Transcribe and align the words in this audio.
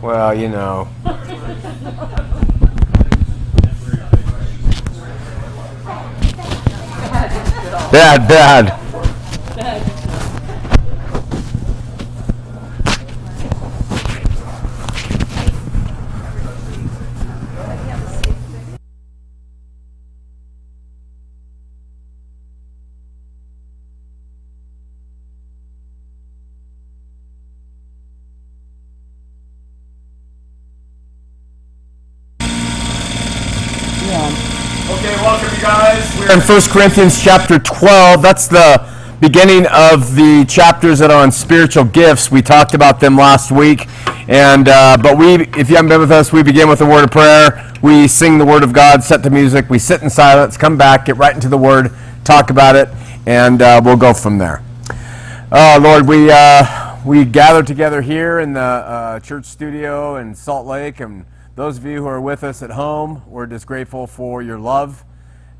Well, 0.00 0.32
you 0.32 0.48
know. 0.48 0.88
Bad, 7.90 8.28
bad. 8.28 8.78
Okay, 34.88 35.14
welcome 35.22 35.54
you 35.54 35.62
guys. 36.38 36.48
1 36.48 36.72
Corinthians 36.72 37.22
chapter 37.22 37.58
12. 37.58 38.22
That's 38.22 38.46
the 38.46 38.86
beginning 39.20 39.66
of 39.66 40.14
the 40.14 40.44
chapters 40.48 40.98
that 40.98 41.10
are 41.10 41.22
on 41.22 41.32
spiritual 41.32 41.84
gifts. 41.84 42.30
We 42.30 42.42
talked 42.42 42.74
about 42.74 43.00
them 43.00 43.16
last 43.16 43.50
week. 43.50 43.86
And 44.28 44.68
uh, 44.68 44.98
but 45.02 45.16
we 45.16 45.46
if 45.58 45.70
you 45.70 45.76
haven't 45.76 45.88
been 45.88 46.00
with 46.00 46.12
us, 46.12 46.32
we 46.32 46.42
begin 46.42 46.68
with 46.68 46.80
a 46.80 46.86
word 46.86 47.04
of 47.04 47.10
prayer. 47.10 47.72
We 47.82 48.08
sing 48.08 48.38
the 48.38 48.44
word 48.44 48.62
of 48.62 48.72
God, 48.72 49.02
set 49.02 49.22
to 49.22 49.30
music, 49.30 49.70
we 49.70 49.78
sit 49.78 50.02
in 50.02 50.10
silence, 50.10 50.56
come 50.56 50.76
back, 50.76 51.06
get 51.06 51.16
right 51.16 51.34
into 51.34 51.48
the 51.48 51.56
word, 51.56 51.92
talk 52.24 52.50
about 52.50 52.76
it, 52.76 52.88
and 53.26 53.62
uh, 53.62 53.80
we'll 53.82 53.96
go 53.96 54.12
from 54.12 54.36
there. 54.38 54.62
Oh 55.50 55.78
Lord, 55.80 56.06
we 56.06 56.30
uh, 56.30 56.98
we 57.06 57.24
gather 57.24 57.62
together 57.62 58.02
here 58.02 58.40
in 58.40 58.52
the 58.52 58.60
uh, 58.60 59.20
church 59.20 59.46
studio 59.46 60.16
in 60.16 60.34
Salt 60.34 60.66
Lake, 60.66 61.00
and 61.00 61.24
those 61.54 61.78
of 61.78 61.86
you 61.86 62.02
who 62.02 62.06
are 62.06 62.20
with 62.20 62.44
us 62.44 62.62
at 62.62 62.70
home, 62.70 63.22
we're 63.26 63.46
just 63.46 63.66
grateful 63.66 64.06
for 64.06 64.42
your 64.42 64.58
love. 64.58 65.04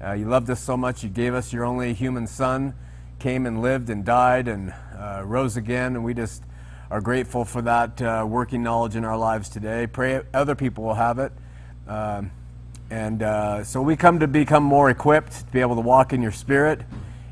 Uh, 0.00 0.12
you 0.12 0.26
loved 0.26 0.48
us 0.48 0.60
so 0.60 0.76
much, 0.76 1.02
you 1.02 1.08
gave 1.08 1.34
us 1.34 1.52
your 1.52 1.64
only 1.64 1.92
human 1.92 2.24
son, 2.24 2.72
came 3.18 3.46
and 3.46 3.60
lived 3.60 3.90
and 3.90 4.04
died 4.04 4.46
and 4.46 4.72
uh, 4.96 5.22
rose 5.24 5.56
again, 5.56 5.96
and 5.96 6.04
we 6.04 6.14
just 6.14 6.44
are 6.88 7.00
grateful 7.00 7.44
for 7.44 7.60
that 7.62 8.00
uh, 8.00 8.24
working 8.28 8.62
knowledge 8.62 8.94
in 8.94 9.04
our 9.04 9.18
lives 9.18 9.48
today. 9.48 9.88
Pray 9.88 10.22
other 10.32 10.54
people 10.54 10.84
will 10.84 10.94
have 10.94 11.18
it. 11.18 11.32
Um, 11.88 12.30
and 12.90 13.24
uh, 13.24 13.64
so 13.64 13.82
we 13.82 13.96
come 13.96 14.20
to 14.20 14.28
become 14.28 14.62
more 14.62 14.88
equipped 14.88 15.32
to 15.32 15.52
be 15.52 15.60
able 15.60 15.74
to 15.74 15.80
walk 15.80 16.12
in 16.12 16.22
your 16.22 16.30
spirit, 16.30 16.82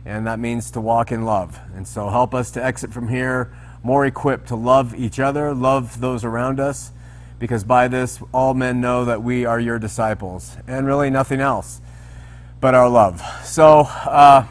and 0.05 0.27
that 0.27 0.41
means 0.41 0.73
to 0.73 0.81
walk 0.81 1.13
in 1.13 1.25
love. 1.25 1.61
And 1.77 1.87
so 1.87 2.09
help 2.09 2.35
us 2.35 2.51
to 2.53 2.65
exit 2.65 2.93
from 2.93 3.07
here 3.07 3.57
more 3.85 4.05
equipped 4.05 4.49
to 4.49 4.57
love 4.57 4.93
each 4.97 5.21
other, 5.21 5.55
love 5.55 6.01
those 6.01 6.25
around 6.25 6.59
us, 6.59 6.91
because 7.39 7.63
by 7.63 7.87
this 7.87 8.19
all 8.35 8.55
men 8.55 8.81
know 8.81 9.05
that 9.05 9.23
we 9.23 9.45
are 9.45 9.61
your 9.61 9.79
disciples, 9.79 10.57
and 10.67 10.85
really 10.85 11.11
nothing 11.11 11.41
else 11.41 11.81
but 12.61 12.75
our 12.75 12.89
love. 12.89 13.23
So 13.45 13.81
uh, 13.81 14.47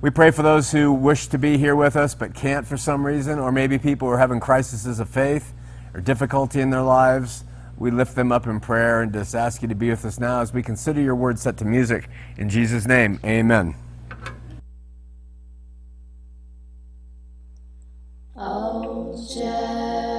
we 0.00 0.10
pray 0.10 0.30
for 0.30 0.42
those 0.42 0.70
who 0.72 0.92
wish 0.92 1.28
to 1.28 1.38
be 1.38 1.58
here 1.58 1.76
with 1.76 1.96
us 1.96 2.14
but 2.14 2.34
can't 2.34 2.66
for 2.66 2.76
some 2.76 3.06
reason, 3.06 3.38
or 3.38 3.52
maybe 3.52 3.78
people 3.78 4.08
who 4.08 4.14
are 4.14 4.18
having 4.18 4.40
crises 4.40 4.98
of 4.98 5.08
faith 5.08 5.52
or 5.94 6.00
difficulty 6.00 6.60
in 6.60 6.70
their 6.70 6.82
lives. 6.82 7.44
We 7.76 7.90
lift 7.90 8.14
them 8.14 8.30
up 8.32 8.46
in 8.46 8.60
prayer 8.60 9.02
and 9.02 9.12
just 9.12 9.34
ask 9.34 9.62
you 9.62 9.68
to 9.68 9.74
be 9.74 9.90
with 9.90 10.04
us 10.04 10.20
now 10.20 10.40
as 10.40 10.52
we 10.52 10.62
consider 10.62 11.00
your 11.00 11.16
word 11.16 11.38
set 11.38 11.56
to 11.58 11.64
music. 11.64 12.08
In 12.36 12.48
Jesus' 12.48 12.86
name, 12.86 13.18
amen. 13.24 13.74
Oh, 18.36 19.12
Jerusalem, 19.34 20.13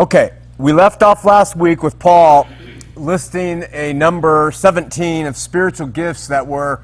Okay, 0.00 0.32
we 0.56 0.72
left 0.72 1.02
off 1.02 1.26
last 1.26 1.56
week 1.56 1.82
with 1.82 1.98
Paul 1.98 2.48
listing 2.96 3.66
a 3.70 3.92
number 3.92 4.50
17 4.50 5.26
of 5.26 5.36
spiritual 5.36 5.88
gifts 5.88 6.28
that 6.28 6.46
were 6.46 6.82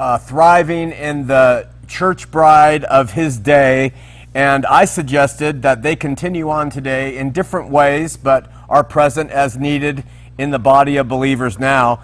uh, 0.00 0.18
thriving 0.18 0.90
in 0.90 1.28
the 1.28 1.68
church 1.86 2.28
bride 2.32 2.82
of 2.82 3.12
his 3.12 3.38
day. 3.38 3.92
And 4.34 4.66
I 4.66 4.84
suggested 4.84 5.62
that 5.62 5.84
they 5.84 5.94
continue 5.94 6.50
on 6.50 6.70
today 6.70 7.18
in 7.18 7.30
different 7.30 7.70
ways, 7.70 8.16
but 8.16 8.50
are 8.68 8.82
present 8.82 9.30
as 9.30 9.56
needed 9.56 10.02
in 10.36 10.50
the 10.50 10.58
body 10.58 10.96
of 10.96 11.06
believers 11.06 11.56
now. 11.56 12.02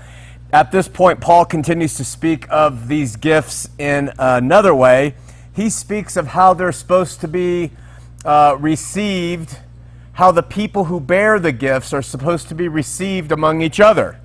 At 0.53 0.71
this 0.71 0.87
point, 0.87 1.21
Paul 1.21 1.45
continues 1.45 1.97
to 1.97 2.05
speak 2.05 2.47
of 2.51 2.87
these 2.87 3.17
gifts 3.17 3.69
in 3.79 4.13
another 4.17 4.77
way. 4.77 5.17
He 5.53 5.69
speaks 5.69 6.17
of 6.17 6.29
how 6.29 6.55
they're 6.55 6.71
supposed 6.71 7.21
to 7.23 7.27
be 7.27 7.73
uh, 8.25 8.57
received 8.61 9.59
how 10.17 10.33
the 10.33 10.43
people 10.43 10.87
who 10.87 10.99
bear 10.99 11.39
the 11.39 11.53
gifts 11.53 11.93
are 11.93 12.01
supposed 12.01 12.49
to 12.49 12.55
be 12.55 12.69
received 12.69 13.33
among 13.33 13.61
each 13.61 13.79
other. 13.79 14.19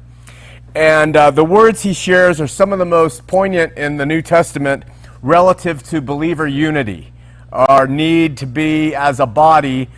And 0.73 1.17
uh, 1.17 1.31
the 1.31 1.43
words 1.43 1.81
he 1.81 1.91
shares 1.91 2.39
are 2.39 2.47
some 2.47 2.71
of 2.71 2.79
the 2.79 2.85
most 2.85 3.27
poignant 3.27 3.77
in 3.77 3.97
the 3.97 4.05
New 4.05 4.21
Testament 4.21 4.85
relative 5.21 5.83
to 5.83 5.99
believer 5.99 6.47
unity, 6.47 7.11
our 7.51 7.87
need 7.87 8.37
to 8.37 8.45
be 8.45 8.95
as 8.95 9.19
a 9.19 9.25
body. 9.25 9.89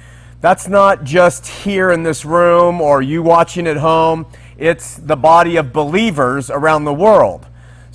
That's 0.41 0.67
not 0.67 1.03
just 1.03 1.45
here 1.45 1.91
in 1.91 2.01
this 2.01 2.25
room 2.25 2.81
or 2.81 3.03
you 3.03 3.21
watching 3.21 3.67
at 3.67 3.77
home, 3.77 4.25
it's 4.57 4.95
the 4.95 5.15
body 5.15 5.57
of 5.57 5.71
believers 5.71 6.49
around 6.49 6.85
the 6.85 6.93
world. 6.93 7.45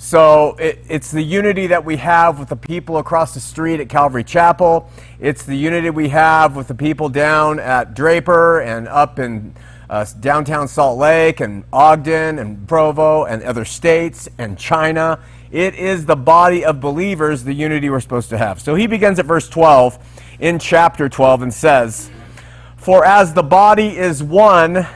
So 0.01 0.55
it, 0.55 0.79
it's 0.87 1.11
the 1.11 1.21
unity 1.21 1.67
that 1.67 1.83
we 1.83 1.97
have 1.97 2.39
with 2.39 2.47
the 2.47 2.55
people 2.55 2.99
across 2.99 3.33
the 3.33 3.41
street 3.41 3.81
at 3.81 3.89
Calvary 3.89 4.23
Chapel. 4.23 4.89
It's 5.19 5.43
the 5.43 5.57
unity 5.57 5.89
we 5.89 6.07
have 6.07 6.55
with 6.55 6.69
the 6.69 6.73
people 6.73 7.09
down 7.09 7.59
at 7.59 7.95
Draper 7.95 8.61
and 8.61 8.87
up 8.87 9.19
in 9.19 9.53
uh, 9.89 10.05
downtown 10.21 10.69
Salt 10.69 10.97
Lake 10.97 11.41
and 11.41 11.65
Ogden 11.73 12.39
and 12.39 12.65
Provo 12.65 13.25
and 13.25 13.43
other 13.43 13.65
states 13.65 14.29
and 14.37 14.57
China. 14.57 15.19
It 15.51 15.75
is 15.75 16.05
the 16.05 16.15
body 16.15 16.63
of 16.63 16.79
believers, 16.79 17.43
the 17.43 17.53
unity 17.53 17.89
we're 17.89 17.99
supposed 17.99 18.29
to 18.29 18.37
have. 18.37 18.61
So 18.61 18.75
he 18.75 18.87
begins 18.87 19.19
at 19.19 19.25
verse 19.25 19.49
12 19.49 19.99
in 20.39 20.59
chapter 20.59 21.09
12 21.09 21.41
and 21.41 21.53
says, 21.53 22.09
For 22.77 23.03
as 23.03 23.33
the 23.33 23.43
body 23.43 23.97
is 23.97 24.23
one, 24.23 24.87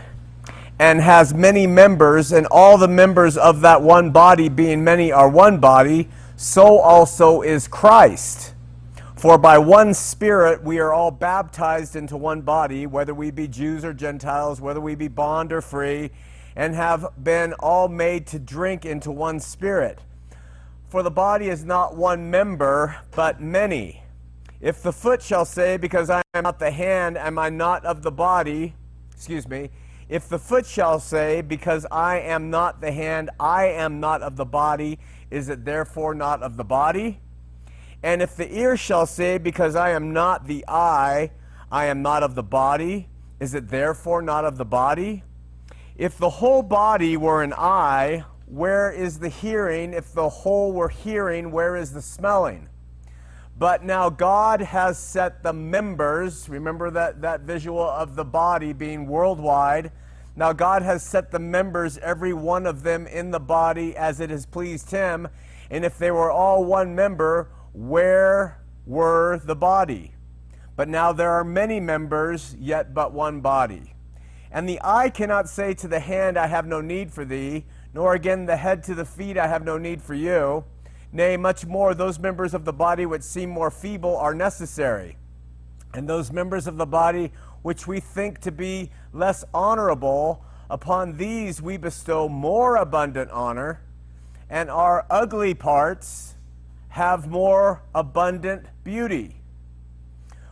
and 0.83 0.99
has 0.99 1.33
many 1.33 1.65
members, 1.65 2.33
and 2.33 2.45
all 2.47 2.77
the 2.77 2.89
members 2.89 3.37
of 3.37 3.61
that 3.61 3.81
one 3.81 4.11
body, 4.11 4.49
being 4.49 4.83
many, 4.83 5.13
are 5.13 5.29
one 5.29 5.57
body, 5.57 6.09
so 6.35 6.77
also 6.77 7.41
is 7.41 7.69
Christ. 7.69 8.53
For 9.15 9.37
by 9.37 9.59
one 9.59 9.93
Spirit 9.93 10.61
we 10.61 10.79
are 10.79 10.91
all 10.91 11.09
baptized 11.09 11.95
into 11.95 12.17
one 12.17 12.41
body, 12.41 12.85
whether 12.85 13.13
we 13.13 13.31
be 13.31 13.47
Jews 13.47 13.85
or 13.85 13.93
Gentiles, 13.93 14.59
whether 14.59 14.81
we 14.81 14.93
be 14.93 15.07
bond 15.07 15.53
or 15.53 15.61
free, 15.61 16.11
and 16.53 16.75
have 16.75 17.07
been 17.23 17.53
all 17.59 17.87
made 17.87 18.27
to 18.27 18.37
drink 18.37 18.85
into 18.85 19.09
one 19.09 19.39
Spirit. 19.39 19.99
For 20.89 21.01
the 21.01 21.09
body 21.09 21.47
is 21.47 21.63
not 21.63 21.95
one 21.95 22.29
member, 22.29 22.97
but 23.11 23.39
many. 23.39 24.03
If 24.59 24.83
the 24.83 24.91
foot 24.91 25.21
shall 25.21 25.45
say, 25.45 25.77
Because 25.77 26.09
I 26.09 26.21
am 26.33 26.43
not 26.43 26.59
the 26.59 26.71
hand, 26.71 27.17
am 27.17 27.39
I 27.39 27.47
not 27.47 27.85
of 27.85 28.03
the 28.03 28.11
body? 28.11 28.75
Excuse 29.13 29.47
me. 29.47 29.69
If 30.10 30.27
the 30.27 30.39
foot 30.39 30.65
shall 30.65 31.00
say, 31.00 31.41
Because 31.41 31.86
I 31.91 32.19
am 32.19 32.50
not 32.50 32.81
the 32.81 32.91
hand, 32.91 33.29
I 33.39 33.67
am 33.67 34.00
not 34.00 34.22
of 34.22 34.36
the 34.36 34.45
body, 34.45 35.00
is 35.31 35.50
it 35.50 35.65
therefore 35.65 36.13
not 36.13 36.43
of 36.43 36.57
the 36.57 36.63
body? 36.63 37.19
And 38.01 38.22
if 38.22 38.36
the 38.36 38.53
ear 38.53 38.75
shall 38.75 39.05
say, 39.05 39.38
Because 39.38 39.75
I 39.75 39.91
am 39.91 40.13
not 40.13 40.48
the 40.48 40.65
eye, 40.67 41.31
I 41.72 41.86
am 41.86 42.01
not 42.01 42.22
of 42.22 42.36
the 42.36 42.43
body, 42.43 43.10
is 43.39 43.53
it 43.53 43.69
therefore 43.69 44.22
not 44.22 44.45
of 44.45 44.57
the 44.57 44.65
body? 44.65 45.24
If 45.95 46.17
the 46.17 46.29
whole 46.29 46.63
body 46.63 47.17
were 47.17 47.43
an 47.43 47.53
eye, 47.53 48.25
where 48.45 48.91
is 48.91 49.19
the 49.19 49.29
hearing? 49.29 49.93
If 49.93 50.13
the 50.13 50.29
whole 50.29 50.74
were 50.74 50.89
hearing, 50.89 51.51
where 51.51 51.75
is 51.75 51.93
the 51.93 52.01
smelling? 52.01 52.69
But 53.57 53.83
now 53.83 54.10
God 54.10 54.62
has 54.62 54.98
set 54.98 55.43
the 55.43 55.53
members, 55.53 56.50
remember 56.50 56.89
that, 56.91 57.22
that 57.22 57.41
visual 57.41 57.83
of 57.83 58.15
the 58.15 58.25
body 58.25 58.74
being 58.74 59.07
worldwide. 59.07 59.91
Now 60.36 60.53
God 60.53 60.81
has 60.81 61.03
set 61.03 61.31
the 61.31 61.39
members, 61.39 62.00
every 62.00 62.33
one 62.33 62.65
of 62.65 62.81
them, 62.81 63.05
in 63.05 63.29
the 63.29 63.39
body 63.39 63.95
as 63.95 64.19
it 64.19 64.31
has 64.31 64.48
pleased 64.48 64.89
Him. 64.89 65.27
And 65.69 65.86
if 65.86 66.00
they 66.00 66.10
were 66.10 66.31
all 66.31 66.65
one 66.65 66.95
member, 66.95 67.50
where 67.74 68.60
were 68.86 69.39
the 69.43 69.55
body? 69.55 70.15
But 70.75 70.89
now 70.89 71.13
there 71.13 71.31
are 71.31 71.43
many 71.43 71.79
members, 71.79 72.55
yet 72.60 72.95
but 72.95 73.13
one 73.13 73.41
body. 73.41 73.93
And 74.51 74.67
the 74.67 74.79
eye 74.83 75.10
cannot 75.10 75.48
say 75.48 75.75
to 75.75 75.88
the 75.88 76.00
hand, 76.00 76.38
I 76.38 76.48
have 76.48 76.65
no 76.65 76.81
need 76.81 77.12
for 77.12 77.25
thee, 77.25 77.65
nor 77.93 78.15
again 78.15 78.48
the 78.48 78.57
head 78.57 78.83
to 78.86 78.95
the 78.95 79.05
feet, 79.05 79.38
I 79.38 79.48
have 79.48 79.63
no 79.63 79.77
need 79.77 80.01
for 80.01 80.15
you. 80.15 80.65
Nay, 81.15 81.38
much 81.38 81.67
more, 81.67 81.93
those 81.93 82.17
members 82.17 82.55
of 82.55 82.65
the 82.65 82.74
body 82.74 83.05
which 83.05 83.22
seem 83.22 83.51
more 83.51 83.70
feeble 83.70 84.17
are 84.17 84.34
necessary. 84.34 85.15
And 85.93 86.10
those 86.10 86.32
members 86.32 86.65
of 86.65 86.77
the 86.77 86.88
body 86.88 87.32
which 87.62 87.86
we 87.86 88.00
think 88.00 88.39
to 88.39 88.51
be 88.51 88.89
less 89.13 89.46
honorable, 89.53 90.43
upon 90.72 91.17
these 91.17 91.62
we 91.62 91.77
bestow 91.77 92.27
more 92.27 92.77
abundant 92.77 93.29
honor, 93.29 93.82
and 94.50 94.72
our 94.72 95.05
ugly 95.08 95.53
parts 95.53 96.34
have 96.89 97.29
more 97.29 97.84
abundant 97.93 98.65
beauty. 98.84 99.36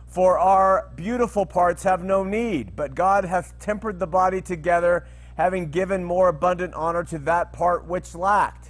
For 0.06 0.38
our 0.38 0.90
beautiful 0.94 1.44
parts 1.44 1.82
have 1.82 2.04
no 2.04 2.22
need, 2.22 2.76
but 2.76 2.94
God 2.94 3.24
hath 3.24 3.58
tempered 3.58 3.98
the 3.98 4.06
body 4.06 4.40
together, 4.40 5.06
having 5.36 5.70
given 5.70 6.04
more 6.04 6.28
abundant 6.28 6.74
honor 6.74 7.02
to 7.04 7.18
that 7.20 7.52
part 7.52 7.84
which 7.86 8.14
lacked. 8.14 8.61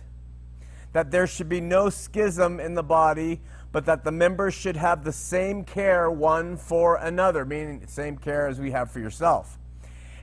That 0.92 1.10
there 1.10 1.26
should 1.26 1.48
be 1.48 1.60
no 1.60 1.88
schism 1.90 2.60
in 2.60 2.74
the 2.74 2.82
body, 2.82 3.40
but 3.72 3.86
that 3.86 4.04
the 4.04 4.12
members 4.12 4.54
should 4.54 4.76
have 4.76 5.04
the 5.04 5.12
same 5.12 5.64
care 5.64 6.10
one 6.10 6.56
for 6.56 6.96
another, 6.96 7.44
meaning 7.44 7.86
same 7.86 8.18
care 8.18 8.46
as 8.46 8.60
we 8.60 8.70
have 8.72 8.90
for 8.90 9.00
yourself. 9.00 9.58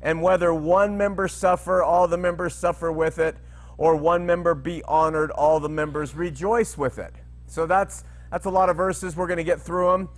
And 0.02 0.22
whether 0.22 0.54
one 0.54 0.98
member 0.98 1.28
suffer, 1.28 1.82
all 1.82 2.08
the 2.08 2.18
members 2.18 2.54
suffer 2.54 2.92
with 2.92 3.20
it, 3.20 3.36
or 3.78 3.96
one 3.96 4.26
member 4.26 4.54
be 4.54 4.84
honored, 4.84 5.32
all 5.32 5.60
the 5.60 5.70
members 5.70 6.16
rejoice 6.16 6.78
with 6.78 7.00
it. 7.00 7.14
So 7.48 7.66
that's 7.66 8.04
that's 8.30 8.46
a 8.46 8.50
lot 8.50 8.70
of 8.70 8.78
verses. 8.78 9.16
We're 9.16 9.28
going 9.28 9.38
to 9.38 9.44
get 9.44 9.60
through 9.60 9.92
them. 9.92 10.10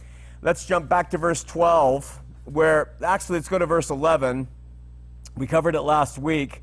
Let's 0.41 0.65
jump 0.65 0.89
back 0.89 1.11
to 1.11 1.17
verse 1.17 1.43
12, 1.43 2.19
where 2.45 2.93
actually 3.03 3.37
let's 3.37 3.47
go 3.47 3.57
to 3.59 3.65
verse 3.65 3.89
11. 3.89 4.47
We 5.37 5.47
covered 5.47 5.75
it 5.75 5.81
last 5.81 6.17
week. 6.17 6.61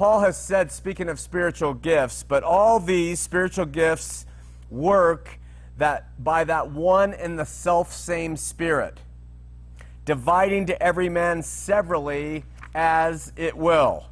Paul 0.00 0.20
has 0.20 0.38
said, 0.38 0.72
speaking 0.72 1.10
of 1.10 1.20
spiritual 1.20 1.74
gifts, 1.74 2.22
but 2.22 2.42
all 2.42 2.80
these 2.80 3.20
spiritual 3.20 3.66
gifts 3.66 4.24
work 4.70 5.38
that 5.76 6.06
by 6.24 6.42
that 6.44 6.70
one 6.70 7.12
and 7.12 7.38
the 7.38 7.44
self 7.44 7.92
same 7.92 8.34
Spirit, 8.38 8.96
dividing 10.06 10.64
to 10.64 10.82
every 10.82 11.10
man 11.10 11.42
severally 11.42 12.44
as 12.74 13.34
it 13.36 13.54
will. 13.58 14.06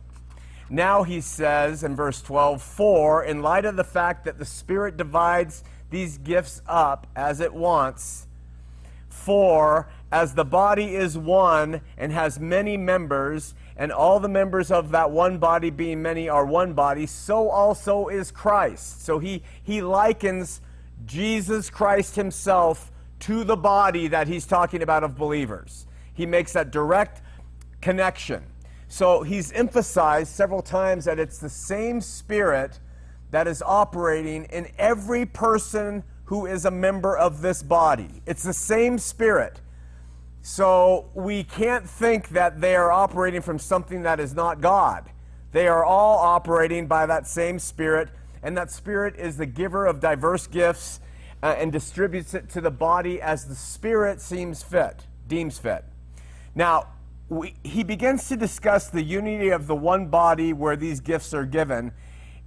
Now 0.69 1.05
he 1.05 1.23
says 1.23 1.83
in 1.83 1.97
verse 1.97 2.21
12, 2.21 2.63
For 2.63 3.25
in 3.25 3.41
light 3.41 3.65
of 3.65 3.77
the 3.77 3.83
fact 3.83 4.27
that 4.27 4.39
the 4.39 4.45
Spirit 4.45 4.99
divides 4.99 5.65
these 5.89 6.19
gifts 6.19 6.61
up 6.67 7.07
as 7.17 7.41
it 7.41 7.55
wants, 7.55 8.27
for 9.09 9.89
as 10.13 10.35
the 10.35 10.45
body 10.45 10.95
is 10.95 11.17
one 11.17 11.81
and 11.97 12.13
has 12.13 12.39
many 12.39 12.77
members, 12.77 13.55
and 13.79 13.93
all 13.93 14.19
the 14.19 14.29
members 14.29 14.73
of 14.73 14.91
that 14.91 15.13
one 15.13 15.39
body 15.39 15.71
being 15.71 16.03
many 16.03 16.29
are 16.29 16.45
one 16.45 16.73
body, 16.75 17.07
so 17.07 17.49
also 17.49 18.09
is 18.09 18.33
Christ. 18.33 19.05
So 19.05 19.21
he, 19.21 19.45
he 19.63 19.81
likens 19.81 20.61
Jesus 21.07 21.71
Christ 21.71 22.17
himself 22.17 22.91
to 23.21 23.45
the 23.45 23.57
body 23.57 24.09
that 24.09 24.27
he's 24.27 24.47
talking 24.47 24.83
about 24.83 25.05
of 25.05 25.17
believers. 25.17 25.87
He 26.13 26.27
makes 26.27 26.53
that 26.55 26.73
direct 26.73 27.23
connection. 27.81 28.43
So 28.89 29.23
he's 29.23 29.53
emphasized 29.53 30.33
several 30.33 30.63
times 30.63 31.05
that 31.05 31.21
it's 31.21 31.39
the 31.39 31.49
same 31.49 32.01
spirit 32.01 32.81
that 33.31 33.47
is 33.47 33.63
operating 33.63 34.45
in 34.45 34.69
every 34.77 35.25
person 35.25 36.03
who 36.25 36.47
is 36.47 36.65
a 36.65 36.71
member 36.71 37.17
of 37.17 37.43
this 37.43 37.63
body. 37.63 38.23
It's 38.27 38.43
the 38.43 38.53
same 38.53 38.99
spirit. 38.99 39.61
So 40.51 41.11
we 41.13 41.45
can't 41.45 41.87
think 41.87 42.31
that 42.31 42.63
they 42.63 42.75
are 42.75 42.91
operating 42.91 43.43
from 43.43 43.59
something 43.59 44.05
that 44.05 44.19
is 44.19 44.35
not 44.35 44.63
God. 44.63 45.11
They 45.53 45.69
are 45.69 45.85
all 45.85 46.17
operating 46.17 46.87
by 46.87 47.05
that 47.05 47.27
same 47.27 47.59
spirit, 47.59 48.09
and 48.43 48.57
that 48.57 48.71
spirit 48.71 49.17
is 49.17 49.37
the 49.37 49.45
giver 49.45 49.85
of 49.85 50.01
diverse 50.01 50.47
gifts 50.47 51.01
uh, 51.43 51.55
and 51.59 51.71
distributes 51.71 52.33
it 52.33 52.49
to 52.49 52.63
the 52.63 52.71
body 52.71 53.21
as 53.21 53.45
the 53.45 53.55
spirit 53.55 54.23
seems 54.23 54.63
fit, 54.63 55.03
deems 55.29 55.59
fit. 55.59 55.85
Now, 56.55 56.95
we, 57.29 57.53
he 57.63 57.85
begins 57.85 58.27
to 58.29 58.37
discuss 58.37 58.89
the 58.89 59.03
unity 59.03 59.51
of 59.51 59.67
the 59.67 59.77
one 59.77 60.07
body 60.07 60.55
where 60.55 60.77
these 60.77 61.01
gifts 61.01 61.35
are 61.35 61.45
given 61.45 61.93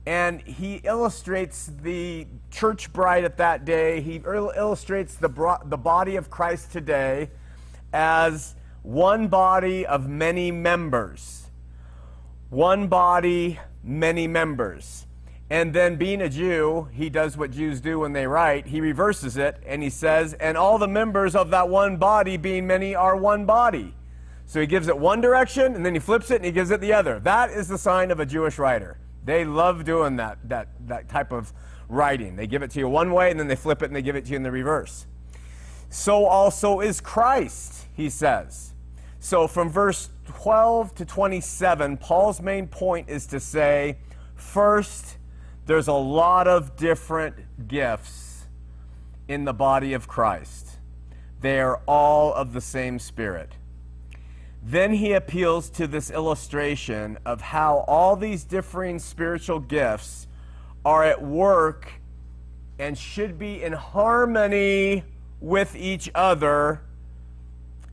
and 0.08 0.42
he 0.42 0.78
illustrates 0.78 1.72
the 1.84 2.26
church 2.50 2.92
bride 2.92 3.26
at 3.26 3.38
that 3.38 3.64
day. 3.64 4.02
He 4.02 4.16
illustrates 4.16 5.14
the, 5.14 5.30
bro- 5.30 5.62
the 5.64 5.78
body 5.78 6.16
of 6.16 6.32
Christ 6.32 6.72
today 6.72 7.30
as 7.94 8.56
one 8.84 9.28
body 9.28 9.86
of 9.86 10.08
many 10.08 10.52
members. 10.52 11.50
One 12.50 12.88
body, 12.88 13.60
many 13.84 14.28
members. 14.28 15.08
And 15.50 15.74
then, 15.74 15.98
being 15.98 16.22
a 16.22 16.30
Jew, 16.30 16.88
he 16.94 17.10
does 17.10 17.36
what 17.36 17.52
Jews 17.52 17.82
do 17.82 18.00
when 18.00 18.14
they 18.14 18.26
write. 18.26 18.68
He 18.68 18.80
reverses 18.80 19.36
it 19.36 19.62
and 19.66 19.84
he 19.84 19.90
says, 19.90 20.34
And 20.36 20.58
all 20.58 20.78
the 20.78 20.88
members 20.88 21.36
of 21.36 21.50
that 21.50 21.68
one 21.68 21.98
body, 21.98 22.38
being 22.38 22.66
many, 22.66 22.96
are 22.96 23.18
one 23.18 23.46
body. 23.46 23.94
So 24.46 24.60
he 24.60 24.66
gives 24.66 24.88
it 24.88 24.98
one 24.98 25.22
direction 25.22 25.76
and 25.76 25.86
then 25.86 25.94
he 25.94 26.00
flips 26.00 26.32
it 26.32 26.36
and 26.36 26.46
he 26.46 26.52
gives 26.52 26.72
it 26.72 26.82
the 26.82 26.94
other. 26.94 27.20
That 27.20 27.52
is 27.52 27.68
the 27.68 27.78
sign 27.78 28.12
of 28.12 28.20
a 28.20 28.26
Jewish 28.26 28.58
writer. 28.58 28.98
They 29.24 29.46
love 29.46 29.84
doing 29.86 30.18
that, 30.18 30.40
that, 30.50 30.70
that 30.88 31.10
type 31.10 31.32
of 31.32 31.54
writing. 31.88 32.36
They 32.36 32.48
give 32.48 32.64
it 32.64 32.72
to 32.72 32.80
you 32.80 32.90
one 32.90 33.12
way 33.14 33.32
and 33.32 33.40
then 33.40 33.48
they 33.48 33.56
flip 33.56 33.82
it 33.82 33.86
and 33.86 33.96
they 33.96 34.02
give 34.02 34.16
it 34.16 34.26
to 34.26 34.32
you 34.32 34.38
in 34.38 34.44
the 34.44 34.52
reverse. 34.52 35.06
So 35.90 36.26
also 36.26 36.80
is 36.80 37.02
Christ, 37.02 37.81
he 38.02 38.10
says. 38.10 38.74
So 39.20 39.48
from 39.48 39.70
verse 39.70 40.10
12 40.26 40.96
to 40.96 41.06
27, 41.06 41.98
Paul's 41.98 42.42
main 42.42 42.68
point 42.68 43.10
is 43.10 43.28
to 43.28 43.40
say 43.40 43.98
first, 44.36 45.18
there's 45.68 45.88
a 45.88 45.94
lot 45.94 46.48
of 46.48 46.76
different 46.76 47.68
gifts 47.68 48.48
in 49.28 49.46
the 49.46 49.54
body 49.54 49.94
of 49.94 50.08
Christ, 50.08 50.78
they 51.40 51.60
are 51.62 51.78
all 51.88 52.34
of 52.34 52.54
the 52.54 52.60
same 52.60 53.00
Spirit. 53.00 53.54
Then 54.64 54.94
he 54.94 55.14
appeals 55.14 55.70
to 55.72 55.88
this 55.88 56.12
illustration 56.12 57.18
of 57.26 57.42
how 57.42 57.86
all 57.88 58.16
these 58.16 58.44
differing 58.44 59.00
spiritual 59.00 59.60
gifts 59.60 60.28
are 60.84 61.04
at 61.04 61.22
work 61.22 61.94
and 62.78 62.98
should 62.98 63.40
be 63.40 63.64
in 63.64 63.74
harmony 63.74 65.04
with 65.40 65.76
each 65.76 66.10
other, 66.14 66.82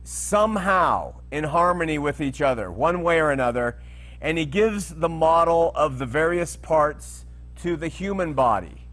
somehow 0.09 1.13
in 1.31 1.43
harmony 1.43 1.99
with 1.99 2.19
each 2.19 2.41
other, 2.41 2.71
one 2.71 3.03
way 3.03 3.19
or 3.19 3.29
another. 3.29 3.77
And 4.19 4.39
he 4.39 4.45
gives 4.45 4.89
the 4.89 5.07
model 5.07 5.71
of 5.75 5.99
the 5.99 6.05
various 6.07 6.55
parts 6.55 7.25
to 7.61 7.75
the 7.75 7.87
human 7.87 8.33
body. 8.33 8.87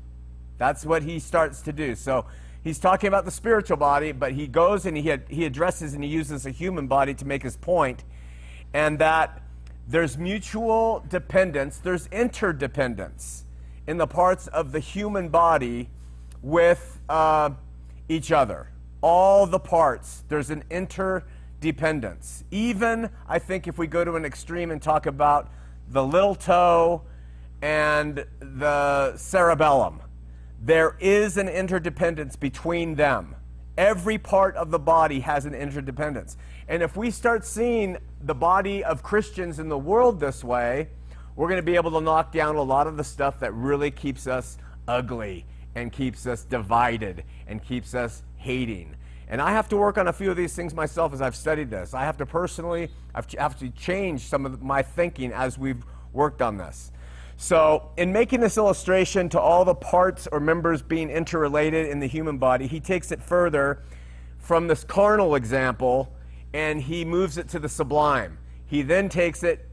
That's 0.59 0.85
what 0.85 1.03
he 1.03 1.19
starts 1.19 1.63
to 1.63 1.73
do. 1.73 1.95
So 1.95 2.27
he's 2.63 2.79
talking 2.79 3.09
about 3.09 3.25
the 3.25 3.31
spiritual 3.31 3.79
body, 3.79 4.13
but 4.13 4.33
he 4.33 4.47
goes 4.47 4.85
and 4.85 4.95
he, 4.95 5.17
he 5.29 5.47
addresses 5.47 5.95
and 5.95 6.05
he 6.05 6.11
uses 6.11 6.45
a 6.45 6.51
human 6.51 6.87
body 6.87 7.15
to 7.15 7.25
make 7.25 7.43
his 7.43 7.57
point, 7.57 8.05
and 8.75 8.99
that 8.99 9.41
there's 9.89 10.19
mutual 10.19 11.03
dependence, 11.09 11.79
there's 11.79 12.09
interdependence 12.09 13.47
in 13.87 13.97
the 13.97 14.07
parts 14.07 14.49
of 14.49 14.73
the 14.73 14.81
human 14.81 15.31
body 15.31 15.89
with 16.43 17.01
uh, 17.09 17.51
each 18.09 18.33
other. 18.33 18.69
All 19.01 19.47
the 19.47 19.59
parts, 19.59 20.25
there's 20.29 20.51
an 20.51 20.65
interdependence. 20.71 22.45
Even, 22.51 23.11
I 23.29 23.39
think, 23.39 23.67
if 23.67 23.79
we 23.79 23.87
go 23.87 24.05
to 24.05 24.15
an 24.15 24.25
extreme 24.25 24.71
and 24.71 24.81
talk 24.81 25.07
about 25.07 25.51
the 25.89 26.05
little 26.05 26.35
toe 26.35 27.03
and 27.63 28.25
the 28.41 29.17
cerebellum, 29.17 30.01
there 30.61 30.97
is 30.99 31.37
an 31.37 31.49
interdependence 31.49 32.37
between 32.37 32.95
them. 32.95 33.37
Every 33.79 34.17
part 34.17 34.57
of 34.57 34.71
the 34.71 34.79
body 34.79 35.21
has 35.21 35.45
an 35.45 35.55
interdependence. 35.55 36.37
And 36.67 36.83
if 36.83 36.97
we 36.97 37.11
start 37.11 37.45
seeing 37.45 37.99
the 38.23 38.35
body 38.35 38.83
of 38.83 39.03
Christians 39.03 39.59
in 39.59 39.69
the 39.69 39.79
world 39.79 40.19
this 40.19 40.43
way, 40.43 40.89
we're 41.37 41.49
going 41.49 41.61
to 41.61 41.67
be 41.67 41.77
able 41.77 41.91
to 41.93 42.01
knock 42.01 42.33
down 42.33 42.57
a 42.57 42.63
lot 42.63 42.87
of 42.87 42.97
the 42.97 43.05
stuff 43.05 43.39
that 43.41 43.53
really 43.53 43.91
keeps 43.91 44.27
us 44.27 44.57
ugly 44.89 45.45
and 45.75 45.93
keeps 45.93 46.27
us 46.27 46.43
divided 46.43 47.25
and 47.47 47.63
keeps 47.63 47.95
us 47.95 48.23
hating. 48.37 48.97
And 49.29 49.41
I 49.41 49.51
have 49.51 49.69
to 49.71 49.77
work 49.77 49.99
on 49.99 50.09
a 50.09 50.13
few 50.13 50.31
of 50.31 50.37
these 50.37 50.55
things 50.55 50.75
myself 50.75 51.13
as 51.13 51.21
I've 51.21 51.35
studied 51.35 51.71
this. 51.71 51.95
I 51.95 52.05
have 52.05 52.17
to 52.19 52.27
personally, 52.27 52.91
I 53.15 53.23
have 53.39 53.59
to 53.59 53.71
change 53.71 54.23
some 54.23 54.47
of 54.47 54.63
my 54.63 54.83
thinking 54.83 55.33
as 55.33 55.59
we've 55.59 55.85
worked 56.13 56.41
on 56.41 56.57
this. 56.57 56.93
So, 57.39 57.91
in 57.99 58.13
making 58.13 58.41
this 58.41 58.57
illustration 58.57 59.29
to 59.31 59.41
all 59.41 59.65
the 59.65 59.75
parts 59.75 60.27
or 60.33 60.41
members 60.41 60.81
being 60.81 61.11
interrelated 61.11 61.87
in 61.87 62.01
the 62.01 62.07
human 62.07 62.39
body, 62.39 62.67
he 62.67 62.81
takes 62.81 63.13
it 63.13 63.23
further 63.23 63.83
from 64.39 64.69
this 64.69 64.85
carnal 64.85 65.35
example 65.35 66.13
and 66.55 66.81
he 66.81 67.05
moves 67.05 67.37
it 67.37 67.49
to 67.51 67.59
the 67.59 67.69
sublime. 67.69 68.39
He 68.65 68.81
then 68.81 69.11
takes 69.11 69.43
it 69.43 69.69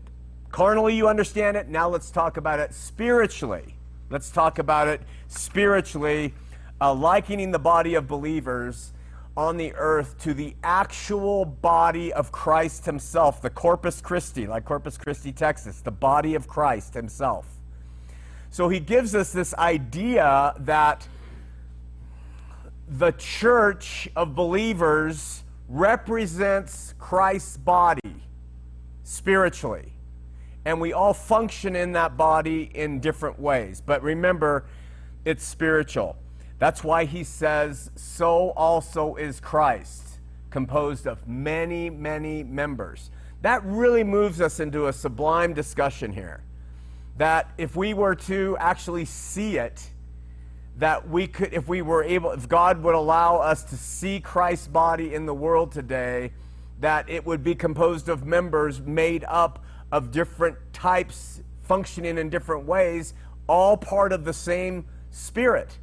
carnally, 0.52 0.96
you 0.96 1.08
understand 1.08 1.56
it. 1.56 1.70
Now 1.70 1.88
let's 1.88 2.12
talk 2.12 2.36
about 2.36 2.60
it 2.60 2.74
spiritually. 2.74 3.76
Let's 4.10 4.30
talk 4.30 4.60
about 4.60 4.90
it 4.90 5.02
spiritually, 5.28 6.34
uh, 6.82 6.94
likening 6.94 7.52
the 7.52 7.60
body 7.60 7.96
of 7.96 8.08
believers 8.08 8.94
on 9.36 9.58
the 9.58 9.74
earth 9.76 10.20
to 10.20 10.34
the 10.34 10.56
actual 10.64 11.44
body 11.46 12.14
of 12.14 12.32
Christ 12.32 12.86
himself, 12.86 13.42
the 13.42 13.50
Corpus 13.50 14.00
Christi, 14.00 14.46
like 14.46 14.66
Corpus 14.66 14.98
Christi, 14.98 15.32
Texas, 15.32 15.82
the 15.82 15.92
body 15.92 16.36
of 16.36 16.48
Christ 16.48 16.94
himself. 16.94 17.48
So 18.50 18.70
he 18.70 18.80
gives 18.80 19.16
us 19.16 19.32
this 19.32 19.56
idea 19.56 20.54
that 20.60 21.08
the 22.88 23.12
church 23.14 24.08
of 24.16 24.36
believers 24.36 25.44
represents 25.68 26.94
Christ's 27.00 27.58
body 27.58 28.16
spiritually. 29.04 29.94
And 30.66 30.80
we 30.80 30.94
all 30.94 31.14
function 31.14 31.76
in 31.76 31.94
that 31.94 32.16
body 32.16 32.70
in 32.74 33.00
different 33.00 33.40
ways. 33.40 33.82
But 33.84 34.04
remember, 34.04 34.66
it's 35.26 35.44
spiritual. 35.44 36.16
That's 36.64 36.82
why 36.82 37.04
he 37.04 37.26
says, 37.26 37.92
so 37.98 38.52
also 38.52 39.16
is 39.16 39.42
Christ, 39.42 40.22
composed 40.50 41.08
of 41.08 41.28
many, 41.28 41.90
many 41.90 42.42
members. 42.42 43.12
That 43.42 43.66
really 43.66 44.06
moves 44.06 44.40
us 44.40 44.62
into 44.62 44.88
a 44.88 44.94
sublime 44.94 45.54
discussion 45.54 46.14
here. 46.14 46.42
That 47.18 47.52
if 47.58 47.76
we 47.76 47.94
were 47.94 48.16
to 48.16 48.56
actually 48.62 49.04
see 49.04 49.58
it, 49.58 49.90
that 50.78 51.10
we 51.10 51.28
could, 51.28 51.54
if 51.54 51.68
we 51.68 51.82
were 51.82 52.02
able, 52.02 52.32
if 52.32 52.48
God 52.48 52.82
would 52.82 52.96
allow 52.96 53.40
us 53.40 53.66
to 53.66 53.76
see 53.76 54.22
Christ's 54.22 54.70
body 54.70 55.14
in 55.14 55.26
the 55.26 55.34
world 55.34 55.74
today, 55.74 56.32
that 56.80 57.10
it 57.10 57.26
would 57.26 57.44
be 57.44 57.56
composed 57.56 58.08
of 58.08 58.26
members 58.26 58.80
made 58.80 59.26
up 59.28 59.66
of 59.92 60.12
different 60.12 60.56
types, 60.72 61.42
functioning 61.64 62.18
in 62.18 62.30
different 62.30 62.66
ways, 62.66 63.16
all 63.50 63.76
part 63.76 64.14
of 64.14 64.24
the 64.24 64.32
same 64.32 64.86
Spirit, 65.12 65.78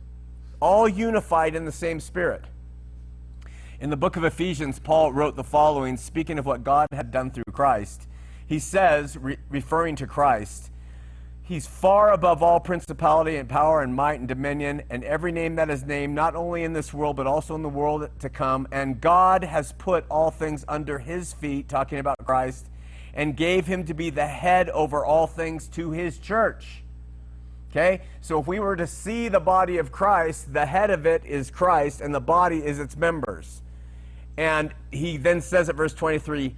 all 0.60 0.88
unified 0.88 1.54
in 1.54 1.64
the 1.64 1.72
same 1.72 2.00
Spirit. 2.00 2.44
In 3.80 3.90
the 3.90 3.96
book 3.96 4.16
of 4.16 4.24
Ephesians, 4.24 4.78
Paul 4.78 5.12
wrote 5.12 5.36
the 5.36 5.44
following, 5.44 5.96
speaking 5.96 6.38
of 6.38 6.46
what 6.46 6.62
God 6.62 6.86
had 6.92 7.10
done 7.10 7.30
through 7.30 7.44
Christ. 7.52 8.06
He 8.46 8.58
says, 8.58 9.16
re- 9.16 9.38
referring 9.48 9.96
to 9.96 10.06
Christ, 10.06 10.70
He's 11.50 11.66
far 11.66 12.12
above 12.12 12.44
all 12.44 12.60
principality 12.60 13.34
and 13.34 13.48
power 13.48 13.82
and 13.82 13.92
might 13.92 14.20
and 14.20 14.28
dominion 14.28 14.84
and 14.88 15.02
every 15.02 15.32
name 15.32 15.56
that 15.56 15.68
is 15.68 15.82
named, 15.82 16.14
not 16.14 16.36
only 16.36 16.62
in 16.62 16.74
this 16.74 16.94
world, 16.94 17.16
but 17.16 17.26
also 17.26 17.56
in 17.56 17.62
the 17.62 17.68
world 17.68 18.08
to 18.20 18.28
come. 18.28 18.68
And 18.70 19.00
God 19.00 19.42
has 19.42 19.72
put 19.72 20.04
all 20.08 20.30
things 20.30 20.64
under 20.68 21.00
his 21.00 21.32
feet, 21.32 21.68
talking 21.68 21.98
about 21.98 22.24
Christ, 22.24 22.68
and 23.14 23.36
gave 23.36 23.66
him 23.66 23.84
to 23.86 23.94
be 23.94 24.10
the 24.10 24.28
head 24.28 24.70
over 24.70 25.04
all 25.04 25.26
things 25.26 25.66
to 25.70 25.90
his 25.90 26.18
church. 26.18 26.84
Okay? 27.70 28.02
So 28.20 28.40
if 28.40 28.46
we 28.46 28.58
were 28.58 28.76
to 28.76 28.86
see 28.86 29.28
the 29.28 29.40
body 29.40 29.78
of 29.78 29.92
Christ, 29.92 30.52
the 30.52 30.66
head 30.66 30.90
of 30.90 31.06
it 31.06 31.24
is 31.24 31.50
Christ, 31.50 32.00
and 32.00 32.14
the 32.14 32.20
body 32.20 32.64
is 32.64 32.78
its 32.78 32.96
members. 32.96 33.62
And 34.36 34.72
he 34.90 35.16
then 35.16 35.40
says 35.40 35.68
at 35.68 35.76
verse 35.76 35.94
23, 35.94 36.56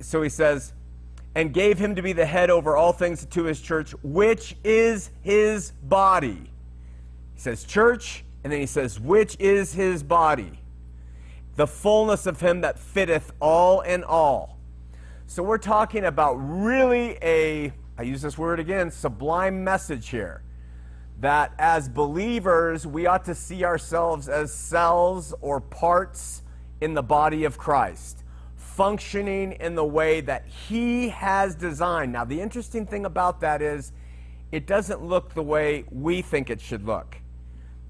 so 0.00 0.22
he 0.22 0.28
says, 0.28 0.72
and 1.34 1.52
gave 1.52 1.78
him 1.78 1.96
to 1.96 2.02
be 2.02 2.12
the 2.12 2.26
head 2.26 2.48
over 2.48 2.76
all 2.76 2.92
things 2.92 3.26
to 3.26 3.44
his 3.44 3.60
church, 3.60 3.92
which 4.02 4.56
is 4.62 5.10
his 5.22 5.72
body. 5.82 6.50
He 7.34 7.40
says 7.40 7.64
church, 7.64 8.24
and 8.44 8.52
then 8.52 8.60
he 8.60 8.66
says, 8.66 9.00
which 9.00 9.36
is 9.40 9.74
his 9.74 10.02
body. 10.02 10.60
The 11.56 11.66
fullness 11.66 12.26
of 12.26 12.40
him 12.40 12.60
that 12.60 12.78
fitteth 12.78 13.32
all 13.40 13.80
in 13.80 14.04
all. 14.04 14.58
So 15.26 15.42
we're 15.42 15.58
talking 15.58 16.04
about 16.04 16.34
really 16.34 17.18
a, 17.20 17.72
I 17.98 18.02
use 18.02 18.22
this 18.22 18.38
word 18.38 18.60
again, 18.60 18.90
sublime 18.90 19.64
message 19.64 20.10
here. 20.10 20.43
That 21.24 21.54
as 21.58 21.88
believers, 21.88 22.86
we 22.86 23.06
ought 23.06 23.24
to 23.24 23.34
see 23.34 23.64
ourselves 23.64 24.28
as 24.28 24.52
cells 24.52 25.32
or 25.40 25.58
parts 25.58 26.42
in 26.82 26.92
the 26.92 27.02
body 27.02 27.44
of 27.44 27.56
Christ 27.56 28.24
functioning 28.56 29.52
in 29.52 29.74
the 29.74 29.86
way 29.86 30.20
that 30.20 30.44
He 30.44 31.08
has 31.08 31.54
designed. 31.54 32.12
Now, 32.12 32.26
the 32.26 32.38
interesting 32.38 32.84
thing 32.84 33.06
about 33.06 33.40
that 33.40 33.62
is 33.62 33.92
it 34.52 34.66
doesn't 34.66 35.02
look 35.02 35.32
the 35.32 35.42
way 35.42 35.86
we 35.90 36.20
think 36.20 36.50
it 36.50 36.60
should 36.60 36.84
look. 36.84 37.16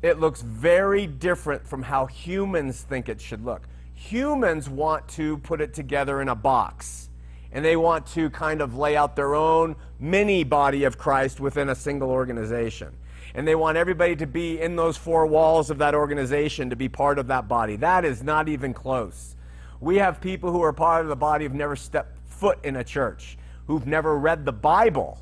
It 0.00 0.20
looks 0.20 0.40
very 0.40 1.08
different 1.08 1.66
from 1.66 1.82
how 1.82 2.06
humans 2.06 2.82
think 2.82 3.08
it 3.08 3.20
should 3.20 3.44
look. 3.44 3.66
Humans 3.94 4.70
want 4.70 5.08
to 5.08 5.38
put 5.38 5.60
it 5.60 5.74
together 5.74 6.22
in 6.22 6.28
a 6.28 6.36
box, 6.36 7.10
and 7.50 7.64
they 7.64 7.74
want 7.74 8.06
to 8.14 8.30
kind 8.30 8.60
of 8.60 8.76
lay 8.76 8.96
out 8.96 9.16
their 9.16 9.34
own 9.34 9.74
mini 9.98 10.44
body 10.44 10.84
of 10.84 10.98
Christ 10.98 11.40
within 11.40 11.68
a 11.70 11.74
single 11.74 12.12
organization. 12.12 12.96
And 13.34 13.48
they 13.48 13.54
want 13.56 13.76
everybody 13.76 14.14
to 14.16 14.26
be 14.26 14.60
in 14.60 14.76
those 14.76 14.96
four 14.96 15.26
walls 15.26 15.68
of 15.68 15.78
that 15.78 15.94
organization 15.94 16.70
to 16.70 16.76
be 16.76 16.88
part 16.88 17.18
of 17.18 17.26
that 17.26 17.48
body. 17.48 17.76
That 17.76 18.04
is 18.04 18.22
not 18.22 18.48
even 18.48 18.72
close. 18.72 19.34
We 19.80 19.96
have 19.96 20.20
people 20.20 20.52
who 20.52 20.62
are 20.62 20.72
part 20.72 21.02
of 21.02 21.08
the 21.08 21.16
body 21.16 21.44
who've 21.44 21.54
never 21.54 21.76
stepped 21.76 22.16
foot 22.28 22.58
in 22.64 22.76
a 22.76 22.84
church, 22.84 23.36
who've 23.66 23.86
never 23.86 24.16
read 24.16 24.44
the 24.44 24.52
Bible. 24.52 25.18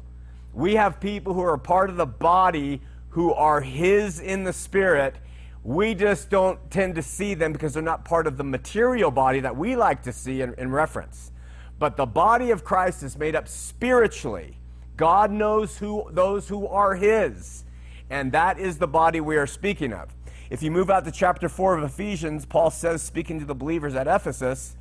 We 0.52 0.74
have 0.74 1.00
people 1.00 1.32
who 1.32 1.40
are 1.40 1.56
part 1.56 1.88
of 1.88 1.96
the 1.96 2.06
body 2.06 2.82
who 3.10 3.32
are 3.32 3.60
His 3.60 4.20
in 4.20 4.44
the 4.44 4.52
Spirit. 4.52 5.16
We 5.64 5.94
just 5.94 6.28
don't 6.28 6.70
tend 6.70 6.96
to 6.96 7.02
see 7.02 7.34
them 7.34 7.52
because 7.52 7.74
they're 7.74 7.82
not 7.82 8.04
part 8.04 8.26
of 8.26 8.36
the 8.36 8.44
material 8.44 9.10
body 9.10 9.40
that 9.40 9.56
we 9.56 9.76
like 9.76 10.02
to 10.02 10.12
see 10.12 10.42
in, 10.42 10.54
in 10.54 10.70
reference. 10.70 11.30
But 11.78 11.96
the 11.96 12.06
body 12.06 12.50
of 12.50 12.64
Christ 12.64 13.02
is 13.02 13.16
made 13.16 13.34
up 13.34 13.48
spiritually. 13.48 14.58
God 14.96 15.30
knows 15.30 15.78
who 15.78 16.08
those 16.10 16.48
who 16.48 16.66
are 16.66 16.94
His. 16.94 17.64
And 18.12 18.30
that 18.32 18.58
is 18.58 18.76
the 18.76 18.86
body 18.86 19.22
we 19.22 19.38
are 19.38 19.46
speaking 19.46 19.90
of. 19.94 20.14
If 20.50 20.62
you 20.62 20.70
move 20.70 20.90
out 20.90 21.06
to 21.06 21.10
chapter 21.10 21.48
4 21.48 21.78
of 21.78 21.84
Ephesians, 21.84 22.44
Paul 22.44 22.70
says, 22.70 23.00
speaking 23.00 23.40
to 23.40 23.46
the 23.46 23.54
believers 23.54 23.94
at 23.94 24.06
Ephesus, 24.06 24.76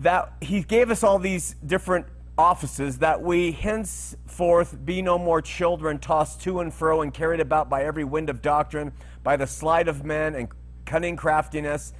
that 0.00 0.32
he 0.40 0.64
gave 0.64 0.90
us 0.90 1.04
all 1.04 1.20
these 1.20 1.54
different 1.64 2.06
offices 2.36 2.98
that 2.98 3.22
we 3.22 3.52
henceforth 3.52 4.84
be 4.84 5.02
no 5.02 5.16
more 5.16 5.40
children 5.40 6.00
tossed 6.00 6.40
to 6.42 6.58
and 6.58 6.74
fro 6.74 7.00
and 7.00 7.14
carried 7.14 7.38
about 7.38 7.70
by 7.70 7.84
every 7.84 8.02
wind 8.02 8.28
of 8.28 8.42
doctrine, 8.42 8.90
by 9.22 9.36
the 9.36 9.46
sleight 9.46 9.86
of 9.86 10.04
men 10.04 10.34
and 10.34 10.48
cunning 10.84 11.14
craftiness. 11.14 11.92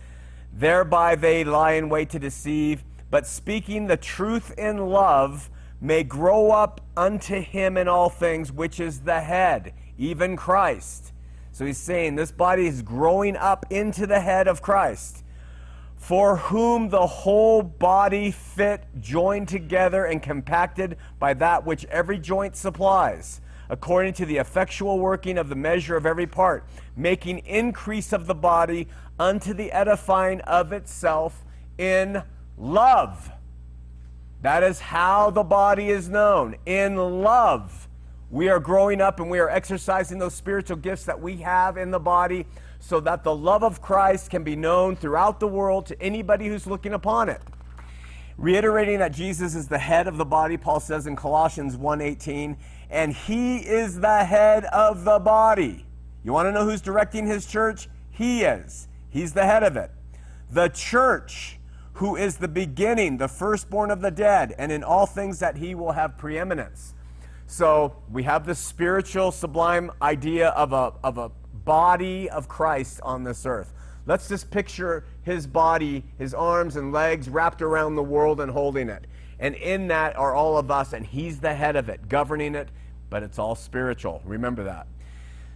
Thereby 0.53 1.15
they 1.15 1.45
lie 1.45 1.75
in 1.75 1.89
wait 1.89 2.11
to 2.11 2.19
deceive, 2.19 2.83
but 3.13 3.29
speaking 3.29 3.87
the 3.87 3.97
truth 3.97 4.53
in 4.59 4.79
love 4.89 5.51
may 5.83 6.03
grow 6.03 6.51
up 6.51 6.81
unto 6.97 7.43
him 7.43 7.77
in 7.77 7.89
all 7.89 8.09
things, 8.09 8.51
which 8.51 8.81
is 8.81 9.01
the 9.01 9.21
head, 9.21 9.75
even 9.99 10.37
Christ 10.37 11.13
so 11.53 11.67
he's 11.67 11.79
saying 11.79 12.17
this 12.17 12.33
body 12.33 12.67
is 12.67 12.81
growing 12.81 13.37
up 13.37 13.67
into 13.69 14.07
the 14.07 14.21
head 14.21 14.49
of 14.49 14.63
Christ, 14.63 15.23
for 15.97 16.37
whom 16.37 16.89
the 16.89 17.07
whole 17.07 17.63
body 17.63 18.31
fit, 18.31 18.87
joined 19.01 19.49
together, 19.49 20.07
and 20.07 20.23
compacted 20.23 20.97
by 21.19 21.35
that 21.35 21.67
which 21.67 21.85
every 21.85 22.19
joint 22.19 22.57
supplies, 22.57 23.43
according 23.69 24.15
to 24.15 24.25
the 24.25 24.39
effectual 24.39 24.99
working 24.99 25.37
of 25.37 25.51
the 25.51 25.55
measure 25.55 25.95
of 25.95 26.07
every 26.07 26.27
part, 26.27 26.65
making 26.97 27.41
increase 27.41 28.15
of 28.15 28.27
the 28.27 28.35
body 28.35 28.89
unto 29.19 29.53
the 29.53 29.71
edifying 29.73 30.41
of 30.43 30.73
itself 30.73 31.45
in 31.77 32.23
love. 32.57 33.31
That 34.43 34.65
is 34.65 34.81
how 34.81 35.31
the 35.31 35.45
body 35.45 35.89
is 35.89 36.09
known 36.09 36.57
in 36.67 36.97
love. 36.97 37.89
We 38.31 38.49
are 38.49 38.59
growing 38.59 39.01
up 39.01 39.21
and 39.21 39.31
we 39.31 39.39
are 39.39 39.49
exercising 39.49 40.19
those 40.19 40.35
spiritual 40.35 40.79
gifts 40.79 41.05
that 41.05 41.21
we 41.21 41.37
have 41.39 41.77
in 41.77 41.91
the 41.91 42.01
body 42.01 42.47
so 42.81 42.99
that 43.01 43.23
the 43.23 43.35
love 43.35 43.63
of 43.63 43.81
Christ 43.81 44.31
can 44.31 44.43
be 44.43 44.57
known 44.57 44.97
throughout 44.97 45.39
the 45.39 45.47
world 45.47 45.87
to 45.87 46.03
anybody 46.03 46.49
who's 46.49 46.67
looking 46.67 46.93
upon 46.93 47.29
it. 47.29 47.41
Reiterating 48.37 48.99
that 48.99 49.13
Jesus 49.13 49.55
is 49.55 49.69
the 49.69 49.79
head 49.79 50.09
of 50.09 50.17
the 50.17 50.25
body, 50.25 50.57
Paul 50.57 50.81
says 50.81 51.07
in 51.07 51.15
Colossians 51.15 51.77
1:18, 51.77 52.57
and 52.91 53.13
he 53.13 53.59
is 53.59 54.01
the 54.01 54.25
head 54.25 54.65
of 54.65 55.05
the 55.05 55.21
body. 55.21 55.87
You 56.25 56.33
want 56.33 56.47
to 56.47 56.53
know 56.53 56.65
who's 56.65 56.81
directing 56.81 57.27
his 57.27 57.47
church? 57.47 57.89
He 58.11 58.43
is. 58.43 58.89
He's 59.11 59.35
the 59.35 59.45
head 59.45 59.63
of 59.63 59.77
it. 59.77 59.91
The 60.51 60.69
church, 60.69 61.61
who 62.03 62.17
is 62.17 62.39
the 62.39 62.49
beginning, 62.49 63.19
the 63.19 63.29
firstborn 63.29 63.89
of 63.89 64.01
the 64.01 64.11
dead, 64.11 64.53
and 64.59 64.73
in 64.73 64.83
all 64.83 65.07
things 65.07 65.39
that 65.39 65.59
he 65.59 65.73
will 65.73 65.93
have 65.93 66.19
preeminence. 66.19 66.95
So 67.47 67.95
we 68.11 68.25
have 68.25 68.45
this 68.45 68.59
spiritual, 68.59 69.31
sublime 69.31 69.93
idea 70.03 70.49
of 70.49 70.73
a, 70.73 70.95
of 71.05 71.17
a 71.17 71.31
body 71.65 72.29
of 72.29 72.49
Christ 72.49 73.01
on 73.05 73.23
this 73.23 73.47
earth. 73.47 73.73
Let's 74.05 74.27
just 74.27 74.51
picture 74.51 75.05
his 75.23 75.47
body, 75.47 76.03
his 76.19 76.35
arms 76.35 76.75
and 76.75 76.91
legs 76.91 77.29
wrapped 77.29 77.63
around 77.63 77.95
the 77.95 78.03
world 78.03 78.41
and 78.41 78.51
holding 78.51 78.89
it. 78.89 79.07
And 79.39 79.55
in 79.55 79.87
that 79.87 80.17
are 80.17 80.35
all 80.35 80.59
of 80.59 80.73
us, 80.73 80.93
and 80.95 81.07
he's 81.07 81.39
the 81.39 81.55
head 81.55 81.77
of 81.77 81.89
it, 81.89 82.09
governing 82.09 82.57
it, 82.57 82.71
but 83.11 83.23
it's 83.23 83.39
all 83.39 83.55
spiritual. 83.55 84.23
Remember 84.25 84.65
that. 84.65 84.89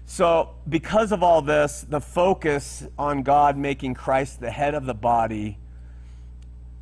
So, 0.05 0.51
because 0.69 1.11
of 1.11 1.25
all 1.25 1.43
this, 1.43 1.85
the 1.89 2.01
focus 2.01 2.87
on 2.97 3.25
God 3.25 3.57
making 3.57 3.95
Christ 3.95 4.39
the 4.39 4.53
head 4.53 4.77
of 4.77 4.87
the 4.87 4.95
body, 4.95 5.59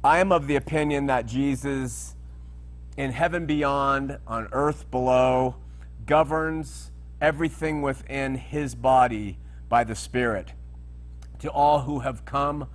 I 0.05 0.19
am 0.19 0.33
of 0.33 0.47
the 0.47 0.57
opinion 0.57 1.07
that 1.07 1.25
Jesus 1.25 2.15
in 2.99 3.11
heaven 3.11 3.47
beyond, 3.47 4.19
on 4.27 4.49
earth 4.53 4.91
below, 4.91 5.57
governs 6.05 6.91
everything 7.23 7.81
within 7.81 8.35
his 8.35 8.75
body 8.75 9.39
by 9.71 9.83
the 9.83 9.95
Spirit. 9.95 10.53
To 11.39 11.51
all 11.51 11.81
who 11.81 12.01
have 12.01 12.27
come 12.27 12.69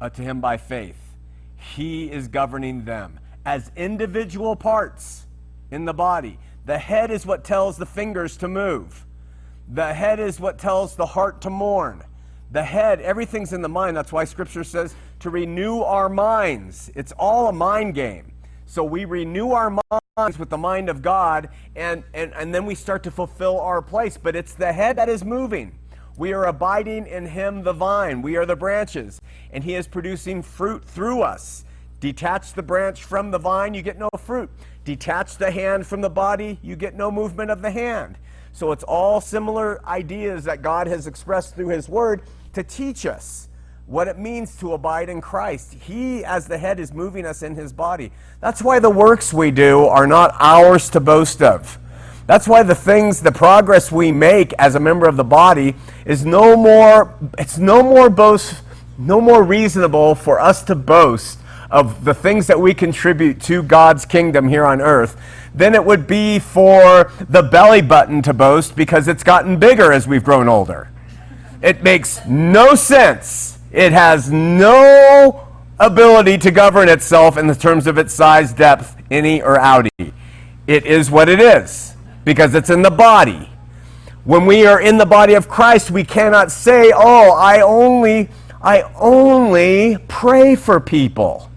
uh, 0.00 0.10
to 0.10 0.22
him 0.22 0.40
by 0.40 0.58
faith, 0.58 1.16
he 1.56 2.08
is 2.08 2.28
governing 2.28 2.84
them 2.84 3.18
as 3.44 3.72
individual 3.74 4.54
parts 4.54 5.26
in 5.72 5.86
the 5.86 5.92
body. 5.92 6.38
The 6.66 6.78
head 6.78 7.10
is 7.10 7.26
what 7.26 7.42
tells 7.42 7.76
the 7.78 7.86
fingers 7.86 8.36
to 8.36 8.46
move. 8.46 9.04
The 9.68 9.92
head 9.92 10.20
is 10.20 10.38
what 10.38 10.56
tells 10.56 10.94
the 10.94 11.06
heart 11.06 11.40
to 11.40 11.50
mourn. 11.50 12.04
The 12.50 12.62
head, 12.62 13.00
everything's 13.00 13.52
in 13.52 13.62
the 13.62 13.68
mind. 13.68 13.96
That's 13.96 14.12
why 14.12 14.24
Scripture 14.24 14.64
says 14.64 14.94
to 15.20 15.30
renew 15.30 15.80
our 15.80 16.08
minds. 16.08 16.90
It's 16.94 17.12
all 17.12 17.48
a 17.48 17.52
mind 17.52 17.94
game. 17.94 18.32
So 18.66 18.84
we 18.84 19.04
renew 19.04 19.50
our 19.50 19.70
minds 20.16 20.38
with 20.38 20.50
the 20.50 20.58
mind 20.58 20.88
of 20.88 21.02
God, 21.02 21.48
and, 21.74 22.02
and, 22.14 22.32
and 22.34 22.54
then 22.54 22.66
we 22.66 22.74
start 22.74 23.02
to 23.04 23.10
fulfill 23.10 23.60
our 23.60 23.82
place. 23.82 24.16
But 24.16 24.34
it's 24.34 24.54
the 24.54 24.72
head 24.72 24.96
that 24.96 25.08
is 25.08 25.24
moving. 25.24 25.78
We 26.16 26.32
are 26.32 26.46
abiding 26.46 27.06
in 27.06 27.26
Him, 27.26 27.62
the 27.62 27.72
vine. 27.72 28.22
We 28.22 28.36
are 28.36 28.46
the 28.46 28.56
branches, 28.56 29.20
and 29.52 29.62
He 29.62 29.74
is 29.74 29.86
producing 29.86 30.42
fruit 30.42 30.84
through 30.84 31.22
us. 31.22 31.64
Detach 32.00 32.52
the 32.52 32.62
branch 32.62 33.04
from 33.04 33.30
the 33.30 33.38
vine, 33.38 33.74
you 33.74 33.82
get 33.82 33.98
no 33.98 34.08
fruit. 34.18 34.50
Detach 34.84 35.36
the 35.36 35.50
hand 35.50 35.86
from 35.86 36.00
the 36.00 36.10
body, 36.10 36.58
you 36.62 36.76
get 36.76 36.94
no 36.94 37.10
movement 37.10 37.50
of 37.50 37.62
the 37.62 37.70
hand. 37.70 38.18
So 38.56 38.72
it's 38.72 38.84
all 38.84 39.20
similar 39.20 39.86
ideas 39.86 40.44
that 40.44 40.62
God 40.62 40.86
has 40.86 41.06
expressed 41.06 41.54
through 41.54 41.68
His 41.68 41.90
Word 41.90 42.22
to 42.54 42.62
teach 42.62 43.04
us 43.04 43.50
what 43.84 44.08
it 44.08 44.18
means 44.18 44.56
to 44.60 44.72
abide 44.72 45.10
in 45.10 45.20
Christ. 45.20 45.74
He, 45.74 46.24
as 46.24 46.48
the 46.48 46.56
head, 46.56 46.80
is 46.80 46.90
moving 46.90 47.26
us 47.26 47.42
in 47.42 47.54
His 47.54 47.74
body. 47.74 48.12
That's 48.40 48.62
why 48.62 48.78
the 48.78 48.88
works 48.88 49.34
we 49.34 49.50
do 49.50 49.84
are 49.84 50.06
not 50.06 50.34
ours 50.40 50.88
to 50.90 51.00
boast 51.00 51.42
of. 51.42 51.78
That's 52.26 52.48
why 52.48 52.62
the 52.62 52.74
things, 52.74 53.20
the 53.20 53.30
progress 53.30 53.92
we 53.92 54.10
make 54.10 54.54
as 54.54 54.74
a 54.74 54.80
member 54.80 55.06
of 55.06 55.18
the 55.18 55.24
body 55.24 55.74
is 56.06 56.24
no 56.24 56.56
more, 56.56 57.14
it's 57.36 57.58
no 57.58 57.82
more 57.82 58.08
boast, 58.08 58.62
no 58.96 59.20
more 59.20 59.42
reasonable 59.42 60.14
for 60.14 60.40
us 60.40 60.62
to 60.64 60.74
boast 60.74 61.40
of 61.70 62.04
the 62.04 62.14
things 62.14 62.46
that 62.46 62.58
we 62.58 62.72
contribute 62.72 63.42
to 63.42 63.62
God's 63.62 64.06
kingdom 64.06 64.48
here 64.48 64.64
on 64.64 64.80
earth 64.80 65.20
than 65.56 65.74
it 65.74 65.84
would 65.84 66.06
be 66.06 66.38
for 66.38 67.10
the 67.28 67.42
belly 67.42 67.82
button 67.82 68.22
to 68.22 68.34
boast 68.34 68.76
because 68.76 69.08
it's 69.08 69.24
gotten 69.24 69.58
bigger 69.58 69.92
as 69.92 70.06
we've 70.06 70.22
grown 70.22 70.48
older. 70.48 70.90
It 71.62 71.82
makes 71.82 72.24
no 72.26 72.74
sense. 72.74 73.58
It 73.72 73.92
has 73.92 74.30
no 74.30 75.48
ability 75.78 76.38
to 76.38 76.50
govern 76.50 76.88
itself 76.88 77.36
in 77.36 77.46
the 77.46 77.54
terms 77.54 77.86
of 77.86 77.98
its 77.98 78.12
size, 78.12 78.52
depth, 78.52 78.96
innie 79.10 79.42
or 79.42 79.56
outie. 79.56 80.12
It 80.66 80.84
is 80.84 81.10
what 81.10 81.28
it 81.28 81.40
is 81.40 81.94
because 82.24 82.54
it's 82.54 82.70
in 82.70 82.82
the 82.82 82.90
body. 82.90 83.50
When 84.24 84.44
we 84.44 84.66
are 84.66 84.80
in 84.80 84.98
the 84.98 85.06
body 85.06 85.34
of 85.34 85.48
Christ, 85.48 85.90
we 85.90 86.02
cannot 86.02 86.50
say, 86.50 86.92
"Oh, 86.94 87.32
I 87.32 87.60
only 87.60 88.28
I 88.60 88.82
only 88.96 89.98
pray 90.08 90.56
for 90.56 90.80
people." 90.80 91.48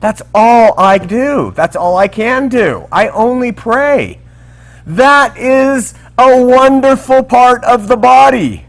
That's 0.00 0.22
all 0.34 0.78
I 0.78 0.98
do. 0.98 1.52
That's 1.54 1.76
all 1.76 1.96
I 1.96 2.08
can 2.08 2.48
do. 2.48 2.86
I 2.92 3.08
only 3.08 3.52
pray. 3.52 4.20
That 4.86 5.36
is 5.36 5.94
a 6.16 6.42
wonderful 6.42 7.22
part 7.22 7.64
of 7.64 7.88
the 7.88 7.96
body. 7.96 8.64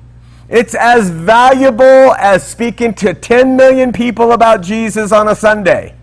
It's 0.49 0.73
as 0.73 1.11
valuable 1.11 2.13
as 2.15 2.45
speaking 2.45 2.95
to 2.95 3.13
10 3.13 3.55
million 3.55 3.93
people 3.93 4.31
about 4.31 4.61
Jesus 4.61 5.11
on 5.11 5.27
a 5.27 5.35
Sunday. 5.35 5.95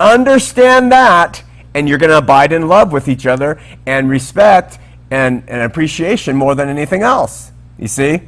Understand 0.00 0.90
that, 0.90 1.44
and 1.72 1.88
you're 1.88 1.98
going 1.98 2.10
to 2.10 2.18
abide 2.18 2.52
in 2.52 2.66
love 2.66 2.90
with 2.90 3.08
each 3.08 3.26
other 3.26 3.60
and 3.86 4.10
respect 4.10 4.78
and, 5.10 5.44
and 5.46 5.62
appreciation 5.62 6.36
more 6.36 6.56
than 6.56 6.68
anything 6.68 7.02
else. 7.02 7.52
You 7.78 7.88
see? 7.88 8.22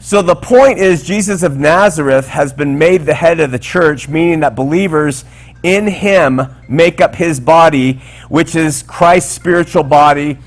So 0.00 0.20
the 0.20 0.34
point 0.34 0.78
is, 0.78 1.04
Jesus 1.04 1.44
of 1.44 1.58
Nazareth 1.58 2.26
has 2.26 2.52
been 2.52 2.76
made 2.76 3.02
the 3.02 3.14
head 3.14 3.38
of 3.38 3.52
the 3.52 3.58
church, 3.58 4.08
meaning 4.08 4.40
that 4.40 4.56
believers 4.56 5.24
in 5.62 5.86
him 5.86 6.40
make 6.68 7.00
up 7.00 7.14
his 7.14 7.40
body, 7.40 8.00
which 8.28 8.54
is 8.54 8.82
Christ's 8.82 9.32
spiritual 9.32 9.84
body, 9.84 10.38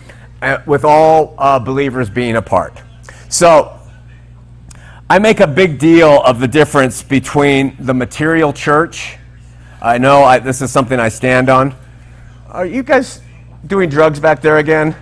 uh, 0.42 0.60
with 0.66 0.84
all 0.84 1.36
uh, 1.38 1.60
believers 1.60 2.10
being 2.10 2.36
a 2.36 2.42
part. 2.42 2.82
So 3.30 3.80
I 5.10 5.20
make 5.20 5.40
a 5.40 5.48
big 5.48 5.78
deal 5.78 6.22
of 6.24 6.40
the 6.40 6.48
difference 6.48 7.04
between 7.04 7.76
the 7.80 7.94
material 7.94 8.52
church. 8.52 9.18
I 9.82 9.98
know 9.98 10.24
I, 10.24 10.40
this 10.40 10.62
is 10.62 10.72
something 10.72 11.00
I 11.00 11.10
stand 11.10 11.50
on. 11.50 11.76
Are 12.50 12.66
you 12.66 12.84
guys 12.84 13.22
doing 13.68 13.90
drugs 13.90 14.20
back 14.20 14.42
there 14.42 14.58
again? 14.58 14.90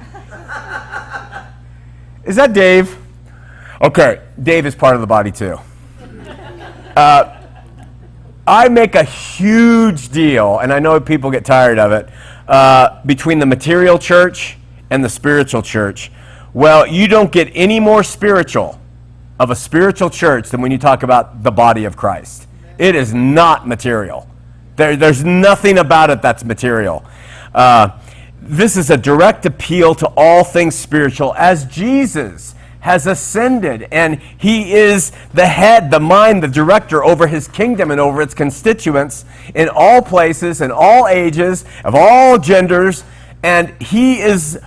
Is 2.26 2.36
that 2.36 2.54
Dave? 2.54 2.97
Okay, 3.82 4.21
Dave 4.41 4.65
is 4.65 4.76
part 4.76 4.95
of 4.95 5.02
the 5.02 5.08
body 5.08 5.32
too. 5.32 5.58
Uh, 6.95 7.43
I 8.46 8.68
make 8.68 8.96
a 8.96 9.04
huge 9.04 10.10
deal, 10.10 10.60
and 10.60 10.74
I 10.74 10.80
know 10.80 11.00
people 11.00 11.32
get 11.32 11.46
tired 11.46 11.80
of 11.80 11.92
it, 11.92 12.10
uh, 12.48 13.02
between 13.06 13.40
the 13.40 13.46
material 13.46 13.98
church 13.98 14.58
and 14.90 15.04
the 15.04 15.10
spiritual 15.10 15.62
church. 15.62 16.12
Well, 16.54 16.86
you 16.86 17.08
don't 17.08 17.32
get 17.32 17.50
any 17.54 17.80
more 17.80 18.04
spiritual 18.04 18.80
of 19.40 19.50
a 19.50 19.56
spiritual 19.56 20.10
church 20.10 20.50
than 20.50 20.62
when 20.62 20.72
you 20.72 20.78
talk 20.78 21.04
about 21.04 21.44
the 21.44 21.52
body 21.52 21.86
of 21.86 21.96
Christ. 21.96 22.48
It 22.78 22.96
is 22.96 23.14
not 23.14 23.68
material. 23.68 24.28
There, 24.76 24.96
there's 24.96 25.24
nothing 25.24 25.78
about 25.78 26.10
it 26.10 26.22
that's 26.22 26.44
material. 26.44 27.06
Uh, 27.56 27.98
this 28.42 28.76
is 28.76 28.90
a 28.90 28.98
direct 28.98 29.46
appeal 29.46 29.96
to 29.96 30.08
all 30.18 30.44
things 30.44 30.76
spiritual 30.76 31.34
as 31.36 31.66
Jesus 31.66 32.56
has 32.84 33.08
ascended 33.08 33.88
and 33.93 34.19
he 34.38 34.74
is 34.74 35.13
the 35.34 35.48
head, 35.48 35.89
the 35.89 36.02
mind, 36.02 36.43
the 36.43 36.50
director 36.50 37.02
over 37.02 37.28
his 37.28 37.48
kingdom 37.48 37.91
and 37.91 38.00
over 38.00 38.22
its 38.22 38.34
constituents 38.34 39.24
in 39.56 39.69
all 39.69 40.02
places, 40.02 40.60
in 40.60 40.69
all 40.69 41.08
ages, 41.08 41.63
of 41.86 41.96
all 41.96 42.38
genders, 42.38 43.06
and 43.41 43.69
he 43.82 44.19
is 44.19 44.60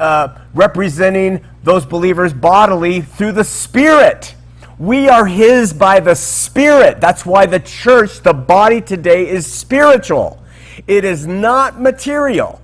uh, 0.00 0.36
representing 0.52 1.44
those 1.62 1.86
believers 1.86 2.32
bodily 2.32 3.02
through 3.02 3.30
the 3.30 3.44
Spirit. 3.44 4.34
We 4.76 5.08
are 5.08 5.26
his 5.26 5.72
by 5.72 6.00
the 6.00 6.16
Spirit. 6.16 7.00
That's 7.00 7.24
why 7.24 7.46
the 7.46 7.60
church, 7.60 8.20
the 8.22 8.34
body 8.34 8.80
today, 8.80 9.28
is 9.28 9.46
spiritual. 9.46 10.42
It 10.88 11.04
is 11.04 11.24
not 11.24 11.80
material. 11.80 12.60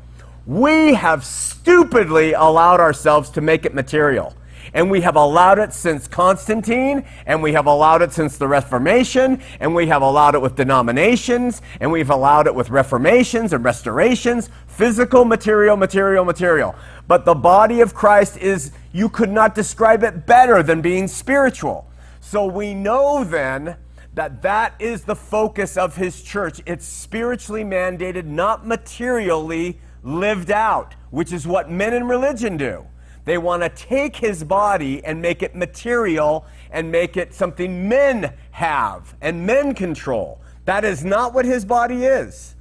We 0.46 0.94
have 0.94 1.24
stupidly 1.24 2.32
allowed 2.32 2.80
ourselves 2.80 3.30
to 3.30 3.40
make 3.40 3.64
it 3.64 3.72
material. 3.72 4.34
And 4.76 4.90
we 4.90 5.00
have 5.00 5.16
allowed 5.16 5.58
it 5.58 5.72
since 5.72 6.06
Constantine, 6.06 7.06
and 7.24 7.42
we 7.42 7.54
have 7.54 7.64
allowed 7.64 8.02
it 8.02 8.12
since 8.12 8.36
the 8.36 8.46
Reformation, 8.46 9.40
and 9.58 9.74
we 9.74 9.86
have 9.86 10.02
allowed 10.02 10.34
it 10.34 10.42
with 10.42 10.54
denominations, 10.54 11.62
and 11.80 11.90
we've 11.90 12.10
allowed 12.10 12.46
it 12.46 12.54
with 12.54 12.68
reformations 12.68 13.54
and 13.54 13.64
restorations 13.64 14.50
physical, 14.66 15.24
material, 15.24 15.78
material, 15.78 16.26
material. 16.26 16.74
But 17.08 17.24
the 17.24 17.34
body 17.34 17.80
of 17.80 17.94
Christ 17.94 18.36
is, 18.36 18.70
you 18.92 19.08
could 19.08 19.30
not 19.30 19.54
describe 19.54 20.02
it 20.02 20.26
better 20.26 20.62
than 20.62 20.82
being 20.82 21.08
spiritual. 21.08 21.88
So 22.20 22.44
we 22.44 22.74
know 22.74 23.24
then 23.24 23.76
that 24.12 24.42
that 24.42 24.74
is 24.78 25.04
the 25.04 25.16
focus 25.16 25.78
of 25.78 25.96
his 25.96 26.20
church. 26.20 26.60
It's 26.66 26.84
spiritually 26.84 27.64
mandated, 27.64 28.26
not 28.26 28.66
materially 28.66 29.80
lived 30.02 30.50
out, 30.50 30.94
which 31.08 31.32
is 31.32 31.46
what 31.46 31.70
men 31.70 31.94
in 31.94 32.06
religion 32.06 32.58
do. 32.58 32.84
They 33.26 33.38
want 33.38 33.62
to 33.64 33.68
take 33.68 34.16
his 34.16 34.44
body 34.44 35.04
and 35.04 35.20
make 35.20 35.42
it 35.42 35.54
material 35.54 36.46
and 36.70 36.90
make 36.90 37.16
it 37.16 37.34
something 37.34 37.88
men 37.88 38.32
have 38.52 39.14
and 39.20 39.44
men 39.44 39.74
control. 39.74 40.40
That 40.64 40.84
is 40.84 41.04
not 41.04 41.34
what 41.34 41.44
his 41.44 41.64
body 41.64 42.04
is. 42.04 42.54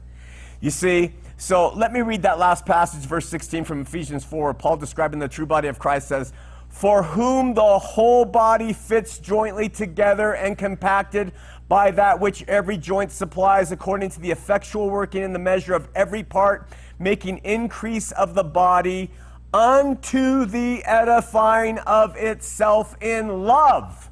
You 0.59 0.71
see, 0.71 1.13
so 1.37 1.71
let 1.75 1.93
me 1.93 2.01
read 2.01 2.23
that 2.23 2.39
last 2.39 2.65
passage, 2.65 3.05
verse 3.05 3.29
16 3.29 3.63
from 3.63 3.81
Ephesians 3.81 4.25
4. 4.25 4.55
Paul 4.55 4.77
describing 4.77 5.19
the 5.19 5.27
true 5.27 5.45
body 5.45 5.67
of 5.67 5.77
Christ 5.77 6.07
says, 6.07 6.33
For 6.69 7.03
whom 7.03 7.53
the 7.53 7.77
whole 7.77 8.25
body 8.25 8.73
fits 8.73 9.19
jointly 9.19 9.69
together 9.69 10.33
and 10.33 10.57
compacted 10.57 11.31
by 11.67 11.91
that 11.91 12.19
which 12.19 12.43
every 12.47 12.77
joint 12.77 13.11
supplies, 13.11 13.71
according 13.71 14.09
to 14.09 14.19
the 14.19 14.31
effectual 14.31 14.89
working 14.89 15.21
in 15.21 15.33
the 15.33 15.39
measure 15.39 15.75
of 15.75 15.89
every 15.93 16.23
part, 16.23 16.69
making 16.97 17.37
increase 17.39 18.11
of 18.13 18.33
the 18.33 18.43
body 18.43 19.11
unto 19.55 20.45
the 20.45 20.83
edifying 20.83 21.79
of 21.79 22.17
itself 22.17 22.93
in 23.01 23.45
love. 23.45 24.11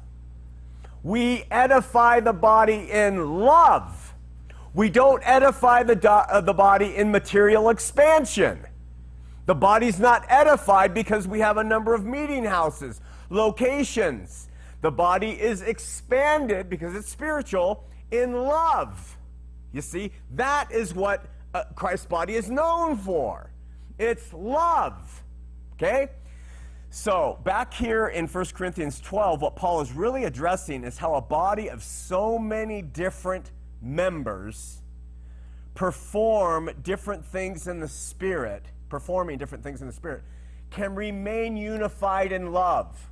We 1.02 1.44
edify 1.50 2.20
the 2.20 2.32
body 2.32 2.90
in 2.90 3.40
love. 3.40 4.14
We 4.72 4.88
don't 4.88 5.22
edify 5.22 5.82
the, 5.82 5.96
do- 5.96 6.08
uh, 6.08 6.40
the 6.40 6.54
body 6.54 6.96
in 6.96 7.10
material 7.10 7.68
expansion. 7.68 8.64
The 9.44 9.54
body's 9.54 10.00
not 10.00 10.24
edified 10.30 10.94
because 10.94 11.28
we 11.28 11.40
have 11.40 11.58
a 11.58 11.64
number 11.64 11.92
of 11.92 12.06
meeting 12.06 12.44
houses, 12.44 13.02
locations. 13.28 14.48
The 14.80 14.90
body 14.90 15.32
is 15.32 15.60
expanded 15.60 16.70
because 16.70 16.94
it's 16.94 17.10
spiritual 17.10 17.84
in 18.10 18.32
love. 18.32 19.18
You 19.74 19.82
see, 19.82 20.12
that 20.36 20.72
is 20.72 20.94
what 20.94 21.26
uh, 21.52 21.64
Christ's 21.74 22.06
body 22.06 22.34
is 22.34 22.48
known 22.48 22.96
for. 22.96 23.50
It's 23.98 24.32
love. 24.32 25.20
Okay? 25.76 26.08
So, 26.90 27.40
back 27.42 27.74
here 27.74 28.06
in 28.06 28.26
1 28.28 28.44
Corinthians 28.54 29.00
12, 29.00 29.42
what 29.42 29.56
Paul 29.56 29.80
is 29.80 29.92
really 29.92 30.24
addressing 30.24 30.84
is 30.84 30.98
how 30.98 31.14
a 31.14 31.20
body 31.20 31.68
of 31.68 31.82
so 31.82 32.38
many 32.38 32.82
different 32.82 33.50
members 33.82 34.80
perform 35.74 36.70
different 36.82 37.24
things 37.24 37.66
in 37.66 37.80
the 37.80 37.88
Spirit 37.88 38.66
performing 38.94 39.36
different 39.36 39.64
things 39.64 39.80
in 39.80 39.88
the 39.88 39.92
Spirit, 39.92 40.22
can 40.70 40.94
remain 40.94 41.56
unified 41.56 42.30
in 42.30 42.52
love 42.52 43.10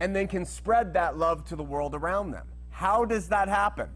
and 0.00 0.16
then 0.16 0.26
can 0.26 0.46
spread 0.46 0.94
that 0.94 1.18
love 1.18 1.44
to 1.44 1.54
the 1.54 1.62
world 1.62 1.94
around 1.94 2.30
them. 2.30 2.46
How 2.70 3.04
does 3.04 3.28
that 3.28 3.48
happen? 3.48 3.90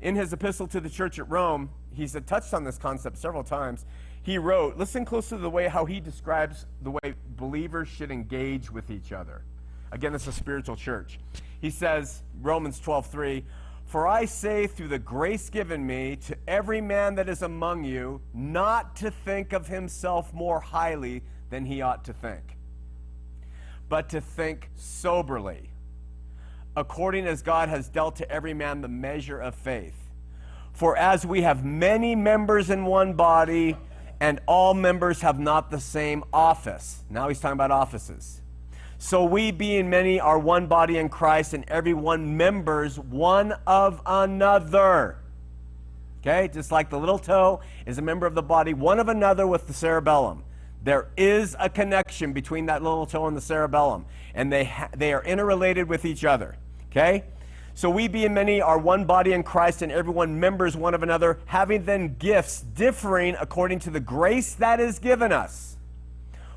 In 0.00 0.16
his 0.16 0.32
epistle 0.32 0.66
to 0.68 0.80
the 0.80 0.88
church 0.88 1.18
at 1.18 1.28
Rome, 1.28 1.68
he's 1.92 2.16
touched 2.26 2.54
on 2.54 2.64
this 2.64 2.78
concept 2.78 3.18
several 3.18 3.44
times. 3.44 3.84
He 4.22 4.38
wrote, 4.38 4.76
listen 4.76 5.04
closely 5.04 5.38
to 5.38 5.42
the 5.42 5.50
way 5.50 5.68
how 5.68 5.86
he 5.86 5.98
describes 6.00 6.66
the 6.82 6.90
way 6.90 7.14
believers 7.36 7.88
should 7.88 8.10
engage 8.10 8.70
with 8.70 8.90
each 8.90 9.12
other. 9.12 9.42
Again, 9.92 10.14
it's 10.14 10.26
a 10.26 10.32
spiritual 10.32 10.76
church. 10.76 11.18
He 11.60 11.70
says, 11.70 12.22
Romans 12.40 12.80
12:3, 12.80 13.44
"For 13.86 14.06
I 14.06 14.24
say 14.24 14.66
through 14.66 14.88
the 14.88 14.98
grace 14.98 15.50
given 15.50 15.86
me 15.86 16.16
to 16.16 16.36
every 16.46 16.80
man 16.80 17.16
that 17.16 17.28
is 17.28 17.42
among 17.42 17.84
you, 17.84 18.20
not 18.32 18.94
to 18.96 19.10
think 19.10 19.52
of 19.52 19.66
himself 19.66 20.32
more 20.32 20.60
highly 20.60 21.22
than 21.48 21.64
he 21.64 21.82
ought 21.82 22.04
to 22.04 22.12
think, 22.12 22.56
but 23.88 24.08
to 24.10 24.20
think 24.20 24.70
soberly, 24.76 25.70
according 26.76 27.26
as 27.26 27.42
God 27.42 27.68
has 27.68 27.88
dealt 27.88 28.16
to 28.16 28.30
every 28.30 28.54
man 28.54 28.80
the 28.80 28.88
measure 28.88 29.40
of 29.40 29.54
faith. 29.54 30.10
For 30.72 30.96
as 30.96 31.26
we 31.26 31.42
have 31.42 31.64
many 31.64 32.14
members 32.14 32.70
in 32.70 32.84
one 32.84 33.14
body, 33.14 33.76
and 34.20 34.38
all 34.46 34.74
members 34.74 35.22
have 35.22 35.40
not 35.40 35.70
the 35.70 35.80
same 35.80 36.22
office. 36.32 37.02
Now 37.08 37.28
he's 37.28 37.40
talking 37.40 37.54
about 37.54 37.70
offices. 37.70 38.42
So 38.98 39.24
we, 39.24 39.50
being 39.50 39.88
many, 39.88 40.20
are 40.20 40.38
one 40.38 40.66
body 40.66 40.98
in 40.98 41.08
Christ, 41.08 41.54
and 41.54 41.64
every 41.68 41.94
one 41.94 42.36
members 42.36 42.98
one 42.98 43.54
of 43.66 44.02
another. 44.04 45.16
Okay, 46.20 46.50
just 46.52 46.70
like 46.70 46.90
the 46.90 46.98
little 46.98 47.18
toe 47.18 47.60
is 47.86 47.96
a 47.96 48.02
member 48.02 48.26
of 48.26 48.34
the 48.34 48.42
body, 48.42 48.74
one 48.74 49.00
of 49.00 49.08
another 49.08 49.46
with 49.46 49.66
the 49.66 49.72
cerebellum. 49.72 50.44
There 50.82 51.08
is 51.16 51.56
a 51.58 51.70
connection 51.70 52.34
between 52.34 52.66
that 52.66 52.82
little 52.82 53.06
toe 53.06 53.26
and 53.26 53.34
the 53.34 53.40
cerebellum, 53.40 54.04
and 54.34 54.52
they, 54.52 54.64
ha- 54.64 54.90
they 54.94 55.14
are 55.14 55.24
interrelated 55.24 55.88
with 55.88 56.04
each 56.04 56.26
other. 56.26 56.56
Okay? 56.90 57.24
So 57.74 57.88
we, 57.88 58.08
being 58.08 58.34
many, 58.34 58.60
are 58.60 58.78
one 58.78 59.04
body 59.04 59.32
in 59.32 59.42
Christ, 59.42 59.82
and 59.82 59.90
everyone 59.90 60.38
members 60.38 60.76
one 60.76 60.94
of 60.94 61.02
another, 61.02 61.38
having 61.46 61.84
then 61.84 62.16
gifts 62.18 62.60
differing 62.60 63.36
according 63.40 63.78
to 63.80 63.90
the 63.90 64.00
grace 64.00 64.54
that 64.54 64.80
is 64.80 64.98
given 64.98 65.32
us. 65.32 65.76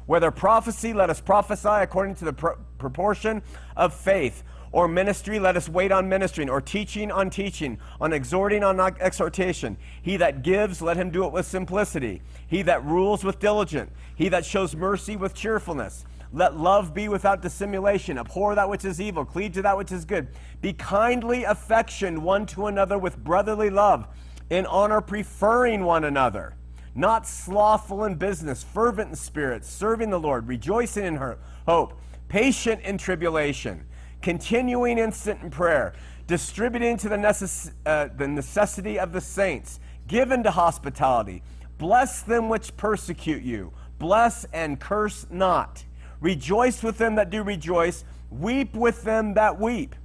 Whether 0.06 0.32
prophecy, 0.32 0.94
let 0.94 1.10
us 1.10 1.22
prophesy 1.22 1.70
according 1.70 2.16
to 2.16 2.26
the 2.26 2.34
pr- 2.34 2.60
proportion 2.78 3.42
of 3.78 3.94
faith. 3.94 4.44
Or 4.74 4.88
ministry, 4.88 5.40
let 5.40 5.56
us 5.56 5.70
wait 5.70 5.92
on 5.92 6.10
ministering. 6.10 6.50
Or 6.50 6.60
teaching 6.60 7.12
on 7.12 7.30
teaching. 7.30 7.78
On 8.02 8.12
exhorting 8.12 8.64
on 8.64 8.80
exhortation. 8.80 9.78
He 10.02 10.18
that 10.18 10.42
gives, 10.42 10.82
let 10.82 10.98
him 10.98 11.12
do 11.12 11.26
it 11.26 11.32
with 11.32 11.46
simplicity. 11.46 12.22
He 12.48 12.64
that 12.64 12.84
rules 12.84 13.24
with 13.24 13.40
diligence. 13.40 13.92
He 14.16 14.30
that 14.30 14.46
shows 14.46 14.76
mercy 14.76 15.16
with 15.16 15.36
cheerfulness. 15.36 16.06
Let 16.34 16.58
love 16.58 16.94
be 16.94 17.08
without 17.08 17.42
dissimulation. 17.42 18.18
Abhor 18.18 18.56
that 18.56 18.68
which 18.68 18.84
is 18.84 19.00
evil. 19.00 19.24
Cleave 19.24 19.54
to 19.54 19.62
that 19.62 19.78
which 19.78 19.92
is 19.92 20.04
good. 20.04 20.30
Be 20.60 20.74
kindly 20.74 21.44
affectioned 21.44 22.22
one 22.22 22.46
to 22.48 22.66
another 22.66 22.98
with 22.98 23.18
brotherly 23.24 23.70
love. 23.70 24.08
In 24.50 24.66
honor, 24.66 25.00
preferring 25.00 25.86
one 25.86 26.04
another 26.04 26.56
not 26.96 27.28
slothful 27.28 28.06
in 28.06 28.16
business, 28.16 28.64
fervent 28.64 29.10
in 29.10 29.16
spirit, 29.16 29.66
serving 29.66 30.10
the 30.10 30.20
Lord, 30.20 30.48
rejoicing 30.48 31.06
in 31.06 31.16
her 31.16 31.40
hope, 31.66 32.00
patient 32.28 32.82
in 32.82 32.98
tribulation, 32.98 33.86
continuing 34.22 34.98
instant 34.98 35.42
in 35.42 35.50
prayer, 35.50 35.94
distributing 36.28 36.98
to 36.98 37.10
the, 37.10 37.16
necess- 37.16 37.72
uh, 37.86 38.10
the 38.16 38.28
necessity 38.28 39.00
of 39.00 39.12
the 39.12 39.22
saints, 39.22 39.80
given 40.08 40.44
to 40.44 40.52
hospitality. 40.52 41.42
Bless 41.78 42.22
them 42.22 42.48
which 42.48 42.76
persecute 42.78 43.44
you, 43.44 43.74
bless 43.98 44.46
and 44.46 44.80
curse 44.80 45.26
not. 45.30 45.84
Rejoice 46.20 46.82
with 46.84 46.98
them 46.98 47.16
that 47.16 47.30
do 47.30 47.44
rejoice, 47.44 48.04
weep 48.30 48.76
with 48.76 49.04
them 49.04 49.34
that 49.34 49.60
weep. 49.60 49.96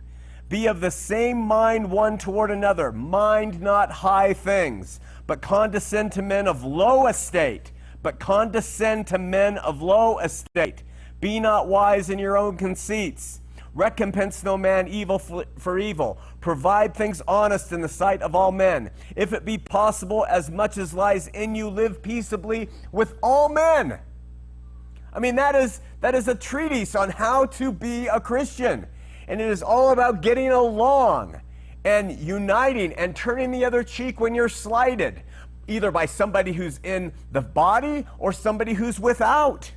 Be 0.48 0.66
of 0.66 0.80
the 0.80 0.90
same 0.90 1.38
mind 1.38 1.90
one 1.90 2.16
toward 2.16 2.50
another. 2.50 2.90
Mind 2.90 3.60
not 3.60 3.90
high 3.90 4.32
things, 4.32 4.98
but 5.26 5.42
condescend 5.42 6.12
to 6.12 6.22
men 6.22 6.48
of 6.48 6.64
low 6.64 7.06
estate. 7.06 7.72
But 8.02 8.18
condescend 8.18 9.06
to 9.08 9.18
men 9.18 9.58
of 9.58 9.82
low 9.82 10.18
estate. 10.18 10.84
Be 11.20 11.40
not 11.40 11.68
wise 11.68 12.10
in 12.10 12.18
your 12.18 12.38
own 12.38 12.56
conceits. 12.56 13.40
Recompense 13.74 14.42
no 14.42 14.56
man 14.56 14.88
evil 14.88 15.18
for 15.18 15.78
evil. 15.78 16.18
Provide 16.40 16.94
things 16.94 17.20
honest 17.28 17.72
in 17.72 17.80
the 17.80 17.88
sight 17.88 18.22
of 18.22 18.34
all 18.34 18.50
men. 18.50 18.90
If 19.14 19.32
it 19.32 19.44
be 19.44 19.58
possible, 19.58 20.24
as 20.28 20.50
much 20.50 20.78
as 20.78 20.94
lies 20.94 21.28
in 21.28 21.54
you, 21.54 21.68
live 21.68 22.02
peaceably 22.02 22.70
with 22.90 23.14
all 23.22 23.48
men. 23.48 23.98
I 25.12 25.20
mean, 25.20 25.36
that 25.36 25.54
is, 25.54 25.80
that 26.00 26.14
is 26.14 26.28
a 26.28 26.34
treatise 26.34 26.94
on 26.94 27.10
how 27.10 27.46
to 27.46 27.72
be 27.72 28.06
a 28.06 28.20
Christian 28.20 28.86
and 29.28 29.40
it 29.40 29.48
is 29.48 29.62
all 29.62 29.90
about 29.92 30.22
getting 30.22 30.48
along 30.50 31.40
and 31.84 32.18
uniting 32.18 32.92
and 32.94 33.14
turning 33.14 33.50
the 33.50 33.64
other 33.64 33.84
cheek 33.84 34.18
when 34.18 34.34
you're 34.34 34.48
slighted, 34.48 35.22
either 35.68 35.90
by 35.90 36.06
somebody 36.06 36.52
who's 36.52 36.80
in 36.82 37.12
the 37.30 37.42
body 37.42 38.06
or 38.18 38.32
somebody 38.32 38.72
who's 38.72 38.98
without, 38.98 39.70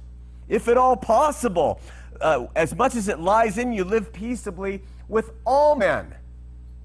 if 0.47 0.67
at 0.67 0.77
all 0.77 0.95
possible. 0.95 1.79
Uh, 2.19 2.47
as 2.55 2.73
much 2.75 2.95
as 2.95 3.07
it 3.07 3.19
lies 3.19 3.57
in 3.57 3.73
you, 3.73 3.83
live 3.83 4.13
peaceably 4.13 4.81
with 5.09 5.31
all 5.45 5.75
men. 5.75 6.15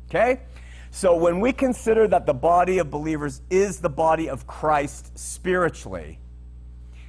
Okay? 0.09 0.41
So 0.91 1.15
when 1.15 1.41
we 1.41 1.53
consider 1.53 2.09
that 2.09 2.27
the 2.27 2.35
body 2.35 2.79
of 2.79 2.91
believers 2.91 3.43
is 3.49 3.81
the 3.81 3.91
body 3.91 4.29
of 4.29 4.47
Christ 4.47 5.17
spiritually, 5.17 6.19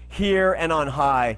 here 0.09 0.53
and 0.53 0.71
on 0.71 0.87
high, 0.87 1.37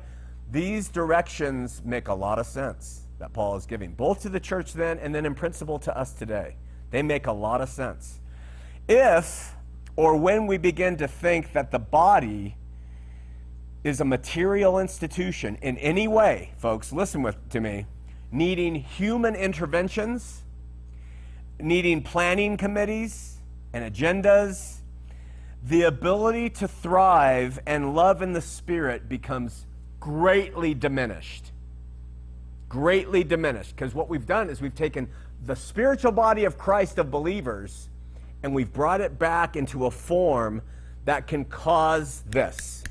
these 0.52 0.90
directions 0.90 1.82
make 1.86 2.08
a 2.08 2.14
lot 2.14 2.40
of 2.40 2.46
sense 2.46 3.02
that 3.20 3.34
Paul 3.34 3.56
is 3.56 3.66
giving, 3.66 3.94
both 3.94 4.22
to 4.22 4.30
the 4.30 4.40
church 4.40 4.74
then 4.74 4.98
and 5.00 5.14
then 5.14 5.26
in 5.26 5.36
principle 5.36 5.78
to 5.80 5.98
us 5.98 6.14
today. 6.14 6.56
They 6.92 7.04
make 7.04 7.28
a 7.28 7.32
lot 7.32 7.62
of 7.62 7.70
sense. 7.70 8.20
If 8.88 9.56
or 9.96 10.16
when 10.16 10.48
we 10.48 10.58
begin 10.58 10.98
to 10.98 11.08
think 11.08 11.52
that 11.54 11.72
the 11.72 11.80
body 11.80 12.56
is 13.84 14.00
a 14.00 14.06
material 14.06 14.80
institution 14.80 15.58
in 15.62 15.78
any 15.78 16.08
way, 16.08 16.54
folks, 16.58 16.92
listen 16.92 17.22
with, 17.22 17.38
to 17.50 17.60
me, 17.60 17.86
needing 18.32 18.76
human 18.76 19.36
interventions, 19.36 20.44
needing 21.60 22.02
planning 22.02 22.58
committees 22.58 23.38
and 23.74 23.94
agendas, 23.94 24.78
the 25.62 25.84
ability 25.84 26.50
to 26.50 26.68
thrive 26.68 27.60
and 27.66 27.94
love 27.94 28.22
in 28.22 28.34
the 28.34 28.42
Spirit 28.42 29.10
becomes 29.10 29.66
greatly 30.00 30.74
diminished 30.74 31.52
greatly 32.70 33.24
diminished. 33.24 33.76
Because 33.76 33.94
what 33.94 34.08
we've 34.08 34.28
done 34.28 34.50
is 34.50 34.62
we've 34.62 34.76
taken 34.76 35.10
the 35.44 35.56
spiritual 35.56 36.12
body 36.12 36.46
of 36.46 36.58
Christ 36.58 37.00
of 37.00 37.12
believers 37.12 37.90
and 38.44 38.54
we've 38.54 38.72
brought 38.72 39.02
it 39.02 39.20
back 39.20 39.58
into 39.58 39.86
a 39.86 39.92
form 39.92 40.62
that 41.04 41.28
can 41.28 41.44
cause 41.44 42.24
this. 42.30 42.84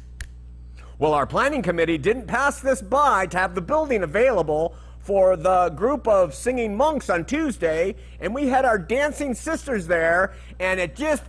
Well, 0.98 1.14
our 1.14 1.26
planning 1.26 1.62
committee 1.62 1.96
didn't 1.96 2.26
pass 2.26 2.60
this 2.60 2.82
by 2.82 3.26
to 3.26 3.38
have 3.38 3.54
the 3.54 3.62
building 3.62 4.02
available 4.02 4.74
for 4.98 5.36
the 5.36 5.70
group 5.70 6.06
of 6.06 6.34
singing 6.34 6.76
monks 6.76 7.08
on 7.08 7.24
Tuesday, 7.24 7.94
and 8.20 8.34
we 8.34 8.48
had 8.48 8.66
our 8.66 8.78
dancing 8.78 9.32
sisters 9.32 9.86
there, 9.86 10.34
and 10.58 10.78
it 10.80 10.96
just 10.96 11.22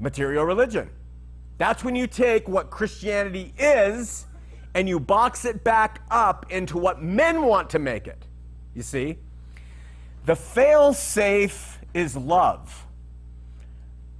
material 0.00 0.44
religion. 0.44 0.90
That's 1.58 1.84
when 1.84 1.94
you 1.94 2.06
take 2.08 2.48
what 2.48 2.70
Christianity 2.70 3.52
is 3.58 4.26
and 4.78 4.88
you 4.88 5.00
box 5.00 5.44
it 5.44 5.64
back 5.64 6.02
up 6.08 6.46
into 6.50 6.78
what 6.78 7.02
men 7.02 7.42
want 7.42 7.68
to 7.68 7.80
make 7.80 8.06
it. 8.06 8.26
You 8.76 8.82
see? 8.82 9.18
The 10.24 10.36
fail 10.36 10.92
safe 10.92 11.80
is 11.94 12.16
love. 12.16 12.86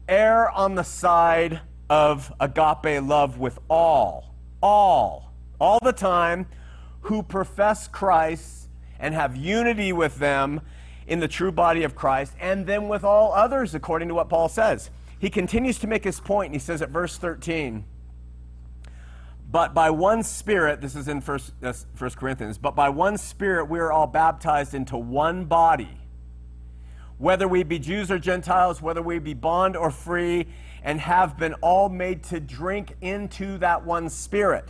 Err 0.09 0.51
on 0.51 0.75
the 0.75 0.83
side 0.83 1.61
of 1.89 2.33
agape 2.41 3.01
love 3.05 3.39
with 3.39 3.61
all, 3.71 4.35
all, 4.61 5.33
all 5.61 5.79
the 5.81 5.93
time 5.93 6.49
who 7.03 7.23
profess 7.23 7.87
Christ 7.87 8.69
and 8.99 9.15
have 9.15 9.37
unity 9.37 9.93
with 9.93 10.17
them 10.17 10.61
in 11.07 11.21
the 11.21 11.29
true 11.29 11.53
body 11.53 11.85
of 11.85 11.95
Christ, 11.95 12.33
and 12.41 12.67
then 12.67 12.89
with 12.89 13.05
all 13.05 13.33
others, 13.33 13.77
according 13.77 14.09
to 14.09 14.15
what 14.15 14.29
Paul 14.29 14.49
says. 14.49 14.91
He 15.21 15.31
continues 15.31 15.79
to 15.79 15.87
make 15.87 16.03
his 16.03 16.19
point, 16.19 16.47
and 16.47 16.57
he 16.57 16.59
says 16.59 16.83
at 16.83 16.91
verse 16.91 17.17
13, 17.17 17.85
but 19.51 19.73
by 19.73 19.89
one 19.91 20.23
Spirit, 20.23 20.83
this 20.83 20.95
is 20.95 21.09
in 21.09 21.23
First, 21.23 21.53
uh, 21.63 21.73
Corinthians, 22.17 22.59
but 22.59 22.75
by 22.77 22.91
one 22.91 23.17
Spirit 23.17 23.67
we 23.67 23.79
are 23.79 23.91
all 23.91 24.07
baptized 24.07 24.75
into 24.75 24.99
one 24.99 25.47
body, 25.47 25.99
whether 27.17 27.49
we 27.49 27.63
be 27.63 27.79
Jews 27.79 28.11
or 28.11 28.19
Gentiles, 28.19 28.83
whether 28.83 29.01
we 29.01 29.19
be 29.19 29.33
bond 29.33 29.75
or 29.75 29.91
free, 29.91 30.47
and 30.83 31.01
have 31.01 31.39
been 31.39 31.55
all 31.55 31.89
made 31.89 32.23
to 32.25 32.41
drink 32.41 32.95
into 33.01 33.57
that 33.59 33.85
one 33.87 34.11
Spirit. 34.11 34.69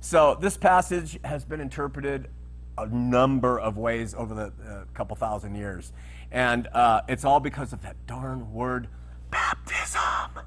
So 0.00 0.36
this 0.38 0.58
passage 0.58 1.18
has 1.24 1.46
been 1.46 1.60
interpreted 1.60 2.28
a 2.76 2.86
number 2.86 3.58
of 3.58 3.78
ways 3.78 4.14
over 4.14 4.34
the 4.34 4.52
uh, 4.68 4.84
couple 4.92 5.16
thousand 5.16 5.54
years, 5.54 5.94
and 6.30 6.66
uh, 6.74 7.00
it's 7.08 7.24
all 7.24 7.40
because 7.40 7.72
of 7.72 7.80
that 7.82 7.96
darn 8.06 8.52
word 8.52 8.88
baptism. 9.30 10.44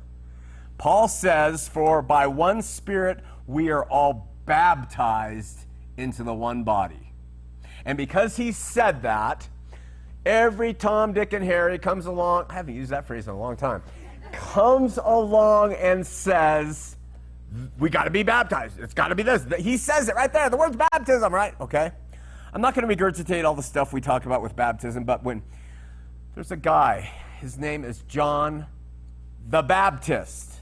Paul 0.77 1.07
says, 1.07 1.67
For 1.67 2.03
by 2.03 2.27
one 2.27 2.61
Spirit 2.61 3.19
we 3.47 3.69
are 3.69 3.85
all 3.85 4.29
baptized 4.45 5.59
into 5.97 6.23
the 6.23 6.33
one 6.33 6.63
body. 6.63 7.13
And 7.85 7.97
because 7.97 8.35
he 8.35 8.51
said 8.51 9.01
that, 9.03 9.47
every 10.25 10.73
Tom, 10.73 11.13
Dick, 11.13 11.33
and 11.33 11.43
Harry 11.43 11.79
comes 11.79 12.05
along, 12.05 12.45
I 12.49 12.55
haven't 12.55 12.75
used 12.75 12.91
that 12.91 13.07
phrase 13.07 13.27
in 13.27 13.33
a 13.33 13.39
long 13.39 13.55
time, 13.55 13.81
comes 14.33 14.97
along 14.97 15.73
and 15.73 16.05
says, 16.05 16.97
We 17.79 17.89
got 17.89 18.03
to 18.03 18.09
be 18.09 18.23
baptized. 18.23 18.79
It's 18.79 18.93
got 18.93 19.07
to 19.07 19.15
be 19.15 19.23
this. 19.23 19.45
He 19.57 19.77
says 19.77 20.09
it 20.09 20.15
right 20.15 20.31
there. 20.31 20.49
The 20.49 20.57
word's 20.57 20.75
baptism, 20.75 21.33
right? 21.33 21.55
Okay. 21.61 21.91
I'm 22.53 22.61
not 22.61 22.75
going 22.75 22.87
to 22.87 22.95
regurgitate 22.95 23.45
all 23.45 23.55
the 23.55 23.63
stuff 23.63 23.93
we 23.93 24.01
talk 24.01 24.25
about 24.25 24.41
with 24.41 24.55
baptism, 24.55 25.03
but 25.03 25.23
when 25.23 25.43
there's 26.35 26.51
a 26.51 26.57
guy, 26.57 27.11
his 27.39 27.57
name 27.57 27.83
is 27.83 28.01
John 28.07 28.65
the 29.49 29.61
Baptist. 29.61 30.56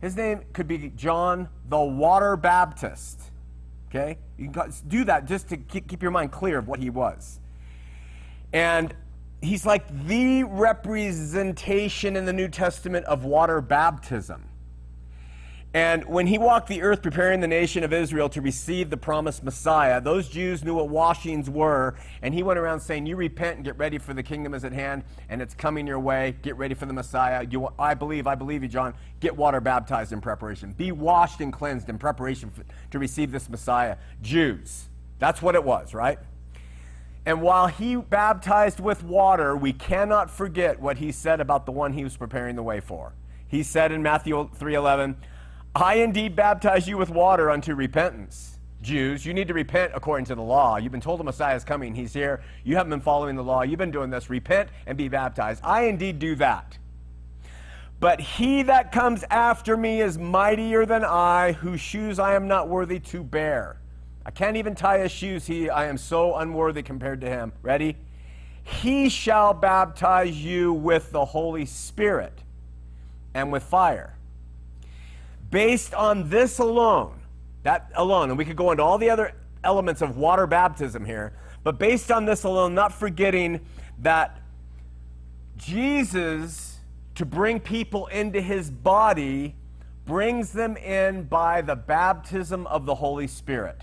His 0.00 0.16
name 0.16 0.42
could 0.52 0.68
be 0.68 0.92
John 0.96 1.48
the 1.68 1.80
Water 1.80 2.36
Baptist. 2.36 3.20
Okay? 3.88 4.18
You 4.36 4.50
can 4.50 4.72
do 4.88 5.04
that 5.04 5.26
just 5.26 5.48
to 5.48 5.56
keep 5.56 6.02
your 6.02 6.10
mind 6.10 6.32
clear 6.32 6.58
of 6.58 6.68
what 6.68 6.80
he 6.80 6.90
was. 6.90 7.40
And 8.52 8.94
he's 9.40 9.64
like 9.64 10.06
the 10.06 10.44
representation 10.44 12.16
in 12.16 12.24
the 12.24 12.32
New 12.32 12.48
Testament 12.48 13.06
of 13.06 13.24
water 13.24 13.60
baptism. 13.60 14.48
And 15.76 16.06
when 16.06 16.26
he 16.26 16.38
walked 16.38 16.68
the 16.68 16.80
earth 16.80 17.02
preparing 17.02 17.40
the 17.40 17.46
nation 17.46 17.84
of 17.84 17.92
Israel 17.92 18.30
to 18.30 18.40
receive 18.40 18.88
the 18.88 18.96
promised 18.96 19.44
Messiah, 19.44 20.00
those 20.00 20.26
Jews 20.26 20.64
knew 20.64 20.76
what 20.76 20.88
washings 20.88 21.50
were. 21.50 21.96
And 22.22 22.32
he 22.32 22.42
went 22.42 22.58
around 22.58 22.80
saying, 22.80 23.04
You 23.04 23.14
repent 23.14 23.56
and 23.56 23.64
get 23.66 23.76
ready 23.76 23.98
for 23.98 24.14
the 24.14 24.22
kingdom 24.22 24.54
is 24.54 24.64
at 24.64 24.72
hand, 24.72 25.04
and 25.28 25.42
it's 25.42 25.52
coming 25.52 25.86
your 25.86 26.00
way. 26.00 26.34
Get 26.40 26.56
ready 26.56 26.72
for 26.72 26.86
the 26.86 26.94
Messiah. 26.94 27.46
You, 27.50 27.68
I 27.78 27.92
believe, 27.92 28.26
I 28.26 28.34
believe 28.34 28.62
you, 28.62 28.70
John. 28.70 28.94
Get 29.20 29.36
water 29.36 29.60
baptized 29.60 30.14
in 30.14 30.22
preparation. 30.22 30.72
Be 30.72 30.92
washed 30.92 31.42
and 31.42 31.52
cleansed 31.52 31.90
in 31.90 31.98
preparation 31.98 32.48
for, 32.48 32.64
to 32.92 32.98
receive 32.98 33.30
this 33.30 33.50
Messiah. 33.50 33.98
Jews. 34.22 34.88
That's 35.18 35.42
what 35.42 35.54
it 35.54 35.62
was, 35.62 35.92
right? 35.92 36.18
And 37.26 37.42
while 37.42 37.66
he 37.66 37.96
baptized 37.96 38.80
with 38.80 39.04
water, 39.04 39.54
we 39.54 39.74
cannot 39.74 40.30
forget 40.30 40.80
what 40.80 40.96
he 40.96 41.12
said 41.12 41.38
about 41.38 41.66
the 41.66 41.72
one 41.72 41.92
he 41.92 42.02
was 42.02 42.16
preparing 42.16 42.56
the 42.56 42.62
way 42.62 42.80
for. 42.80 43.12
He 43.46 43.62
said 43.62 43.92
in 43.92 44.02
Matthew 44.02 44.48
3:11, 44.58 45.16
I 45.76 45.96
indeed 45.96 46.34
baptize 46.34 46.88
you 46.88 46.96
with 46.96 47.10
water 47.10 47.50
unto 47.50 47.74
repentance. 47.74 48.58
Jews, 48.80 49.26
you 49.26 49.34
need 49.34 49.48
to 49.48 49.54
repent 49.54 49.92
according 49.94 50.24
to 50.26 50.34
the 50.34 50.42
law. 50.42 50.78
You've 50.78 50.92
been 50.92 51.02
told 51.02 51.20
the 51.20 51.24
Messiah 51.24 51.54
is 51.54 51.64
coming. 51.64 51.94
He's 51.94 52.14
here. 52.14 52.40
You 52.64 52.76
haven't 52.76 52.88
been 52.88 53.00
following 53.02 53.36
the 53.36 53.44
law. 53.44 53.60
You've 53.60 53.78
been 53.78 53.90
doing 53.90 54.08
this. 54.08 54.30
Repent 54.30 54.70
and 54.86 54.96
be 54.96 55.08
baptized. 55.08 55.60
I 55.62 55.82
indeed 55.82 56.18
do 56.18 56.34
that. 56.36 56.78
But 58.00 58.20
he 58.20 58.62
that 58.62 58.90
comes 58.90 59.22
after 59.30 59.76
me 59.76 60.00
is 60.00 60.16
mightier 60.16 60.86
than 60.86 61.04
I, 61.04 61.52
whose 61.52 61.80
shoes 61.80 62.18
I 62.18 62.36
am 62.36 62.48
not 62.48 62.70
worthy 62.70 62.98
to 63.00 63.22
bear. 63.22 63.76
I 64.24 64.30
can't 64.30 64.56
even 64.56 64.74
tie 64.74 65.00
his 65.00 65.12
shoes. 65.12 65.46
He, 65.46 65.68
I 65.68 65.88
am 65.88 65.98
so 65.98 66.36
unworthy 66.36 66.82
compared 66.82 67.20
to 67.20 67.28
him. 67.28 67.52
Ready? 67.60 67.96
He 68.62 69.10
shall 69.10 69.52
baptize 69.52 70.42
you 70.42 70.72
with 70.72 71.12
the 71.12 71.26
Holy 71.26 71.66
Spirit 71.66 72.42
and 73.34 73.52
with 73.52 73.62
fire 73.62 74.15
based 75.50 75.94
on 75.94 76.28
this 76.28 76.58
alone, 76.58 77.20
that 77.62 77.90
alone, 77.94 78.30
and 78.30 78.38
we 78.38 78.44
could 78.44 78.56
go 78.56 78.70
into 78.70 78.82
all 78.82 78.98
the 78.98 79.10
other 79.10 79.32
elements 79.64 80.02
of 80.02 80.16
water 80.16 80.46
baptism 80.46 81.04
here, 81.04 81.32
but 81.62 81.78
based 81.78 82.10
on 82.10 82.24
this 82.24 82.44
alone, 82.44 82.74
not 82.74 82.92
forgetting 82.92 83.60
that 84.00 84.40
Jesus, 85.56 86.78
to 87.14 87.24
bring 87.24 87.60
people 87.60 88.06
into 88.06 88.40
his 88.40 88.70
body, 88.70 89.54
brings 90.04 90.52
them 90.52 90.76
in 90.76 91.24
by 91.24 91.62
the 91.62 91.74
baptism 91.74 92.66
of 92.68 92.86
the 92.86 92.94
Holy 92.94 93.26
Spirit. 93.26 93.82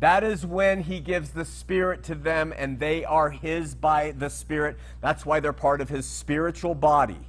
That 0.00 0.24
is 0.24 0.44
when 0.44 0.82
he 0.82 0.98
gives 0.98 1.30
the 1.30 1.44
Spirit 1.44 2.02
to 2.04 2.16
them 2.16 2.52
and 2.56 2.80
they 2.80 3.04
are 3.04 3.30
his 3.30 3.74
by 3.74 4.10
the 4.10 4.28
Spirit. 4.28 4.76
That's 5.00 5.24
why 5.24 5.38
they're 5.38 5.52
part 5.52 5.80
of 5.80 5.88
his 5.88 6.06
spiritual 6.06 6.74
body. 6.74 7.20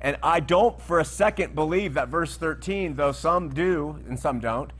And 0.00 0.16
I 0.22 0.40
don't 0.40 0.80
for 0.80 0.98
a 0.98 1.04
second 1.04 1.54
believe 1.54 1.94
that 1.94 2.08
verse 2.08 2.36
13, 2.36 2.96
though 2.96 3.12
some 3.12 3.50
do 3.50 3.98
and 4.08 4.18
some 4.18 4.40
don't, 4.40 4.72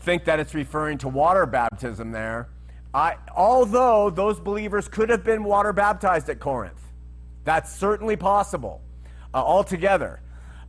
think 0.00 0.24
that 0.24 0.40
it's 0.40 0.54
referring 0.54 0.98
to 0.98 1.08
water 1.08 1.46
baptism 1.46 2.12
there. 2.12 2.48
I, 2.94 3.16
although 3.34 4.10
those 4.10 4.40
believers 4.40 4.88
could 4.88 5.08
have 5.08 5.24
been 5.24 5.44
water 5.44 5.72
baptized 5.72 6.28
at 6.28 6.40
Corinth, 6.40 6.80
that's 7.44 7.74
certainly 7.74 8.16
possible 8.16 8.82
uh, 9.32 9.38
altogether. 9.38 10.20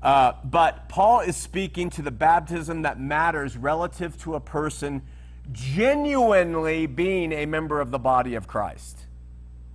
Uh, 0.01 0.33
but 0.43 0.89
Paul 0.89 1.21
is 1.21 1.37
speaking 1.37 1.89
to 1.91 2.01
the 2.01 2.11
baptism 2.11 2.81
that 2.81 2.99
matters 2.99 3.55
relative 3.57 4.17
to 4.23 4.35
a 4.35 4.39
person 4.39 5.01
genuinely 5.51 6.85
being 6.87 7.31
a 7.31 7.45
member 7.45 7.79
of 7.79 7.91
the 7.91 7.99
body 7.99 8.35
of 8.35 8.47
Christ. 8.47 9.05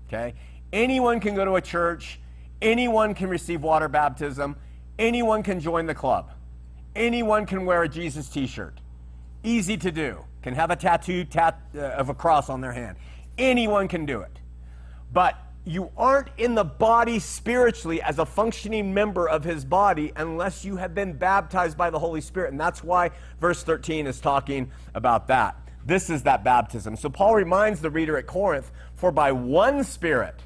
Okay? 0.06 0.34
Anyone 0.72 1.20
can 1.20 1.34
go 1.34 1.44
to 1.44 1.54
a 1.54 1.62
church 1.62 2.20
Anyone 2.60 3.14
can 3.14 3.28
receive 3.28 3.62
water 3.62 3.88
baptism. 3.88 4.56
Anyone 4.98 5.42
can 5.42 5.60
join 5.60 5.86
the 5.86 5.94
club. 5.94 6.32
Anyone 6.96 7.46
can 7.46 7.64
wear 7.64 7.82
a 7.84 7.88
Jesus 7.88 8.28
t 8.28 8.46
shirt. 8.46 8.80
Easy 9.42 9.76
to 9.76 9.92
do. 9.92 10.24
Can 10.42 10.54
have 10.54 10.70
a 10.70 10.76
tattoo 10.76 11.24
tat, 11.24 11.60
uh, 11.74 11.80
of 11.80 12.08
a 12.08 12.14
cross 12.14 12.48
on 12.48 12.60
their 12.60 12.72
hand. 12.72 12.96
Anyone 13.36 13.86
can 13.86 14.06
do 14.06 14.20
it. 14.20 14.40
But 15.12 15.36
you 15.64 15.90
aren't 15.96 16.28
in 16.38 16.54
the 16.54 16.64
body 16.64 17.18
spiritually 17.18 18.00
as 18.00 18.18
a 18.18 18.26
functioning 18.26 18.94
member 18.94 19.28
of 19.28 19.44
his 19.44 19.64
body 19.64 20.12
unless 20.16 20.64
you 20.64 20.76
have 20.76 20.94
been 20.94 21.12
baptized 21.12 21.76
by 21.76 21.90
the 21.90 21.98
Holy 21.98 22.20
Spirit. 22.20 22.50
And 22.50 22.60
that's 22.60 22.82
why 22.82 23.10
verse 23.40 23.62
13 23.62 24.06
is 24.06 24.18
talking 24.18 24.70
about 24.94 25.26
that. 25.28 25.56
This 25.84 26.10
is 26.10 26.22
that 26.24 26.42
baptism. 26.42 26.96
So 26.96 27.08
Paul 27.08 27.34
reminds 27.34 27.80
the 27.80 27.90
reader 27.90 28.16
at 28.16 28.26
Corinth 28.26 28.70
for 28.94 29.12
by 29.12 29.32
one 29.32 29.84
Spirit, 29.84 30.40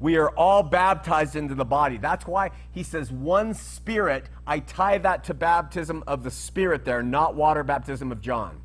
we 0.00 0.16
are 0.16 0.30
all 0.30 0.62
baptized 0.62 1.34
into 1.34 1.54
the 1.54 1.64
body. 1.64 1.96
That's 1.96 2.26
why 2.26 2.50
he 2.70 2.82
says 2.82 3.10
one 3.10 3.54
spirit. 3.54 4.28
I 4.46 4.60
tie 4.60 4.98
that 4.98 5.24
to 5.24 5.34
baptism 5.34 6.04
of 6.06 6.22
the 6.22 6.30
spirit 6.30 6.84
there, 6.84 7.02
not 7.02 7.34
water 7.34 7.64
baptism 7.64 8.12
of 8.12 8.20
John. 8.20 8.60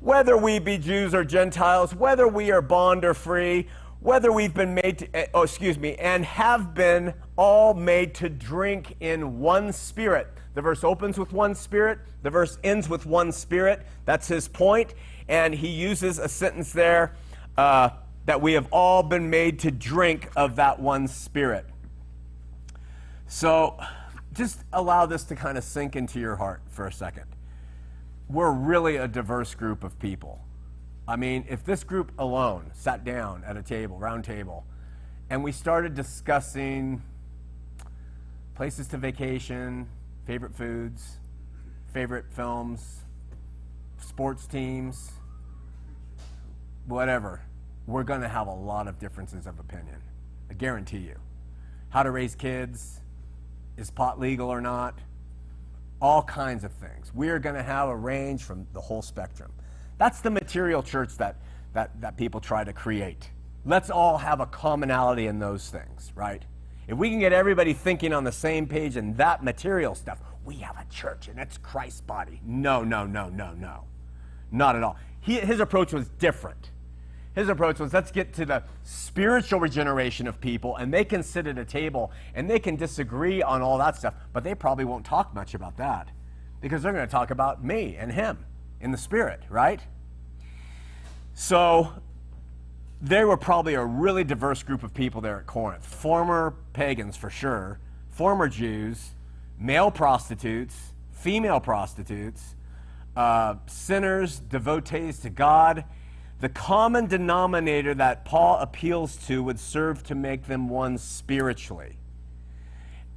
Whether 0.00 0.36
we 0.36 0.58
be 0.58 0.78
Jews 0.78 1.14
or 1.14 1.24
Gentiles, 1.24 1.94
whether 1.94 2.28
we 2.28 2.52
are 2.52 2.62
bond 2.62 3.04
or 3.04 3.14
free, 3.14 3.68
whether 4.00 4.30
we've 4.30 4.52
been 4.52 4.74
made 4.74 4.98
to, 4.98 5.16
eh, 5.16 5.26
oh, 5.32 5.42
excuse 5.42 5.78
me, 5.78 5.94
and 5.94 6.24
have 6.24 6.74
been 6.74 7.14
all 7.36 7.72
made 7.72 8.14
to 8.16 8.28
drink 8.28 8.96
in 9.00 9.40
one 9.40 9.72
spirit. 9.72 10.28
The 10.52 10.60
verse 10.62 10.84
opens 10.84 11.18
with 11.18 11.32
one 11.32 11.54
spirit, 11.54 11.98
the 12.22 12.30
verse 12.30 12.58
ends 12.62 12.88
with 12.88 13.06
one 13.06 13.32
spirit. 13.32 13.84
That's 14.04 14.28
his 14.28 14.46
point, 14.46 14.94
and 15.26 15.54
he 15.54 15.68
uses 15.68 16.18
a 16.18 16.28
sentence 16.28 16.70
there. 16.72 17.14
Uh, 17.56 17.90
that 18.26 18.40
we 18.40 18.54
have 18.54 18.66
all 18.72 19.02
been 19.02 19.28
made 19.28 19.58
to 19.60 19.70
drink 19.70 20.30
of 20.36 20.56
that 20.56 20.80
one 20.80 21.08
spirit. 21.08 21.66
So 23.26 23.78
just 24.32 24.60
allow 24.72 25.06
this 25.06 25.24
to 25.24 25.36
kind 25.36 25.58
of 25.58 25.64
sink 25.64 25.94
into 25.96 26.18
your 26.18 26.36
heart 26.36 26.62
for 26.68 26.86
a 26.86 26.92
second. 26.92 27.26
We're 28.28 28.52
really 28.52 28.96
a 28.96 29.06
diverse 29.06 29.54
group 29.54 29.84
of 29.84 29.98
people. 29.98 30.40
I 31.06 31.16
mean, 31.16 31.44
if 31.48 31.64
this 31.64 31.84
group 31.84 32.12
alone 32.18 32.70
sat 32.72 33.04
down 33.04 33.44
at 33.44 33.58
a 33.58 33.62
table, 33.62 33.98
round 33.98 34.24
table, 34.24 34.64
and 35.28 35.44
we 35.44 35.52
started 35.52 35.94
discussing 35.94 37.02
places 38.54 38.86
to 38.88 38.96
vacation, 38.96 39.86
favorite 40.26 40.54
foods, 40.54 41.18
favorite 41.92 42.24
films, 42.30 43.00
sports 43.98 44.46
teams, 44.46 45.12
whatever 46.86 47.42
we're 47.86 48.02
going 48.02 48.20
to 48.22 48.28
have 48.28 48.46
a 48.46 48.54
lot 48.54 48.88
of 48.88 48.98
differences 48.98 49.46
of 49.46 49.58
opinion. 49.58 50.00
I 50.50 50.54
guarantee 50.54 50.98
you. 50.98 51.16
How 51.90 52.02
to 52.02 52.10
raise 52.10 52.34
kids, 52.34 53.00
is 53.76 53.90
pot 53.90 54.18
legal 54.18 54.48
or 54.48 54.60
not, 54.60 54.98
all 56.00 56.22
kinds 56.22 56.64
of 56.64 56.72
things. 56.72 57.12
We 57.14 57.28
are 57.28 57.38
going 57.38 57.54
to 57.54 57.62
have 57.62 57.88
a 57.88 57.96
range 57.96 58.42
from 58.42 58.66
the 58.72 58.80
whole 58.80 59.02
spectrum. 59.02 59.52
That's 59.98 60.20
the 60.20 60.30
material 60.30 60.82
church 60.82 61.16
that, 61.16 61.36
that, 61.72 62.00
that 62.00 62.16
people 62.16 62.40
try 62.40 62.64
to 62.64 62.72
create. 62.72 63.30
Let's 63.64 63.90
all 63.90 64.18
have 64.18 64.40
a 64.40 64.46
commonality 64.46 65.26
in 65.26 65.38
those 65.38 65.68
things, 65.70 66.12
right? 66.14 66.42
If 66.86 66.98
we 66.98 67.08
can 67.08 67.20
get 67.20 67.32
everybody 67.32 67.72
thinking 67.72 68.12
on 68.12 68.24
the 68.24 68.32
same 68.32 68.66
page 68.66 68.96
in 68.96 69.14
that 69.14 69.42
material 69.42 69.94
stuff, 69.94 70.20
we 70.44 70.56
have 70.56 70.76
a 70.76 70.84
church 70.92 71.28
and 71.28 71.38
it's 71.38 71.56
Christ's 71.56 72.02
body. 72.02 72.40
No, 72.44 72.82
no, 72.82 73.06
no, 73.06 73.30
no, 73.30 73.54
no. 73.54 73.84
Not 74.50 74.76
at 74.76 74.82
all. 74.82 74.96
He, 75.20 75.40
his 75.40 75.60
approach 75.60 75.94
was 75.94 76.08
different. 76.18 76.70
His 77.34 77.48
approach 77.48 77.80
was 77.80 77.92
let's 77.92 78.10
get 78.10 78.32
to 78.34 78.46
the 78.46 78.62
spiritual 78.84 79.60
regeneration 79.60 80.26
of 80.26 80.40
people, 80.40 80.76
and 80.76 80.92
they 80.92 81.04
can 81.04 81.22
sit 81.22 81.46
at 81.46 81.58
a 81.58 81.64
table 81.64 82.12
and 82.34 82.48
they 82.48 82.58
can 82.58 82.76
disagree 82.76 83.42
on 83.42 83.60
all 83.60 83.78
that 83.78 83.96
stuff, 83.96 84.14
but 84.32 84.44
they 84.44 84.54
probably 84.54 84.84
won't 84.84 85.04
talk 85.04 85.34
much 85.34 85.54
about 85.54 85.76
that 85.78 86.10
because 86.60 86.82
they're 86.82 86.92
going 86.92 87.06
to 87.06 87.10
talk 87.10 87.30
about 87.30 87.64
me 87.64 87.96
and 87.98 88.12
him 88.12 88.38
in 88.80 88.90
the 88.90 88.98
spirit, 88.98 89.42
right? 89.50 89.80
So 91.34 91.92
they 93.02 93.24
were 93.24 93.36
probably 93.36 93.74
a 93.74 93.84
really 93.84 94.24
diverse 94.24 94.62
group 94.62 94.82
of 94.82 94.94
people 94.94 95.20
there 95.20 95.38
at 95.38 95.46
Corinth. 95.46 95.84
Former 95.84 96.54
pagans, 96.72 97.16
for 97.16 97.28
sure, 97.28 97.80
former 98.08 98.48
Jews, 98.48 99.10
male 99.58 99.90
prostitutes, 99.90 100.92
female 101.10 101.60
prostitutes, 101.60 102.54
uh, 103.16 103.56
sinners, 103.66 104.38
devotees 104.38 105.18
to 105.20 105.30
God. 105.30 105.84
The 106.44 106.50
common 106.50 107.06
denominator 107.06 107.94
that 107.94 108.26
Paul 108.26 108.58
appeals 108.58 109.16
to 109.28 109.42
would 109.42 109.58
serve 109.58 110.02
to 110.02 110.14
make 110.14 110.46
them 110.46 110.68
one 110.68 110.98
spiritually. 110.98 111.96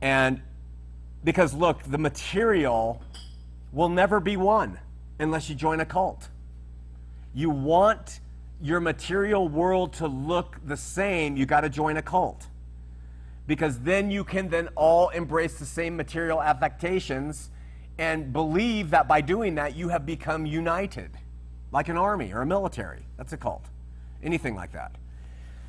And 0.02 0.42
because, 1.26 1.54
look, 1.54 1.84
the 1.84 1.98
material 1.98 3.02
will 3.74 3.90
never 3.90 4.22
be 4.22 4.38
one 4.38 4.80
unless 5.20 5.50
you 5.50 5.56
join 5.56 5.82
a 5.82 5.86
cult. 5.86 6.30
You 7.34 7.50
want 7.50 8.22
your 8.62 8.80
material 8.80 9.50
world 9.50 9.92
to 9.96 10.08
look 10.08 10.56
the 10.66 10.78
same, 10.78 11.36
you 11.36 11.46
got 11.46 11.62
to 11.62 11.70
join 11.70 11.98
a 11.98 12.02
cult. 12.02 12.48
Because 13.46 13.80
then 13.80 14.10
you 14.10 14.24
can 14.24 14.48
then 14.48 14.70
all 14.78 15.10
embrace 15.10 15.60
the 15.60 15.66
same 15.66 15.98
material 15.98 16.42
affectations 16.42 17.50
and 17.98 18.32
believe 18.32 18.92
that 18.92 19.06
by 19.06 19.20
doing 19.20 19.56
that 19.56 19.76
you 19.76 19.90
have 19.90 20.06
become 20.06 20.46
united, 20.46 21.12
like 21.74 21.90
an 21.90 21.98
army 21.98 22.32
or 22.32 22.44
a 22.44 22.46
military. 22.46 23.04
That's 23.18 23.34
a 23.34 23.38
cult. 23.38 23.66
Anything 24.24 24.56
like 24.56 24.72
that. 24.74 24.96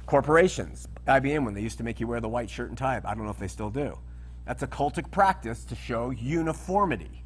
Corporations, 0.07 0.89
IBM, 1.07 1.45
when 1.45 1.55
they 1.55 1.61
used 1.61 1.79
to 1.79 1.85
make 1.85 2.01
you 2.01 2.07
wear 2.07 2.21
the 2.21 2.29
white 2.29 2.49
shirt 2.49 2.69
and 2.69 2.79
tie, 2.79 3.01
I 3.05 3.15
don't 3.15 3.25
know 3.25 3.31
if 3.31 3.39
they 3.39 3.49
still 3.49 3.71
do. 3.71 3.99
That's 4.47 4.63
a 4.63 4.67
cultic 4.67 5.11
practice 5.11 5.65
to 5.67 5.75
show 5.75 6.11
uniformity. 6.11 7.25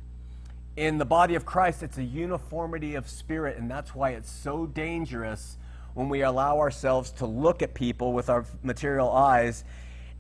In 0.77 0.99
the 0.99 1.05
body 1.05 1.35
of 1.35 1.45
Christ, 1.45 1.83
it's 1.83 1.99
a 1.99 2.03
uniformity 2.03 2.95
of 2.95 3.09
spirit, 3.09 3.59
and 3.59 3.71
that's 3.71 3.95
why 3.95 4.11
it's 4.11 4.31
so 4.31 4.67
dangerous 4.67 5.59
when 5.95 6.09
we 6.09 6.23
allow 6.23 6.59
ourselves 6.59 7.11
to 7.13 7.27
look 7.27 7.63
at 7.63 7.75
people 7.75 8.13
with 8.13 8.29
our 8.31 8.47
material 8.63 9.11
eyes 9.11 9.65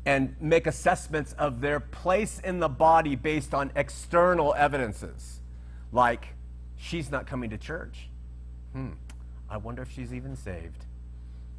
and 0.05 0.37
make 0.41 0.67
assessments 0.67 1.33
of 1.35 1.61
their 1.61 1.81
place 1.81 2.41
in 2.41 2.61
the 2.61 2.69
body 2.69 3.17
based 3.17 3.55
on 3.55 3.73
external 3.75 4.55
evidences. 4.55 5.41
Like, 5.93 6.29
she's 6.77 7.11
not 7.11 7.27
coming 7.27 7.51
to 7.51 7.59
church. 7.59 8.09
Hmm, 8.73 8.91
I 9.53 9.59
wonder 9.59 9.83
if 9.83 9.93
she's 9.93 10.15
even 10.15 10.35
saved. 10.35 10.87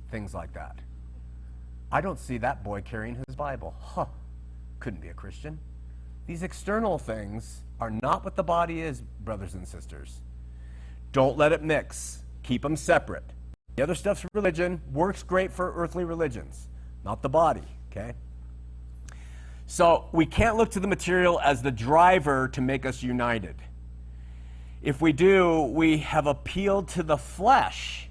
Things 0.10 0.34
like 0.34 0.52
that. 0.54 0.80
I 1.92 2.02
don't 2.02 2.18
see 2.18 2.40
that 2.40 2.64
boy 2.64 2.82
carrying 2.82 3.24
his 3.28 3.36
Bible. 3.36 3.76
Huh, 3.80 4.08
couldn't 4.80 5.00
be 5.00 5.10
a 5.10 5.14
Christian. 5.14 5.60
These 6.26 6.42
external 6.42 6.98
things 6.98 7.62
are 7.80 7.92
not 7.92 8.24
what 8.24 8.36
the 8.36 8.42
body 8.42 8.82
is, 8.82 9.02
brothers 9.02 9.54
and 9.54 9.68
sisters. 9.68 10.22
Don't 11.12 11.38
let 11.38 11.52
it 11.52 11.62
mix, 11.62 12.24
keep 12.42 12.64
them 12.64 12.76
separate. 12.76 13.26
The 13.76 13.84
other 13.84 13.94
stuff's 13.94 14.26
religion, 14.34 14.82
works 14.92 15.22
great 15.22 15.52
for 15.52 15.72
earthly 15.76 16.04
religions, 16.04 16.68
not 17.06 17.22
the 17.22 17.30
body, 17.30 17.68
okay? 17.92 18.16
So 19.68 20.10
we 20.12 20.26
can't 20.26 20.58
look 20.58 20.72
to 20.72 20.80
the 20.80 20.88
material 20.88 21.40
as 21.42 21.62
the 21.62 21.72
driver 21.72 22.48
to 22.54 22.62
make 22.62 22.88
us 22.88 23.04
united. 23.04 23.62
If 24.84 25.02
we 25.02 25.14
do, 25.14 25.62
we 25.62 26.00
have 26.00 26.28
appealed 26.28 26.90
to 26.90 27.04
the 27.04 27.16
flesh. 27.16 28.10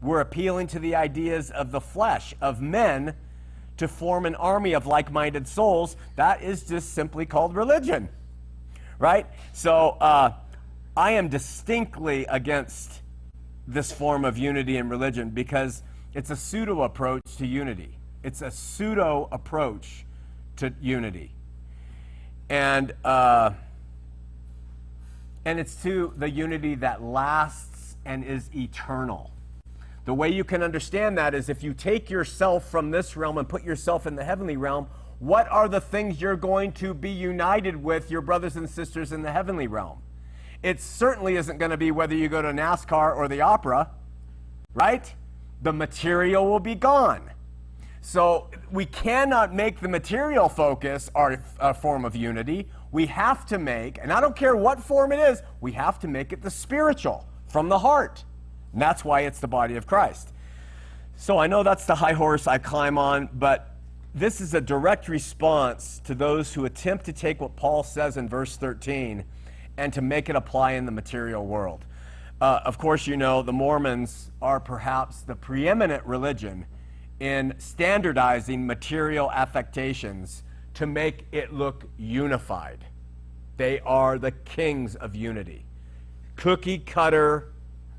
We're 0.00 0.20
appealing 0.20 0.68
to 0.68 0.78
the 0.78 0.94
ideas 0.94 1.50
of 1.50 1.72
the 1.72 1.80
flesh, 1.80 2.32
of 2.40 2.62
men, 2.62 3.16
to 3.76 3.88
form 3.88 4.24
an 4.24 4.36
army 4.36 4.72
of 4.74 4.86
like 4.86 5.10
minded 5.10 5.48
souls. 5.48 5.96
That 6.14 6.42
is 6.42 6.62
just 6.62 6.94
simply 6.94 7.26
called 7.26 7.56
religion. 7.56 8.08
Right? 9.00 9.26
So 9.52 9.96
uh, 10.00 10.34
I 10.96 11.12
am 11.12 11.28
distinctly 11.28 12.24
against 12.26 13.02
this 13.66 13.90
form 13.90 14.24
of 14.24 14.38
unity 14.38 14.76
in 14.76 14.88
religion 14.88 15.30
because 15.30 15.82
it's 16.14 16.30
a 16.30 16.36
pseudo 16.36 16.82
approach 16.82 17.22
to 17.38 17.46
unity. 17.46 17.98
It's 18.22 18.42
a 18.42 18.50
pseudo 18.52 19.28
approach 19.32 20.06
to 20.56 20.72
unity. 20.80 21.34
And, 22.48 22.94
uh, 23.04 23.54
and 25.44 25.58
it's 25.58 25.74
to 25.82 26.12
the 26.16 26.30
unity 26.30 26.74
that 26.76 27.02
lasts 27.02 27.96
and 28.04 28.24
is 28.24 28.50
eternal. 28.54 29.30
The 30.04 30.14
way 30.14 30.28
you 30.28 30.44
can 30.44 30.62
understand 30.62 31.16
that 31.18 31.34
is 31.34 31.48
if 31.48 31.62
you 31.62 31.74
take 31.74 32.10
yourself 32.10 32.68
from 32.68 32.90
this 32.90 33.16
realm 33.16 33.38
and 33.38 33.48
put 33.48 33.62
yourself 33.62 34.06
in 34.06 34.16
the 34.16 34.24
heavenly 34.24 34.56
realm, 34.56 34.88
what 35.18 35.46
are 35.50 35.68
the 35.68 35.80
things 35.80 36.20
you're 36.20 36.36
going 36.36 36.72
to 36.72 36.94
be 36.94 37.10
united 37.10 37.82
with 37.82 38.10
your 38.10 38.22
brothers 38.22 38.56
and 38.56 38.68
sisters 38.68 39.12
in 39.12 39.22
the 39.22 39.30
heavenly 39.30 39.66
realm? 39.66 40.02
It 40.62 40.80
certainly 40.80 41.36
isn't 41.36 41.58
going 41.58 41.70
to 41.70 41.76
be 41.76 41.90
whether 41.90 42.14
you 42.14 42.28
go 42.28 42.42
to 42.42 42.48
NASCAR 42.48 43.16
or 43.16 43.28
the 43.28 43.40
opera, 43.42 43.90
right? 44.74 45.14
The 45.62 45.72
material 45.72 46.46
will 46.46 46.60
be 46.60 46.74
gone. 46.74 47.30
So 48.00 48.48
we 48.70 48.86
cannot 48.86 49.54
make 49.54 49.80
the 49.80 49.88
material 49.88 50.48
focus 50.48 51.10
our 51.14 51.38
form 51.74 52.06
of 52.06 52.16
unity. 52.16 52.68
We 52.92 53.06
have 53.06 53.46
to 53.46 53.58
make, 53.58 53.98
and 53.98 54.12
I 54.12 54.20
don't 54.20 54.34
care 54.34 54.56
what 54.56 54.80
form 54.80 55.12
it 55.12 55.18
is, 55.18 55.42
we 55.60 55.72
have 55.72 55.98
to 56.00 56.08
make 56.08 56.32
it 56.32 56.42
the 56.42 56.50
spiritual 56.50 57.26
from 57.48 57.68
the 57.68 57.78
heart. 57.78 58.24
And 58.72 58.82
that's 58.82 59.04
why 59.04 59.20
it's 59.20 59.40
the 59.40 59.48
body 59.48 59.76
of 59.76 59.86
Christ. 59.86 60.32
So 61.16 61.38
I 61.38 61.46
know 61.46 61.62
that's 61.62 61.84
the 61.84 61.96
high 61.96 62.14
horse 62.14 62.46
I 62.46 62.58
climb 62.58 62.98
on, 62.98 63.28
but 63.32 63.76
this 64.14 64.40
is 64.40 64.54
a 64.54 64.60
direct 64.60 65.08
response 65.08 66.00
to 66.04 66.14
those 66.14 66.54
who 66.54 66.64
attempt 66.64 67.04
to 67.04 67.12
take 67.12 67.40
what 67.40 67.56
Paul 67.56 67.82
says 67.82 68.16
in 68.16 68.28
verse 68.28 68.56
13 68.56 69.24
and 69.76 69.92
to 69.92 70.02
make 70.02 70.28
it 70.28 70.36
apply 70.36 70.72
in 70.72 70.86
the 70.86 70.92
material 70.92 71.46
world. 71.46 71.84
Uh, 72.40 72.60
of 72.64 72.78
course, 72.78 73.06
you 73.06 73.16
know 73.16 73.42
the 73.42 73.52
Mormons 73.52 74.30
are 74.40 74.58
perhaps 74.58 75.20
the 75.20 75.36
preeminent 75.36 76.04
religion 76.06 76.66
in 77.20 77.54
standardizing 77.58 78.66
material 78.66 79.30
affectations 79.30 80.42
to 80.80 80.86
make 80.86 81.26
it 81.30 81.52
look 81.52 81.84
unified. 81.98 82.86
They 83.58 83.80
are 83.80 84.18
the 84.18 84.30
kings 84.30 84.94
of 84.94 85.14
unity. 85.14 85.66
Cookie 86.36 86.78
cutter 86.78 87.52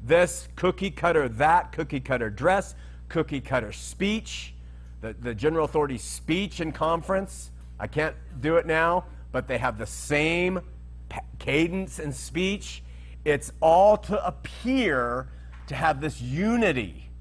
this, 0.04 0.48
cookie 0.56 0.90
cutter 0.90 1.30
that, 1.30 1.74
cookie 1.74 2.00
cutter 2.00 2.32
dress, 2.32 2.74
cookie 3.08 3.40
cutter 3.40 3.72
speech, 3.72 4.56
the, 5.02 5.14
the 5.14 5.36
general 5.36 5.66
authority 5.66 6.00
speech 6.00 6.60
and 6.60 6.74
conference. 6.74 7.52
I 7.80 7.86
can't 7.86 8.16
do 8.42 8.56
it 8.56 8.66
now, 8.66 9.06
but 9.32 9.48
they 9.48 9.60
have 9.60 9.78
the 9.78 9.86
same 9.86 10.60
cadence 11.38 12.00
and 12.00 12.16
speech. 12.16 12.82
It's 13.24 13.52
all 13.62 13.96
to 13.96 14.26
appear 14.26 15.28
to 15.68 15.76
have 15.76 16.02
this 16.02 16.20
unity 16.20 17.12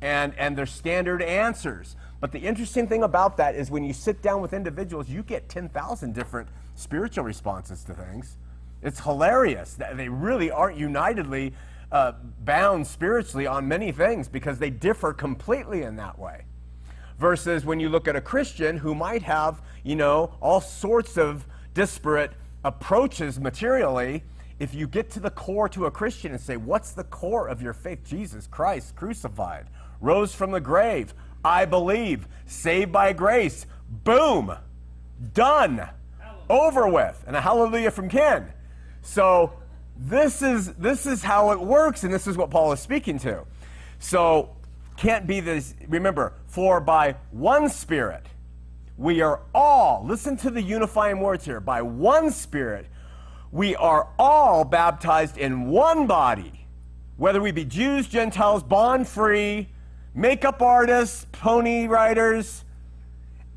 and, 0.00 0.32
and 0.38 0.56
their 0.56 0.66
standard 0.66 1.20
answers. 1.20 1.96
But 2.20 2.32
the 2.32 2.38
interesting 2.38 2.86
thing 2.86 3.02
about 3.02 3.38
that 3.38 3.54
is 3.54 3.70
when 3.70 3.82
you 3.82 3.94
sit 3.94 4.20
down 4.20 4.42
with 4.42 4.52
individuals, 4.52 5.08
you 5.08 5.22
get 5.22 5.48
10,000 5.48 6.14
different 6.14 6.48
spiritual 6.74 7.24
responses 7.24 7.82
to 7.84 7.94
things. 7.94 8.36
It's 8.82 9.00
hilarious 9.00 9.74
that 9.74 9.96
they 9.96 10.08
really 10.08 10.50
aren't 10.50 10.78
unitedly 10.78 11.54
uh, 11.90 12.12
bound 12.44 12.86
spiritually 12.86 13.46
on 13.46 13.66
many 13.66 13.90
things 13.90 14.28
because 14.28 14.58
they 14.58 14.70
differ 14.70 15.12
completely 15.12 15.82
in 15.82 15.96
that 15.96 16.18
way. 16.18 16.44
Versus 17.18 17.64
when 17.64 17.80
you 17.80 17.88
look 17.88 18.06
at 18.06 18.16
a 18.16 18.20
Christian 18.20 18.78
who 18.78 18.94
might 18.94 19.22
have, 19.22 19.60
you 19.82 19.96
know, 19.96 20.34
all 20.40 20.60
sorts 20.60 21.18
of 21.18 21.46
disparate 21.74 22.32
approaches 22.64 23.40
materially, 23.40 24.22
if 24.58 24.74
you 24.74 24.86
get 24.86 25.10
to 25.10 25.20
the 25.20 25.30
core 25.30 25.68
to 25.70 25.86
a 25.86 25.90
Christian 25.90 26.32
and 26.32 26.40
say, 26.40 26.56
What's 26.56 26.92
the 26.92 27.04
core 27.04 27.48
of 27.48 27.62
your 27.62 27.72
faith? 27.72 28.04
Jesus 28.04 28.46
Christ 28.46 28.94
crucified 28.94 29.66
rose 30.00 30.34
from 30.34 30.50
the 30.50 30.60
grave. 30.60 31.14
I 31.44 31.64
believe. 31.64 32.26
Saved 32.46 32.92
by 32.92 33.12
grace. 33.12 33.66
Boom. 33.88 34.52
Done. 35.32 35.88
Hallelujah. 36.18 36.44
Over 36.48 36.88
with. 36.88 37.24
And 37.26 37.36
a 37.36 37.40
hallelujah 37.40 37.90
from 37.90 38.08
Ken. 38.08 38.52
So 39.02 39.52
this 39.96 40.42
is 40.42 40.72
this 40.74 41.06
is 41.06 41.22
how 41.22 41.50
it 41.52 41.60
works, 41.60 42.04
and 42.04 42.12
this 42.12 42.26
is 42.26 42.36
what 42.36 42.50
Paul 42.50 42.72
is 42.72 42.80
speaking 42.80 43.18
to. 43.20 43.44
So 43.98 44.56
can't 44.96 45.26
be 45.26 45.40
this 45.40 45.74
remember, 45.88 46.34
for 46.46 46.80
by 46.80 47.16
one 47.30 47.68
spirit 47.68 48.26
we 48.96 49.22
are 49.22 49.40
all, 49.54 50.04
listen 50.06 50.36
to 50.36 50.50
the 50.50 50.60
unifying 50.60 51.20
words 51.20 51.44
here, 51.44 51.58
by 51.60 51.80
one 51.80 52.30
spirit 52.30 52.86
we 53.50 53.74
are 53.76 54.08
all 54.18 54.64
baptized 54.64 55.38
in 55.38 55.68
one 55.70 56.06
body, 56.06 56.66
whether 57.16 57.40
we 57.40 57.50
be 57.50 57.64
Jews, 57.64 58.06
Gentiles, 58.08 58.62
bond 58.62 59.08
free, 59.08 59.68
makeup 60.14 60.62
artists, 60.62 61.26
pony 61.32 61.86
riders, 61.86 62.64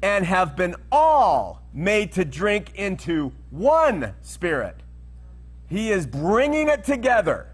and 0.02 0.26
have 0.26 0.56
been 0.56 0.76
all 0.92 1.62
made 1.74 2.12
to 2.14 2.26
drink 2.26 2.74
into 2.76 3.32
one 3.50 4.14
spirit. 4.22 4.76
He 5.70 5.92
is 5.92 6.06
bringing 6.06 6.68
it 6.68 6.84
together. 6.84 7.48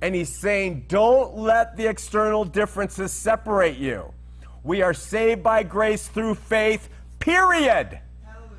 And 0.00 0.14
he's 0.14 0.28
saying, 0.28 0.86
don't 0.88 1.36
let 1.36 1.76
the 1.76 1.86
external 1.86 2.44
differences 2.44 3.12
separate 3.12 3.76
you. 3.76 4.12
We 4.64 4.82
are 4.82 4.92
saved 4.92 5.42
by 5.44 5.62
grace 5.62 6.08
through 6.08 6.34
faith, 6.34 6.88
period. 7.20 8.00
Hallelujah. 8.24 8.50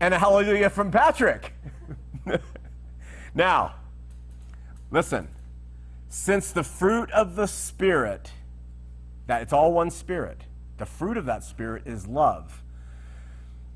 And 0.00 0.14
a 0.14 0.18
hallelujah 0.18 0.68
from 0.68 0.90
Patrick. 0.90 1.54
now, 3.34 3.74
listen. 4.90 5.28
Since 6.10 6.52
the 6.52 6.62
fruit 6.62 7.10
of 7.10 7.36
the 7.36 7.46
Spirit 7.46 8.30
that 9.26 9.42
it's 9.42 9.52
all 9.52 9.72
one 9.72 9.90
spirit. 9.90 10.42
The 10.78 10.86
fruit 10.86 11.16
of 11.16 11.26
that 11.26 11.42
spirit 11.44 11.82
is 11.86 12.06
love. 12.06 12.62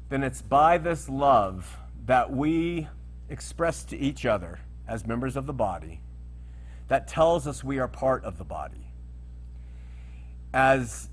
Then 0.08 0.22
it's 0.22 0.42
by 0.42 0.78
this 0.78 1.08
love 1.08 1.78
that 2.06 2.32
we 2.32 2.88
express 3.28 3.84
to 3.84 3.96
each 3.96 4.26
other 4.26 4.60
as 4.88 5.06
members 5.06 5.36
of 5.36 5.46
the 5.46 5.52
body 5.52 6.00
that 6.88 7.06
tells 7.06 7.46
us 7.46 7.62
we 7.62 7.78
are 7.78 7.86
part 7.86 8.24
of 8.24 8.36
the 8.36 8.44
body. 8.44 8.88
As 10.52 11.08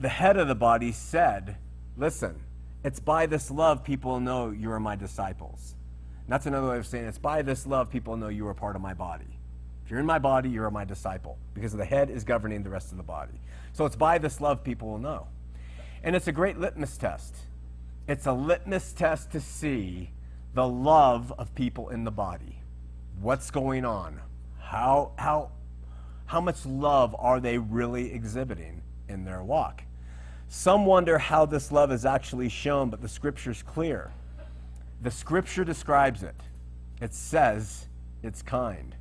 the 0.00 0.08
head 0.08 0.36
of 0.36 0.48
the 0.48 0.56
body 0.56 0.90
said, 0.90 1.56
listen, 1.96 2.40
it's 2.82 2.98
by 2.98 3.26
this 3.26 3.48
love 3.48 3.84
people 3.84 4.18
know 4.18 4.50
you 4.50 4.72
are 4.72 4.80
my 4.80 4.96
disciples. 4.96 5.76
And 6.24 6.32
that's 6.32 6.46
another 6.46 6.68
way 6.68 6.78
of 6.78 6.86
saying 6.86 7.04
it. 7.04 7.08
it's 7.08 7.18
by 7.18 7.42
this 7.42 7.66
love 7.66 7.88
people 7.88 8.16
know 8.16 8.28
you 8.28 8.46
are 8.48 8.54
part 8.54 8.74
of 8.74 8.82
my 8.82 8.94
body. 8.94 9.38
If 9.84 9.90
you're 9.90 10.00
in 10.00 10.06
my 10.06 10.18
body, 10.18 10.48
you're 10.48 10.70
my 10.70 10.84
disciple 10.84 11.38
because 11.54 11.72
the 11.72 11.84
head 11.84 12.10
is 12.10 12.24
governing 12.24 12.64
the 12.64 12.70
rest 12.70 12.90
of 12.90 12.96
the 12.96 13.04
body. 13.04 13.40
So 13.72 13.86
it's 13.86 13.96
by 13.96 14.18
this 14.18 14.40
love 14.40 14.62
people 14.62 14.88
will 14.88 14.98
know. 14.98 15.28
And 16.02 16.16
it's 16.16 16.28
a 16.28 16.32
great 16.32 16.58
litmus 16.58 16.96
test. 16.96 17.36
It's 18.08 18.26
a 18.26 18.32
litmus 18.32 18.92
test 18.92 19.30
to 19.32 19.40
see 19.40 20.10
the 20.54 20.66
love 20.66 21.32
of 21.38 21.54
people 21.54 21.88
in 21.88 22.04
the 22.04 22.10
body. 22.10 22.60
What's 23.20 23.50
going 23.50 23.84
on? 23.84 24.20
How, 24.58 25.12
how, 25.16 25.52
how 26.26 26.40
much 26.40 26.66
love 26.66 27.14
are 27.18 27.40
they 27.40 27.58
really 27.58 28.12
exhibiting 28.12 28.82
in 29.08 29.24
their 29.24 29.42
walk? 29.42 29.84
Some 30.48 30.84
wonder 30.84 31.18
how 31.18 31.46
this 31.46 31.72
love 31.72 31.90
is 31.92 32.04
actually 32.04 32.50
shown, 32.50 32.90
but 32.90 33.00
the 33.00 33.08
scripture's 33.08 33.62
clear. 33.62 34.12
The 35.00 35.10
scripture 35.10 35.64
describes 35.64 36.22
it. 36.22 36.36
It 37.00 37.14
says 37.14 37.86
it's 38.22 38.42
kind, 38.42 38.94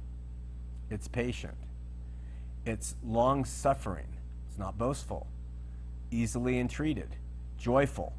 it's 0.90 1.08
patient, 1.08 1.58
it's 2.66 2.96
long 3.04 3.46
suffering, 3.46 4.08
not 4.58 4.78
boastful, 4.78 5.28
easily 6.12 6.60
entreated, 6.60 7.16
joyful, 7.58 8.14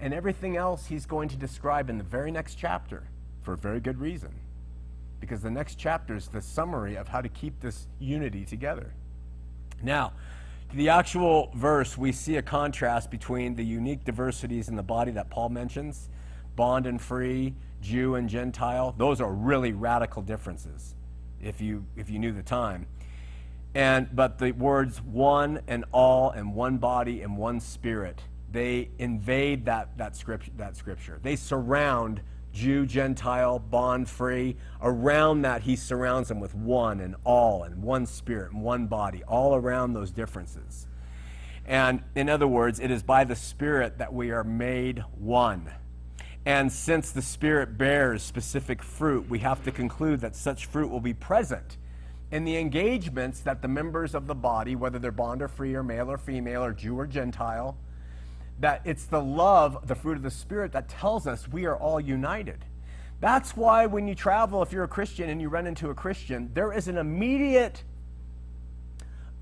and 0.00 0.14
everything 0.14 0.56
else 0.56 0.86
he's 0.86 1.06
going 1.06 1.28
to 1.28 1.36
describe 1.36 1.90
in 1.90 1.98
the 1.98 2.04
very 2.04 2.30
next 2.30 2.54
chapter 2.54 3.04
for 3.42 3.54
a 3.54 3.56
very 3.56 3.80
good 3.80 4.00
reason. 4.00 4.34
Because 5.20 5.42
the 5.42 5.50
next 5.50 5.76
chapter 5.76 6.16
is 6.16 6.28
the 6.28 6.40
summary 6.40 6.96
of 6.96 7.08
how 7.08 7.20
to 7.20 7.28
keep 7.28 7.60
this 7.60 7.86
unity 7.98 8.44
together. 8.44 8.94
Now, 9.82 10.12
the 10.72 10.88
actual 10.88 11.50
verse, 11.54 11.98
we 11.98 12.12
see 12.12 12.36
a 12.36 12.42
contrast 12.42 13.10
between 13.10 13.56
the 13.56 13.64
unique 13.64 14.04
diversities 14.04 14.68
in 14.68 14.76
the 14.76 14.82
body 14.82 15.10
that 15.12 15.28
Paul 15.28 15.48
mentions 15.48 16.08
bond 16.56 16.86
and 16.86 17.00
free, 17.00 17.54
Jew 17.80 18.14
and 18.16 18.28
Gentile. 18.28 18.94
Those 18.96 19.20
are 19.20 19.32
really 19.32 19.72
radical 19.72 20.22
differences 20.22 20.94
if 21.42 21.60
you, 21.60 21.86
if 21.96 22.10
you 22.10 22.18
knew 22.18 22.32
the 22.32 22.42
time. 22.42 22.86
And, 23.74 24.08
but 24.14 24.38
the 24.38 24.52
words 24.52 25.00
one 25.00 25.60
and 25.68 25.84
all 25.92 26.30
and 26.30 26.54
one 26.54 26.78
body 26.78 27.22
and 27.22 27.36
one 27.36 27.60
spirit, 27.60 28.20
they 28.50 28.90
invade 28.98 29.66
that, 29.66 29.96
that, 29.98 30.20
that 30.56 30.76
scripture. 30.76 31.20
They 31.22 31.36
surround 31.36 32.20
Jew, 32.52 32.84
Gentile, 32.84 33.60
bond 33.60 34.08
free. 34.08 34.56
Around 34.82 35.42
that, 35.42 35.62
he 35.62 35.76
surrounds 35.76 36.28
them 36.28 36.40
with 36.40 36.54
one 36.54 37.00
and 37.00 37.14
all 37.24 37.62
and 37.62 37.82
one 37.82 38.06
spirit 38.06 38.52
and 38.52 38.62
one 38.62 38.86
body, 38.86 39.22
all 39.24 39.54
around 39.54 39.92
those 39.92 40.10
differences. 40.10 40.88
And 41.64 42.02
in 42.16 42.28
other 42.28 42.48
words, 42.48 42.80
it 42.80 42.90
is 42.90 43.04
by 43.04 43.22
the 43.22 43.36
Spirit 43.36 43.98
that 43.98 44.12
we 44.12 44.32
are 44.32 44.42
made 44.42 45.04
one. 45.16 45.70
And 46.44 46.72
since 46.72 47.12
the 47.12 47.22
Spirit 47.22 47.78
bears 47.78 48.22
specific 48.24 48.82
fruit, 48.82 49.28
we 49.28 49.38
have 49.40 49.62
to 49.64 49.70
conclude 49.70 50.20
that 50.20 50.34
such 50.34 50.66
fruit 50.66 50.90
will 50.90 51.00
be 51.00 51.14
present 51.14 51.76
in 52.30 52.44
the 52.44 52.56
engagements 52.56 53.40
that 53.40 53.62
the 53.62 53.68
members 53.68 54.14
of 54.14 54.26
the 54.26 54.34
body, 54.34 54.76
whether 54.76 54.98
they're 54.98 55.10
bond 55.10 55.42
or 55.42 55.48
free 55.48 55.74
or 55.74 55.82
male 55.82 56.10
or 56.10 56.18
female 56.18 56.64
or 56.64 56.72
Jew 56.72 56.98
or 56.98 57.06
Gentile, 57.06 57.76
that 58.60 58.82
it's 58.84 59.04
the 59.04 59.20
love, 59.20 59.88
the 59.88 59.94
fruit 59.94 60.16
of 60.16 60.22
the 60.22 60.30
Spirit, 60.30 60.72
that 60.72 60.88
tells 60.88 61.26
us 61.26 61.48
we 61.48 61.64
are 61.66 61.76
all 61.76 62.00
united. 62.00 62.64
That's 63.20 63.56
why 63.56 63.86
when 63.86 64.06
you 64.06 64.14
travel, 64.14 64.62
if 64.62 64.72
you're 64.72 64.84
a 64.84 64.88
Christian 64.88 65.28
and 65.28 65.40
you 65.40 65.48
run 65.48 65.66
into 65.66 65.90
a 65.90 65.94
Christian, 65.94 66.50
there 66.54 66.72
is 66.72 66.88
an 66.88 66.96
immediate 66.96 67.82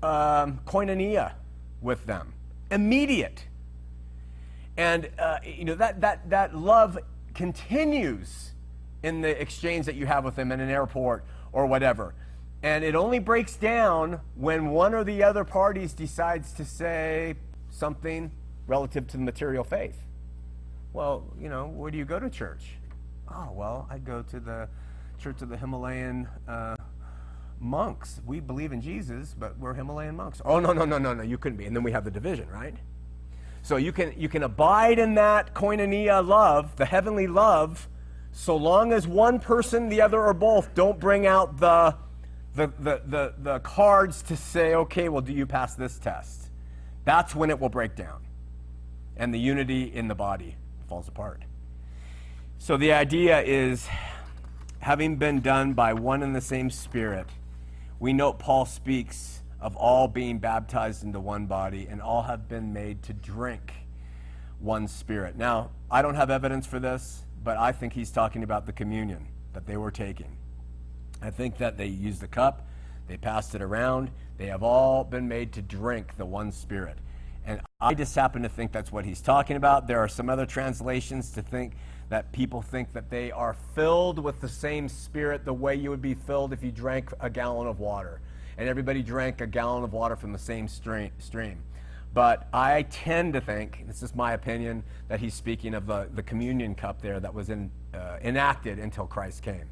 um, 0.01 0.59
koinonia 0.65 1.33
with 1.81 2.05
them. 2.05 2.33
Immediate. 2.71 3.45
And 4.77 5.09
uh, 5.19 5.39
you 5.43 5.65
know 5.65 5.75
that, 5.75 6.01
that, 6.01 6.29
that 6.29 6.55
love 6.55 6.97
continues 7.33 8.51
in 9.03 9.21
the 9.21 9.41
exchange 9.41 9.85
that 9.85 9.95
you 9.95 10.05
have 10.05 10.23
with 10.23 10.35
them 10.35 10.51
in 10.51 10.59
an 10.59 10.69
airport 10.69 11.23
or 11.51 11.65
whatever. 11.65 12.13
And 12.61 12.83
it 12.83 12.95
only 12.95 13.19
breaks 13.19 13.55
down 13.55 14.19
when 14.35 14.69
one 14.69 14.93
or 14.93 15.03
the 15.03 15.23
other 15.23 15.45
parties 15.45 15.93
decides 15.93 16.51
to 16.53 16.65
say 16.65 17.35
something 17.69 18.31
relative 18.67 19.07
to 19.07 19.17
the 19.17 19.23
material 19.23 19.63
faith. 19.63 19.97
Well, 20.91 21.23
you 21.39 21.49
know, 21.49 21.67
where 21.67 21.89
do 21.91 21.97
you 21.97 22.05
go 22.05 22.19
to 22.19 22.29
church? 22.29 22.75
Oh, 23.31 23.49
well, 23.53 23.87
I 23.89 23.99
go 23.99 24.23
to 24.23 24.39
the 24.39 24.67
Church 25.19 25.41
of 25.41 25.49
the 25.49 25.57
Himalayan 25.57 26.27
uh, 26.47 26.75
monks. 27.59 28.21
We 28.25 28.39
believe 28.39 28.71
in 28.71 28.81
Jesus, 28.81 29.35
but 29.37 29.57
we're 29.59 29.73
Himalayan 29.73 30.15
monks. 30.15 30.41
Oh, 30.43 30.59
no, 30.59 30.73
no, 30.73 30.85
no, 30.85 30.97
no, 30.97 31.13
no, 31.13 31.23
you 31.23 31.37
couldn't 31.37 31.57
be. 31.57 31.65
And 31.65 31.75
then 31.75 31.83
we 31.83 31.91
have 31.91 32.05
the 32.05 32.11
division, 32.11 32.49
right? 32.49 32.75
So 33.61 33.75
you 33.75 33.91
can, 33.91 34.13
you 34.17 34.29
can 34.29 34.43
abide 34.43 34.97
in 34.97 35.15
that 35.15 35.53
koinonia 35.53 36.25
love, 36.25 36.75
the 36.77 36.85
heavenly 36.85 37.27
love, 37.27 37.89
so 38.31 38.55
long 38.55 38.93
as 38.93 39.05
one 39.07 39.39
person, 39.39 39.89
the 39.89 40.01
other, 40.01 40.21
or 40.21 40.33
both 40.33 40.73
don't 40.73 40.99
bring 40.99 41.27
out 41.27 41.59
the, 41.59 41.95
the, 42.55 42.67
the, 42.79 43.01
the, 43.05 43.33
the 43.37 43.59
cards 43.59 44.21
to 44.23 44.35
say, 44.35 44.75
okay, 44.75 45.09
well, 45.09 45.21
do 45.21 45.33
you 45.33 45.45
pass 45.45 45.75
this 45.75 45.97
test? 45.99 46.49
That's 47.05 47.35
when 47.35 47.49
it 47.49 47.59
will 47.59 47.69
break 47.69 47.95
down 47.95 48.25
and 49.17 49.33
the 49.33 49.39
unity 49.39 49.83
in 49.83 50.07
the 50.07 50.15
body 50.15 50.55
falls 50.87 51.07
apart. 51.07 51.43
So 52.57 52.77
the 52.77 52.93
idea 52.93 53.41
is 53.41 53.87
having 54.79 55.17
been 55.17 55.41
done 55.41 55.73
by 55.73 55.93
one 55.93 56.23
and 56.23 56.35
the 56.35 56.41
same 56.41 56.69
Spirit, 56.69 57.27
we 57.99 58.13
note 58.13 58.39
Paul 58.39 58.65
speaks 58.65 59.41
of 59.61 59.75
all 59.75 60.07
being 60.07 60.39
baptized 60.39 61.03
into 61.03 61.19
one 61.19 61.45
body 61.45 61.87
and 61.89 62.01
all 62.01 62.23
have 62.23 62.47
been 62.47 62.71
made 62.71 63.03
to 63.03 63.13
drink 63.13 63.73
one 64.59 64.87
Spirit. 64.87 65.35
Now, 65.35 65.71
I 65.91 66.01
don't 66.01 66.15
have 66.15 66.29
evidence 66.29 66.65
for 66.65 66.79
this, 66.79 67.23
but 67.43 67.57
I 67.57 67.73
think 67.73 67.93
he's 67.93 68.11
talking 68.11 68.43
about 68.43 68.65
the 68.65 68.73
communion 68.73 69.27
that 69.53 69.65
they 69.65 69.75
were 69.75 69.91
taking. 69.91 70.37
I 71.21 71.31
think 71.31 71.57
that 71.57 71.77
they 71.77 71.87
used 71.87 72.21
the 72.21 72.27
cup, 72.27 72.67
they 73.07 73.17
passed 73.17 73.55
it 73.55 73.61
around, 73.61 74.11
they 74.37 74.47
have 74.47 74.63
all 74.63 75.03
been 75.03 75.27
made 75.27 75.53
to 75.53 75.61
drink 75.61 76.17
the 76.17 76.25
one 76.25 76.51
Spirit. 76.51 76.97
And 77.45 77.61
I 77.79 77.93
just 77.93 78.15
happen 78.15 78.43
to 78.43 78.49
think 78.49 78.71
that's 78.71 78.91
what 78.91 79.05
he's 79.05 79.21
talking 79.21 79.55
about. 79.55 79.87
There 79.87 79.99
are 79.99 80.07
some 80.07 80.29
other 80.29 80.45
translations 80.45 81.31
to 81.31 81.41
think 81.41 81.73
that 82.09 82.31
people 82.31 82.61
think 82.61 82.93
that 82.93 83.09
they 83.09 83.31
are 83.31 83.55
filled 83.75 84.19
with 84.19 84.41
the 84.41 84.49
same 84.49 84.89
spirit 84.89 85.45
the 85.45 85.53
way 85.53 85.75
you 85.75 85.89
would 85.89 86.01
be 86.01 86.15
filled 86.15 86.53
if 86.53 86.63
you 86.63 86.71
drank 86.71 87.11
a 87.19 87.29
gallon 87.29 87.67
of 87.67 87.79
water. 87.79 88.19
And 88.57 88.67
everybody 88.67 89.01
drank 89.01 89.41
a 89.41 89.47
gallon 89.47 89.83
of 89.83 89.93
water 89.93 90.15
from 90.15 90.33
the 90.33 90.39
same 90.39 90.67
stream. 90.67 91.63
But 92.13 92.47
I 92.51 92.83
tend 92.83 93.33
to 93.33 93.41
think, 93.41 93.85
this 93.87 94.01
is 94.01 94.15
my 94.15 94.33
opinion, 94.33 94.83
that 95.07 95.19
he's 95.19 95.33
speaking 95.35 95.75
of 95.75 95.85
the, 95.85 96.09
the 96.13 96.23
communion 96.23 96.75
cup 96.75 97.01
there 97.01 97.19
that 97.19 97.33
was 97.33 97.49
in, 97.49 97.71
uh, 97.93 98.17
enacted 98.23 98.79
until 98.79 99.05
Christ 99.05 99.43
came. 99.43 99.69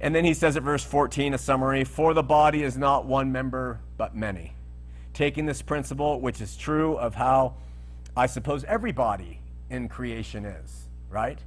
And 0.00 0.14
then 0.14 0.24
he 0.24 0.34
says 0.34 0.56
at 0.56 0.62
verse 0.62 0.84
14, 0.84 1.34
a 1.34 1.38
summary 1.38 1.84
For 1.84 2.14
the 2.14 2.22
body 2.22 2.62
is 2.62 2.76
not 2.76 3.06
one 3.06 3.32
member, 3.32 3.80
but 3.96 4.14
many 4.14 4.52
taking 5.16 5.46
this 5.46 5.62
principle, 5.62 6.20
which 6.20 6.42
is 6.42 6.58
true 6.58 6.98
of 6.98 7.14
how 7.14 7.54
I 8.14 8.26
suppose 8.26 8.64
everybody 8.64 9.40
in 9.70 9.88
creation 9.88 10.44
is, 10.44 10.88
right? 11.08 11.38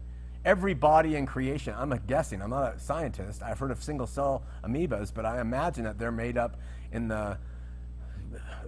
Every 0.43 0.73
body 0.73 1.15
in 1.15 1.27
creation, 1.27 1.75
I'm 1.77 1.91
guessing, 2.07 2.41
I'm 2.41 2.49
not 2.49 2.75
a 2.75 2.79
scientist. 2.79 3.43
I've 3.43 3.59
heard 3.59 3.69
of 3.69 3.83
single 3.83 4.07
cell 4.07 4.41
amoebas, 4.63 5.13
but 5.13 5.23
I 5.23 5.39
imagine 5.39 5.83
that 5.83 5.99
they're 5.99 6.11
made 6.11 6.35
up 6.35 6.59
in 6.91 7.09
the 7.09 7.37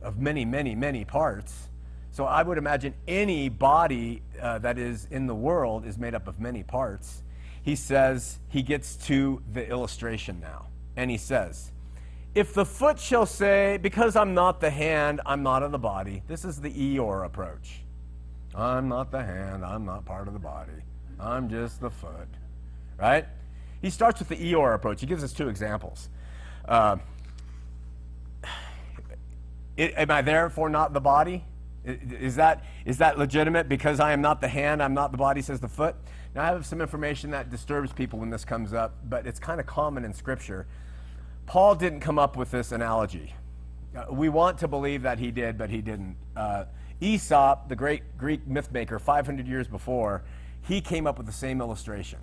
of 0.04 0.20
many, 0.20 0.46
many, 0.46 0.76
many 0.76 1.04
parts. 1.04 1.70
So 2.12 2.26
I 2.26 2.44
would 2.44 2.60
imagine 2.60 2.94
any 3.08 3.50
body 3.50 4.22
uh, 4.40 4.60
that 4.60 4.78
is 4.78 5.08
in 5.10 5.26
the 5.26 5.36
world 5.36 5.86
is 5.86 5.98
made 5.98 6.14
up 6.14 6.28
of 6.28 6.40
many 6.40 6.62
parts. 6.62 7.24
He 7.64 7.76
says, 7.76 8.40
he 8.50 8.64
gets 8.64 8.96
to 9.08 9.42
the 9.52 9.68
illustration 9.68 10.40
now. 10.42 10.68
And 10.96 11.12
he 11.12 11.18
says, 11.18 11.72
if 12.34 12.54
the 12.54 12.66
foot 12.66 13.00
shall 13.00 13.26
say, 13.26 13.78
Because 13.78 14.16
I'm 14.16 14.34
not 14.34 14.62
the 14.62 14.70
hand, 14.70 15.22
I'm 15.26 15.44
not 15.44 15.64
of 15.64 15.72
the 15.72 15.80
body, 15.80 16.24
this 16.28 16.46
is 16.46 16.62
the 16.62 16.70
Eeyore 16.70 17.26
approach. 17.26 17.82
I'm 18.56 18.88
not 18.88 19.12
the 19.12 19.24
hand, 19.24 19.66
I'm 19.66 19.86
not 19.86 20.06
part 20.06 20.28
of 20.28 20.34
the 20.34 20.40
body, 20.40 20.72
I'm 21.20 21.50
just 21.50 21.82
the 21.82 21.90
foot. 21.90 22.28
Right? 22.98 23.26
He 23.82 23.90
starts 23.90 24.20
with 24.20 24.30
the 24.30 24.38
Eeyore 24.38 24.76
approach. 24.76 25.02
He 25.02 25.08
gives 25.08 25.24
us 25.24 25.34
two 25.34 25.50
examples. 25.50 26.10
Uh, 26.66 26.98
it, 29.76 29.94
am 29.98 30.12
I 30.12 30.22
therefore 30.22 30.70
not 30.70 30.94
the 30.94 31.02
body? 31.02 31.44
Is 31.84 32.36
that, 32.36 32.64
is 32.86 33.00
that 33.00 33.18
legitimate? 33.18 33.68
Because 33.68 34.00
I 34.00 34.14
am 34.14 34.22
not 34.22 34.40
the 34.40 34.48
hand, 34.48 34.84
I'm 34.84 34.94
not 34.94 35.12
the 35.12 35.18
body, 35.18 35.42
says 35.42 35.60
the 35.60 35.68
foot. 35.68 35.96
Now, 36.34 36.44
I 36.44 36.48
have 36.48 36.66
some 36.66 36.80
information 36.80 37.32
that 37.32 37.50
disturbs 37.50 37.92
people 37.92 38.20
when 38.20 38.30
this 38.30 38.46
comes 38.46 38.74
up, 38.74 38.96
but 39.10 39.28
it's 39.28 39.40
kind 39.40 39.60
of 39.60 39.66
common 39.66 40.06
in 40.06 40.14
Scripture. 40.14 40.66
Paul 41.46 41.76
didn't 41.76 42.00
come 42.00 42.18
up 42.18 42.38
with 42.38 42.52
this 42.52 42.72
analogy. 42.72 43.36
Uh, 43.96 44.06
we 44.10 44.30
want 44.30 44.58
to 44.60 44.70
believe 44.70 45.02
that 45.02 45.20
he 45.20 45.32
did, 45.32 45.58
but 45.58 45.70
he 45.70 45.82
didn't. 45.82 46.16
Uh, 46.36 46.66
Aesop, 47.02 47.68
the 47.68 47.76
great 47.76 48.18
Greek 48.18 48.48
mythmaker, 48.48 49.02
500 49.02 49.46
years 49.46 49.68
before, 49.68 50.24
he 50.62 50.80
came 50.80 51.06
up 51.06 51.18
with 51.18 51.28
the 51.28 51.34
same 51.34 51.60
illustration. 51.60 52.20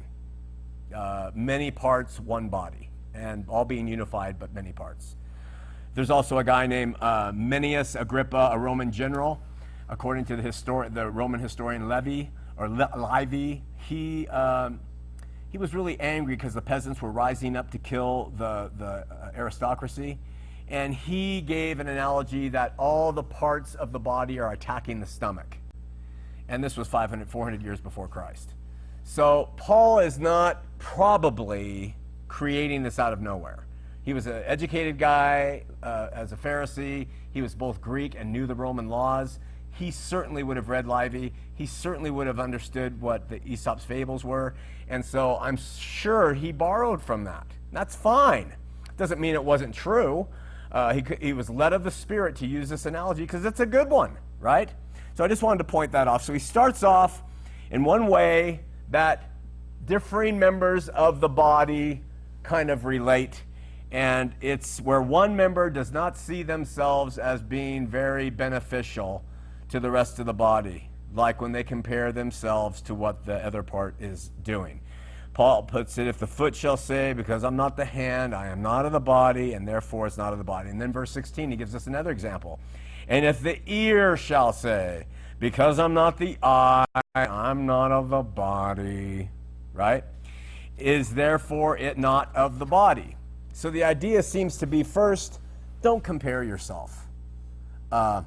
Uh, 0.95 1.31
many 1.35 1.71
parts, 1.71 2.19
one 2.19 2.49
body, 2.49 2.89
and 3.13 3.45
all 3.47 3.67
being 3.67 3.87
unified, 3.87 4.39
but 4.39 4.55
many 4.55 4.73
parts. 4.73 5.17
There's 5.95 6.11
also 6.11 6.39
a 6.39 6.45
guy 6.45 6.67
named 6.67 6.97
uh, 7.03 7.33
Agrippa, 7.35 8.51
a 8.53 8.59
Roman 8.59 8.91
general. 8.91 9.41
According 9.91 10.27
to 10.27 10.37
the, 10.37 10.43
histori- 10.43 10.93
the 10.95 11.11
Roman 11.11 11.41
historian 11.41 11.89
Levy, 11.89 12.31
or 12.59 12.69
Livy, 12.69 13.63
he, 13.77 14.27
um, 14.29 14.81
he 15.51 15.59
was 15.59 15.75
really 15.75 15.99
angry 16.01 16.35
because 16.37 16.55
the 16.55 16.63
peasants 16.63 17.01
were 17.01 17.11
rising 17.11 17.57
up 17.57 17.71
to 17.71 17.79
kill 17.79 18.33
the, 18.37 18.71
the 18.77 18.85
uh, 18.87 19.31
aristocracy. 19.37 20.19
And 20.69 20.95
he 20.95 21.41
gave 21.41 21.81
an 21.81 21.89
analogy 21.89 22.51
that 22.51 22.75
all 22.79 23.13
the 23.13 23.23
parts 23.23 23.75
of 23.75 23.93
the 23.93 23.99
body 23.99 24.39
are 24.39 24.53
attacking 24.53 25.01
the 25.01 25.07
stomach. 25.07 25.57
And 26.49 26.63
this 26.63 26.77
was 26.77 26.89
500, 26.89 27.31
400 27.31 27.63
years 27.63 27.81
before 27.81 28.09
Christ. 28.09 28.55
So 29.05 29.51
Paul 29.57 30.01
is 30.01 30.19
not 30.19 30.63
probably 30.79 31.97
creating 32.27 32.83
this 32.83 32.99
out 32.99 33.13
of 33.13 33.23
nowhere. 33.23 33.67
He 34.03 34.13
was 34.13 34.27
an 34.27 34.43
educated 34.45 34.99
guy 34.99 35.65
uh, 35.83 36.09
as 36.13 36.33
a 36.33 36.37
Pharisee. 36.37 37.09
He 37.31 37.41
was 37.41 37.55
both 37.55 37.81
Greek 37.81 38.15
and 38.17 38.33
knew 38.33 38.47
the 38.47 38.55
Roman 38.55 38.89
laws. 38.89 39.39
He 39.73 39.91
certainly 39.91 40.43
would 40.43 40.57
have 40.57 40.69
read 40.69 40.87
Livy. 40.87 41.33
He 41.55 41.67
certainly 41.67 42.11
would 42.11 42.27
have 42.27 42.41
understood 42.41 43.01
what 43.01 43.29
the 43.29 43.41
Aesop's 43.45 43.85
fables 43.85 44.25
were. 44.25 44.55
And 44.89 45.05
so 45.05 45.39
I'm 45.41 45.57
sure 45.57 46.35
he 46.35 46.53
borrowed 46.53 47.03
from 47.03 47.25
that. 47.25 47.47
That's 47.73 47.95
fine. 47.95 48.55
Doesn't 48.97 49.21
mean 49.21 49.35
it 49.35 49.45
wasn't 49.45 49.75
true. 49.75 50.27
Uh, 50.73 50.95
he, 50.95 51.05
he 51.21 51.33
was 51.33 51.49
led 51.49 51.73
of 51.73 51.85
the 51.85 51.91
Spirit 51.91 52.37
to 52.37 52.47
use 52.47 52.69
this 52.69 52.87
analogy 52.87 53.23
because 53.23 53.45
it's 53.45 53.61
a 53.61 53.67
good 53.67 53.89
one, 53.89 54.19
right? 54.41 54.71
So 55.15 55.25
I 55.25 55.29
just 55.29 55.43
wanted 55.43 55.59
to 55.59 55.65
point 55.65 55.93
that 55.93 56.09
off. 56.09 56.25
So 56.25 56.33
he 56.33 56.39
starts 56.39 56.83
off 56.83 57.23
in 57.71 57.85
one 57.85 58.07
way 58.07 58.61
that 58.91 59.31
differing 59.85 60.39
members 60.39 60.89
of 60.89 61.21
the 61.21 61.29
body 61.29 62.03
kind 62.43 62.71
of 62.71 62.85
relate 62.85 63.43
and 63.91 64.35
it's 64.41 64.81
where 64.81 65.01
one 65.01 65.35
member 65.35 65.71
does 65.71 65.93
not 65.93 66.17
see 66.17 66.43
themselves 66.43 67.19
as 67.19 67.43
being 67.43 67.87
very 67.87 68.29
beneficial 68.29 69.25
to 69.69 69.81
the 69.81 69.91
rest 69.91 70.19
of 70.19 70.27
the 70.27 70.35
body, 70.35 70.91
like 71.15 71.41
when 71.41 71.53
they 71.53 71.65
compare 71.65 72.13
themselves 72.13 72.81
to 72.83 72.95
what 72.95 73.25
the 73.25 73.35
other 73.45 73.63
part 73.63 73.95
is 74.01 74.31
doing. 74.43 74.81
Paul 75.35 75.63
puts 75.63 75.99
it, 75.99 76.09
if 76.09 76.19
the 76.19 76.27
foot 76.27 76.57
shall 76.57 76.77
say, 76.77 77.13
because 77.13 77.45
I'm 77.45 77.55
not 77.55 77.77
the 77.77 77.85
hand, 77.85 78.35
I 78.35 78.49
am 78.49 78.61
not 78.61 78.87
of 78.87 78.93
the 78.93 79.01
body, 79.01 79.53
and 79.53 79.69
therefore 79.69 80.07
it's 80.07 80.17
not 80.17 80.33
of 80.33 80.39
the 80.39 80.45
body. 80.45 80.69
And 80.69 80.81
then 80.81 80.93
verse 80.93 81.13
16, 81.13 81.51
he 81.51 81.57
gives 81.57 81.75
us 81.75 81.87
another 81.87 82.11
example. 82.11 82.59
And 83.07 83.25
if 83.25 83.41
the 83.41 83.61
ear 83.67 84.17
shall 84.17 84.53
say, 84.53 85.07
because 85.39 85.79
I'm 85.79 85.95
not 85.95 86.19
the 86.19 86.37
eye, 86.43 86.85
I'm 87.15 87.67
not 87.67 87.93
of 87.93 88.09
the 88.09 88.23
body, 88.23 89.31
right? 89.73 90.03
Is 90.77 91.15
therefore 91.15 91.77
it 91.77 91.99
not 91.99 92.35
of 92.35 92.59
the 92.59 92.67
body? 92.67 93.17
So 93.53 93.71
the 93.71 93.85
idea 93.85 94.23
seems 94.23 94.57
to 94.59 94.67
be 94.67 94.83
first, 94.83 95.41
don't 95.83 96.03
compare 96.03 96.43
yourself 96.43 97.07
uh, 97.91 98.23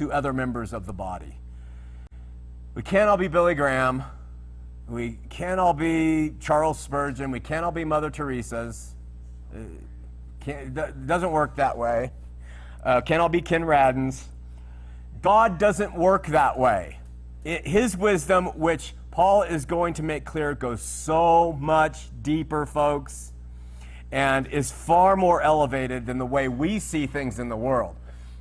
to 0.00 0.10
other 0.10 0.32
members 0.32 0.72
of 0.72 0.86
the 0.86 0.94
body. 0.94 1.36
We 2.74 2.80
can't 2.80 3.10
all 3.10 3.18
be 3.18 3.28
Billy 3.28 3.54
Graham. 3.54 4.02
We 4.88 5.18
can't 5.28 5.60
all 5.60 5.74
be 5.74 6.32
Charles 6.40 6.80
Spurgeon. 6.80 7.30
We 7.30 7.38
can't 7.38 7.66
all 7.66 7.70
be 7.70 7.84
Mother 7.84 8.08
Teresa's. 8.08 8.94
Uh, 9.54 9.58
it 10.46 11.06
doesn't 11.06 11.30
work 11.30 11.56
that 11.56 11.76
way. 11.76 12.12
Uh, 12.82 13.02
can't 13.02 13.20
all 13.20 13.28
be 13.28 13.42
Ken 13.42 13.62
Raddens. 13.62 14.22
God 15.20 15.58
doesn't 15.58 15.94
work 15.94 16.28
that 16.28 16.58
way. 16.58 16.98
It, 17.44 17.66
his 17.66 17.94
wisdom, 17.94 18.46
which 18.58 18.94
Paul 19.10 19.42
is 19.42 19.66
going 19.66 19.92
to 19.94 20.02
make 20.02 20.24
clear, 20.24 20.54
goes 20.54 20.80
so 20.80 21.52
much 21.52 22.08
deeper, 22.22 22.64
folks 22.64 23.30
and 24.12 24.46
is 24.48 24.72
far 24.72 25.16
more 25.16 25.40
elevated 25.40 26.06
than 26.06 26.18
the 26.18 26.26
way 26.26 26.48
we 26.48 26.78
see 26.78 27.06
things 27.06 27.38
in 27.38 27.48
the 27.48 27.56
world. 27.56 27.94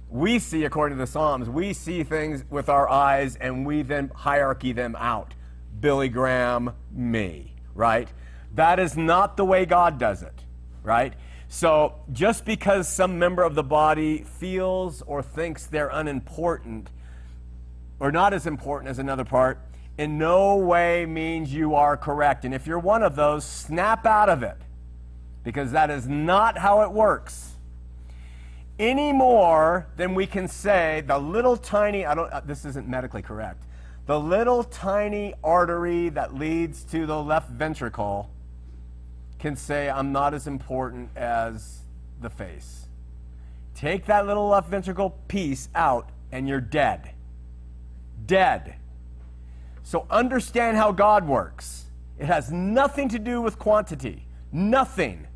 We 0.09 0.39
see, 0.39 0.65
according 0.65 0.97
to 0.97 1.03
the 1.03 1.11
Psalms, 1.11 1.49
we 1.49 1.73
see 1.73 2.03
things 2.03 2.43
with 2.49 2.67
our 2.67 2.89
eyes 2.89 3.35
and 3.35 3.65
we 3.65 3.83
then 3.83 4.11
hierarchy 4.15 4.71
them 4.71 4.95
out. 4.97 5.35
Billy 5.79 6.09
Graham, 6.09 6.73
me, 6.91 7.53
right? 7.75 8.09
That 8.55 8.79
is 8.79 8.97
not 8.97 9.37
the 9.37 9.45
way 9.45 9.65
God 9.65 9.99
does 9.99 10.23
it, 10.23 10.43
right? 10.83 11.13
So 11.47 11.95
just 12.11 12.43
because 12.43 12.87
some 12.87 13.19
member 13.19 13.43
of 13.43 13.55
the 13.55 13.63
body 13.63 14.23
feels 14.23 15.01
or 15.03 15.21
thinks 15.21 15.67
they're 15.67 15.89
unimportant 15.89 16.89
or 17.99 18.11
not 18.11 18.33
as 18.33 18.47
important 18.47 18.89
as 18.89 18.99
another 18.99 19.25
part, 19.25 19.59
in 19.97 20.17
no 20.17 20.55
way 20.55 21.05
means 21.05 21.53
you 21.53 21.75
are 21.75 21.97
correct. 21.97 22.45
And 22.45 22.53
if 22.53 22.65
you're 22.65 22.79
one 22.79 23.03
of 23.03 23.15
those, 23.15 23.43
snap 23.43 24.05
out 24.05 24.29
of 24.29 24.43
it 24.43 24.57
because 25.43 25.71
that 25.71 25.89
is 25.89 26.07
not 26.07 26.57
how 26.57 26.81
it 26.81 26.91
works. 26.91 27.48
Any 28.79 29.11
more 29.11 29.87
than 29.97 30.15
we 30.15 30.25
can 30.25 30.47
say 30.47 31.03
the 31.05 31.19
little 31.19 31.57
tiny, 31.57 32.05
I 32.05 32.15
don't, 32.15 32.31
uh, 32.31 32.39
this 32.45 32.63
isn't 32.63 32.87
medically 32.87 33.21
correct, 33.21 33.61
the 34.05 34.17
little 34.17 34.63
tiny 34.63 35.33
artery 35.43 36.07
that 36.09 36.33
leads 36.33 36.85
to 36.85 37.05
the 37.05 37.21
left 37.21 37.49
ventricle 37.51 38.31
can 39.37 39.57
say, 39.57 39.89
I'm 39.89 40.13
not 40.13 40.33
as 40.33 40.47
important 40.47 41.09
as 41.17 41.79
the 42.21 42.29
face. 42.29 42.87
Take 43.75 44.05
that 44.05 44.25
little 44.25 44.47
left 44.47 44.69
ventricle 44.69 45.11
piece 45.27 45.69
out, 45.75 46.09
and 46.31 46.47
you're 46.47 46.61
dead. 46.61 47.11
Dead. 48.25 48.75
So 49.83 50.05
understand 50.09 50.77
how 50.77 50.91
God 50.91 51.27
works. 51.27 51.85
It 52.17 52.25
has 52.25 52.51
nothing 52.51 53.09
to 53.09 53.19
do 53.19 53.41
with 53.41 53.59
quantity. 53.59 54.25
Nothing. 54.51 55.27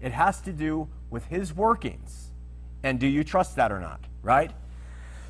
It 0.00 0.12
has 0.12 0.40
to 0.42 0.52
do 0.52 0.88
with 1.10 1.26
his 1.26 1.54
workings. 1.54 2.29
And 2.82 2.98
do 2.98 3.06
you 3.06 3.24
trust 3.24 3.56
that 3.56 3.72
or 3.72 3.80
not? 3.80 4.00
Right? 4.22 4.50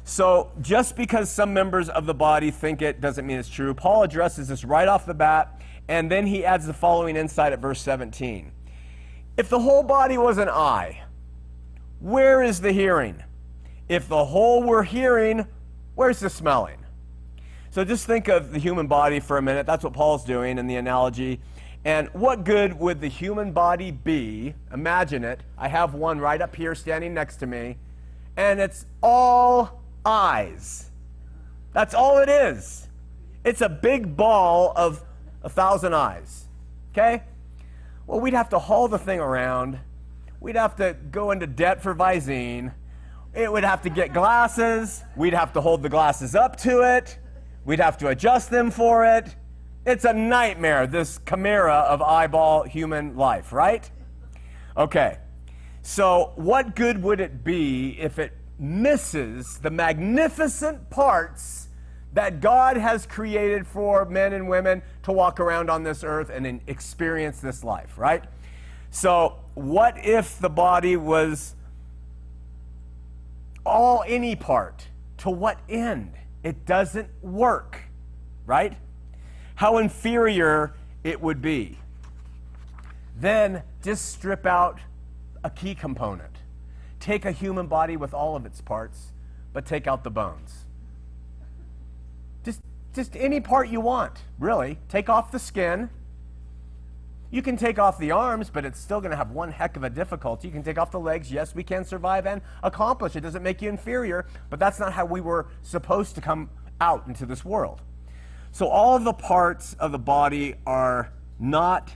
So, 0.04 0.50
just 0.60 0.96
because 0.96 1.30
some 1.30 1.54
members 1.54 1.88
of 1.88 2.06
the 2.06 2.14
body 2.14 2.50
think 2.50 2.82
it 2.82 3.00
doesn't 3.00 3.26
mean 3.26 3.38
it's 3.38 3.48
true. 3.48 3.74
Paul 3.74 4.02
addresses 4.02 4.48
this 4.48 4.64
right 4.64 4.88
off 4.88 5.06
the 5.06 5.14
bat, 5.14 5.60
and 5.88 6.10
then 6.10 6.26
he 6.26 6.44
adds 6.44 6.66
the 6.66 6.72
following 6.72 7.16
insight 7.16 7.52
at 7.52 7.60
verse 7.60 7.80
17. 7.80 8.50
If 9.36 9.48
the 9.48 9.60
whole 9.60 9.82
body 9.82 10.18
was 10.18 10.38
an 10.38 10.48
eye, 10.48 11.02
where 12.00 12.42
is 12.42 12.60
the 12.60 12.72
hearing? 12.72 13.22
If 13.88 14.08
the 14.08 14.24
whole 14.24 14.62
were 14.62 14.82
hearing, 14.82 15.46
where's 15.94 16.20
the 16.20 16.30
smelling? 16.30 16.78
So 17.70 17.84
just 17.84 18.06
think 18.06 18.26
of 18.26 18.52
the 18.52 18.58
human 18.58 18.88
body 18.88 19.20
for 19.20 19.38
a 19.38 19.42
minute. 19.42 19.64
That's 19.64 19.84
what 19.84 19.92
Paul's 19.92 20.24
doing 20.24 20.58
in 20.58 20.66
the 20.66 20.76
analogy. 20.76 21.40
And 21.84 22.08
what 22.12 22.44
good 22.44 22.78
would 22.78 23.00
the 23.00 23.08
human 23.08 23.52
body 23.52 23.90
be? 23.90 24.54
Imagine 24.72 25.24
it. 25.24 25.40
I 25.56 25.68
have 25.68 25.94
one 25.94 26.18
right 26.18 26.40
up 26.40 26.54
here 26.54 26.74
standing 26.74 27.14
next 27.14 27.36
to 27.36 27.46
me, 27.46 27.78
and 28.36 28.60
it's 28.60 28.84
all 29.02 29.82
eyes. 30.04 30.90
That's 31.72 31.94
all 31.94 32.18
it 32.18 32.28
is. 32.28 32.88
It's 33.44 33.62
a 33.62 33.68
big 33.68 34.16
ball 34.16 34.72
of 34.76 35.02
a 35.42 35.48
thousand 35.48 35.94
eyes. 35.94 36.46
Okay? 36.92 37.22
Well, 38.06 38.20
we'd 38.20 38.34
have 38.34 38.50
to 38.50 38.58
haul 38.58 38.88
the 38.88 38.98
thing 38.98 39.20
around. 39.20 39.78
We'd 40.40 40.56
have 40.56 40.76
to 40.76 40.96
go 41.10 41.30
into 41.30 41.46
debt 41.46 41.82
for 41.82 41.94
Visine. 41.94 42.74
It 43.32 43.50
would 43.50 43.64
have 43.64 43.82
to 43.82 43.90
get 43.90 44.12
glasses. 44.12 45.04
We'd 45.16 45.34
have 45.34 45.52
to 45.54 45.60
hold 45.60 45.82
the 45.82 45.88
glasses 45.88 46.34
up 46.34 46.56
to 46.58 46.96
it. 46.96 47.18
We'd 47.64 47.78
have 47.78 47.96
to 47.98 48.08
adjust 48.08 48.50
them 48.50 48.70
for 48.70 49.04
it. 49.04 49.34
It's 49.86 50.04
a 50.04 50.12
nightmare, 50.12 50.86
this 50.86 51.20
chimera 51.26 51.86
of 51.88 52.02
eyeball 52.02 52.64
human 52.64 53.16
life, 53.16 53.52
right? 53.52 53.90
Okay. 54.76 55.18
So, 55.82 56.32
what 56.36 56.76
good 56.76 57.02
would 57.02 57.20
it 57.20 57.42
be 57.42 57.98
if 57.98 58.18
it 58.18 58.32
misses 58.58 59.58
the 59.58 59.70
magnificent 59.70 60.90
parts 60.90 61.68
that 62.12 62.40
God 62.40 62.76
has 62.76 63.06
created 63.06 63.66
for 63.66 64.04
men 64.04 64.34
and 64.34 64.48
women 64.48 64.82
to 65.04 65.12
walk 65.12 65.40
around 65.40 65.70
on 65.70 65.82
this 65.82 66.04
earth 66.04 66.28
and 66.28 66.60
experience 66.66 67.40
this 67.40 67.64
life, 67.64 67.96
right? 67.96 68.24
So, 68.90 69.36
what 69.54 69.96
if 70.04 70.38
the 70.38 70.50
body 70.50 70.96
was 70.96 71.54
all 73.64 74.04
any 74.06 74.36
part? 74.36 74.88
To 75.18 75.30
what 75.30 75.58
end? 75.68 76.12
It 76.42 76.66
doesn't 76.66 77.08
work, 77.22 77.80
right? 78.44 78.76
How 79.60 79.76
inferior 79.76 80.72
it 81.04 81.20
would 81.20 81.42
be. 81.42 81.76
Then 83.14 83.62
just 83.82 84.10
strip 84.10 84.46
out 84.46 84.78
a 85.44 85.50
key 85.50 85.74
component. 85.74 86.34
Take 86.98 87.26
a 87.26 87.30
human 87.30 87.66
body 87.66 87.98
with 87.98 88.14
all 88.14 88.36
of 88.36 88.46
its 88.46 88.62
parts, 88.62 89.12
but 89.52 89.66
take 89.66 89.86
out 89.86 90.02
the 90.02 90.10
bones. 90.10 90.64
Just, 92.42 92.60
just 92.94 93.14
any 93.14 93.38
part 93.38 93.68
you 93.68 93.82
want, 93.82 94.22
really. 94.38 94.78
Take 94.88 95.10
off 95.10 95.30
the 95.30 95.38
skin. 95.38 95.90
You 97.30 97.42
can 97.42 97.58
take 97.58 97.78
off 97.78 97.98
the 97.98 98.12
arms, 98.12 98.48
but 98.48 98.64
it's 98.64 98.80
still 98.80 99.02
going 99.02 99.10
to 99.10 99.16
have 99.18 99.30
one 99.30 99.52
heck 99.52 99.76
of 99.76 99.84
a 99.84 99.90
difficulty. 99.90 100.48
You 100.48 100.54
can 100.54 100.62
take 100.62 100.78
off 100.78 100.90
the 100.90 100.98
legs. 100.98 101.30
Yes, 101.30 101.54
we 101.54 101.64
can 101.64 101.84
survive 101.84 102.26
and 102.26 102.40
accomplish. 102.62 103.14
It 103.14 103.20
doesn't 103.20 103.42
make 103.42 103.60
you 103.60 103.68
inferior, 103.68 104.24
but 104.48 104.58
that's 104.58 104.80
not 104.80 104.94
how 104.94 105.04
we 105.04 105.20
were 105.20 105.48
supposed 105.60 106.14
to 106.14 106.22
come 106.22 106.48
out 106.80 107.06
into 107.06 107.26
this 107.26 107.44
world. 107.44 107.82
So 108.52 108.68
all 108.68 108.98
the 108.98 109.12
parts 109.12 109.74
of 109.78 109.92
the 109.92 109.98
body 109.98 110.54
are 110.66 111.12
not 111.38 111.92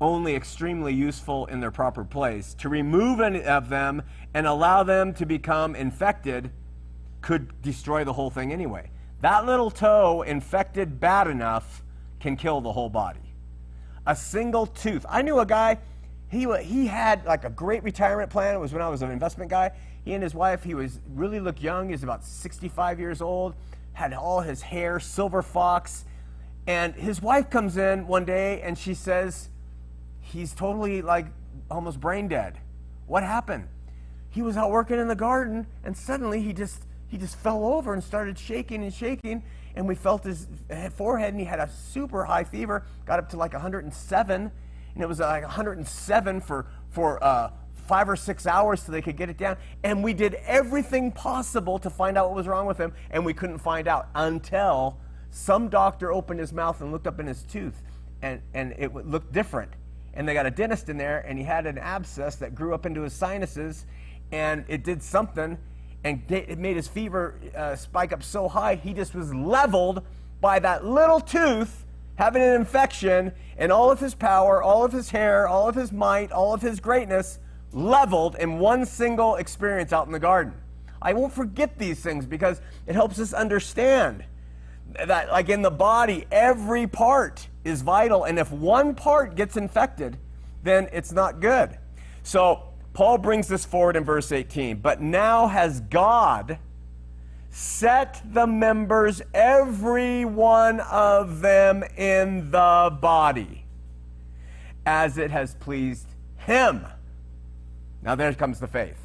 only 0.00 0.34
extremely 0.34 0.92
useful 0.92 1.46
in 1.46 1.60
their 1.60 1.70
proper 1.70 2.04
place. 2.04 2.54
To 2.54 2.68
remove 2.68 3.20
any 3.20 3.42
of 3.42 3.68
them 3.68 4.02
and 4.34 4.46
allow 4.46 4.82
them 4.82 5.14
to 5.14 5.26
become 5.26 5.74
infected 5.74 6.50
could 7.20 7.62
destroy 7.62 8.04
the 8.04 8.12
whole 8.12 8.30
thing 8.30 8.52
anyway. 8.52 8.90
That 9.22 9.46
little 9.46 9.70
toe, 9.70 10.22
infected 10.22 11.00
bad 11.00 11.26
enough, 11.28 11.82
can 12.20 12.36
kill 12.36 12.60
the 12.60 12.72
whole 12.72 12.90
body. 12.90 13.20
A 14.06 14.14
single 14.14 14.66
tooth. 14.66 15.06
I 15.08 15.22
knew 15.22 15.38
a 15.38 15.46
guy, 15.46 15.78
he, 16.28 16.46
he 16.62 16.86
had 16.86 17.24
like 17.24 17.44
a 17.44 17.50
great 17.50 17.82
retirement 17.82 18.28
plan. 18.28 18.54
It 18.54 18.58
was 18.58 18.72
when 18.72 18.82
I 18.82 18.88
was 18.88 19.00
an 19.00 19.10
investment 19.10 19.50
guy. 19.50 19.70
He 20.04 20.12
and 20.12 20.22
his 20.22 20.34
wife, 20.34 20.62
he 20.62 20.74
was 20.74 21.00
really 21.14 21.40
looked 21.40 21.62
young. 21.62 21.86
He 21.86 21.92
was 21.92 22.02
about 22.02 22.24
65 22.24 23.00
years 23.00 23.22
old, 23.22 23.54
had 23.94 24.12
all 24.12 24.40
his 24.40 24.62
hair, 24.62 25.00
silver 25.00 25.42
fox. 25.42 26.04
And 26.66 26.94
his 26.94 27.22
wife 27.22 27.50
comes 27.50 27.76
in 27.76 28.06
one 28.06 28.24
day 28.24 28.60
and 28.62 28.76
she 28.76 28.94
says, 28.94 29.48
he's 30.20 30.52
totally 30.52 31.02
like 31.02 31.26
almost 31.70 32.00
brain 32.00 32.28
dead. 32.28 32.58
What 33.06 33.22
happened? 33.22 33.68
He 34.30 34.42
was 34.42 34.56
out 34.56 34.70
working 34.70 34.98
in 34.98 35.08
the 35.08 35.14
garden 35.14 35.66
and 35.84 35.96
suddenly 35.96 36.42
he 36.42 36.52
just 36.52 36.84
he 37.06 37.18
just 37.18 37.36
fell 37.36 37.64
over 37.64 37.92
and 37.94 38.02
started 38.02 38.38
shaking 38.38 38.82
and 38.82 38.92
shaking 38.92 39.44
and 39.76 39.86
we 39.86 39.94
felt 39.94 40.24
his 40.24 40.48
forehead 40.94 41.34
and 41.34 41.40
he 41.40 41.46
had 41.46 41.60
a 41.60 41.68
super 41.68 42.24
high 42.24 42.44
fever, 42.44 42.84
got 43.06 43.18
up 43.18 43.28
to 43.30 43.36
like 43.36 43.52
107 43.52 44.50
and 44.94 45.02
it 45.02 45.06
was 45.06 45.20
like 45.20 45.42
107 45.42 46.40
for 46.40 46.66
for 46.90 47.22
uh, 47.22 47.50
five 47.86 48.08
or 48.08 48.16
six 48.16 48.46
hours 48.46 48.82
so 48.82 48.92
they 48.92 49.02
could 49.02 49.16
get 49.16 49.28
it 49.28 49.36
down. 49.36 49.56
And 49.82 50.02
we 50.02 50.14
did 50.14 50.34
everything 50.46 51.12
possible 51.12 51.78
to 51.78 51.90
find 51.90 52.16
out 52.16 52.28
what 52.28 52.36
was 52.36 52.46
wrong 52.46 52.66
with 52.66 52.78
him, 52.78 52.92
and 53.10 53.24
we 53.24 53.34
couldn't 53.34 53.58
find 53.58 53.88
out 53.88 54.08
until 54.14 54.98
some 55.30 55.68
doctor 55.68 56.12
opened 56.12 56.40
his 56.40 56.52
mouth 56.52 56.80
and 56.80 56.92
looked 56.92 57.06
up 57.06 57.20
in 57.20 57.26
his 57.26 57.42
tooth, 57.42 57.82
and, 58.22 58.40
and 58.54 58.74
it 58.78 58.94
looked 58.94 59.32
different. 59.32 59.72
And 60.14 60.28
they 60.28 60.34
got 60.34 60.46
a 60.46 60.50
dentist 60.50 60.88
in 60.88 60.96
there, 60.96 61.20
and 61.26 61.38
he 61.38 61.44
had 61.44 61.66
an 61.66 61.78
abscess 61.78 62.36
that 62.36 62.54
grew 62.54 62.74
up 62.74 62.86
into 62.86 63.02
his 63.02 63.12
sinuses, 63.12 63.86
and 64.30 64.64
it 64.68 64.84
did 64.84 65.02
something, 65.02 65.58
and 66.04 66.22
it 66.30 66.58
made 66.58 66.76
his 66.76 66.86
fever 66.86 67.40
uh, 67.56 67.74
spike 67.74 68.12
up 68.12 68.22
so 68.22 68.48
high, 68.48 68.76
he 68.76 68.92
just 68.92 69.14
was 69.14 69.34
leveled 69.34 70.02
by 70.40 70.58
that 70.58 70.84
little 70.84 71.20
tooth 71.20 71.84
having 72.16 72.42
an 72.42 72.54
infection, 72.54 73.32
and 73.58 73.72
all 73.72 73.90
of 73.90 74.00
his 74.00 74.14
power, 74.14 74.62
all 74.62 74.84
of 74.84 74.92
his 74.92 75.10
hair, 75.10 75.48
all 75.48 75.68
of 75.68 75.74
his 75.74 75.90
might, 75.90 76.30
all 76.30 76.54
of 76.54 76.62
his 76.62 76.80
greatness 76.80 77.38
leveled 77.74 78.36
in 78.36 78.58
one 78.58 78.86
single 78.86 79.36
experience 79.36 79.92
out 79.92 80.06
in 80.06 80.12
the 80.12 80.18
garden. 80.18 80.54
I 81.02 81.12
won't 81.12 81.32
forget 81.32 81.78
these 81.78 82.00
things 82.00 82.24
because 82.24 82.60
it 82.86 82.94
helps 82.94 83.18
us 83.18 83.32
understand 83.34 84.24
that, 85.06 85.28
like 85.30 85.48
in 85.48 85.62
the 85.62 85.70
body, 85.70 86.24
every 86.30 86.86
part 86.86 87.48
is 87.64 87.82
vital, 87.82 88.24
and 88.24 88.38
if 88.38 88.50
one 88.50 88.94
part 88.94 89.34
gets 89.34 89.56
infected, 89.56 90.16
then 90.62 90.88
it's 90.92 91.12
not 91.12 91.40
good. 91.40 91.78
So, 92.22 92.62
Paul 92.94 93.18
brings 93.18 93.48
this 93.48 93.64
forward 93.64 93.96
in 93.96 94.04
verse 94.04 94.30
18. 94.30 94.76
But 94.76 95.02
now 95.02 95.48
has 95.48 95.80
God 95.80 96.58
set 97.50 98.22
the 98.32 98.46
members, 98.46 99.20
every 99.32 100.24
one 100.24 100.80
of 100.80 101.40
them, 101.40 101.82
in 101.96 102.50
the 102.50 102.96
body, 103.00 103.64
as 104.86 105.18
it 105.18 105.30
has 105.32 105.54
pleased 105.56 106.06
Him. 106.36 106.86
Now, 108.04 108.14
there 108.14 108.32
comes 108.34 108.60
the 108.60 108.68
faith. 108.68 108.98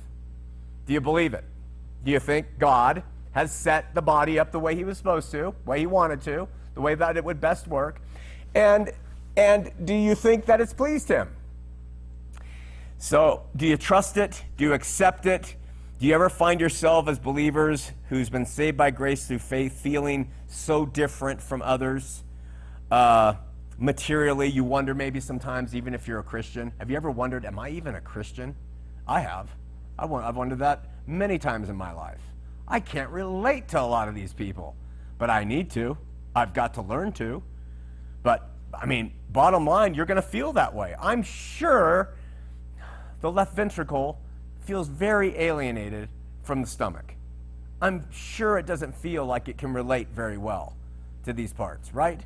Do 0.85 0.93
you 0.93 1.01
believe 1.01 1.33
it? 1.33 1.45
Do 2.03 2.11
you 2.11 2.19
think 2.19 2.59
God 2.59 3.01
has 3.31 3.51
set 3.51 3.95
the 3.95 4.01
body 4.01 4.37
up 4.37 4.51
the 4.51 4.59
way 4.59 4.75
He 4.75 4.83
was 4.83 4.97
supposed 4.97 5.31
to, 5.31 5.55
the 5.63 5.69
way 5.69 5.79
He 5.79 5.85
wanted 5.85 6.21
to, 6.23 6.47
the 6.75 6.81
way 6.81 6.95
that 6.95 7.15
it 7.15 7.23
would 7.23 7.39
best 7.39 7.67
work? 7.67 8.01
And, 8.53 8.91
and 9.37 9.71
do 9.85 9.93
you 9.93 10.15
think 10.15 10.45
that 10.45 10.59
it's 10.59 10.73
pleased 10.73 11.07
Him? 11.07 11.29
So, 12.97 13.43
do 13.55 13.65
you 13.65 13.77
trust 13.77 14.17
it? 14.17 14.43
Do 14.57 14.65
you 14.65 14.73
accept 14.73 15.25
it? 15.25 15.55
Do 15.99 16.05
you 16.05 16.13
ever 16.13 16.29
find 16.29 16.59
yourself 16.59 17.07
as 17.07 17.19
believers 17.19 17.91
who's 18.09 18.29
been 18.29 18.45
saved 18.45 18.77
by 18.77 18.91
grace 18.91 19.27
through 19.27 19.39
faith 19.39 19.79
feeling 19.79 20.29
so 20.47 20.85
different 20.85 21.41
from 21.41 21.61
others? 21.61 22.23
Uh, 22.91 23.35
materially, 23.77 24.49
you 24.49 24.65
wonder 24.65 24.93
maybe 24.93 25.21
sometimes, 25.21 25.73
even 25.73 25.93
if 25.93 26.07
you're 26.07 26.19
a 26.19 26.23
Christian. 26.23 26.73
Have 26.79 26.89
you 26.89 26.97
ever 26.97 27.11
wondered, 27.11 27.45
am 27.45 27.59
I 27.59 27.69
even 27.69 27.95
a 27.95 28.01
Christian? 28.01 28.55
I 29.09 29.21
have. 29.21 29.49
I've 29.97 30.35
wondered 30.35 30.59
that 30.59 30.85
many 31.07 31.39
times 31.39 31.67
in 31.67 31.75
my 31.75 31.91
life. 31.91 32.21
I 32.67 32.79
can't 32.79 33.09
relate 33.09 33.67
to 33.69 33.81
a 33.81 33.81
lot 33.81 34.07
of 34.07 34.13
these 34.13 34.33
people, 34.33 34.75
but 35.17 35.31
I 35.31 35.43
need 35.43 35.71
to. 35.71 35.97
I've 36.35 36.53
got 36.53 36.75
to 36.75 36.83
learn 36.83 37.11
to. 37.13 37.41
But, 38.21 38.47
I 38.71 38.85
mean, 38.85 39.11
bottom 39.31 39.65
line, 39.65 39.95
you're 39.95 40.05
going 40.05 40.17
to 40.17 40.21
feel 40.21 40.53
that 40.53 40.75
way. 40.75 40.93
I'm 40.99 41.23
sure 41.23 42.13
the 43.21 43.31
left 43.31 43.55
ventricle 43.55 44.21
feels 44.59 44.87
very 44.87 45.35
alienated 45.39 46.07
from 46.43 46.61
the 46.61 46.67
stomach. 46.67 47.15
I'm 47.81 48.05
sure 48.11 48.59
it 48.59 48.67
doesn't 48.67 48.93
feel 48.93 49.25
like 49.25 49.47
it 49.47 49.57
can 49.57 49.73
relate 49.73 50.09
very 50.09 50.37
well 50.37 50.75
to 51.25 51.33
these 51.33 51.51
parts, 51.51 51.95
right? 51.95 52.21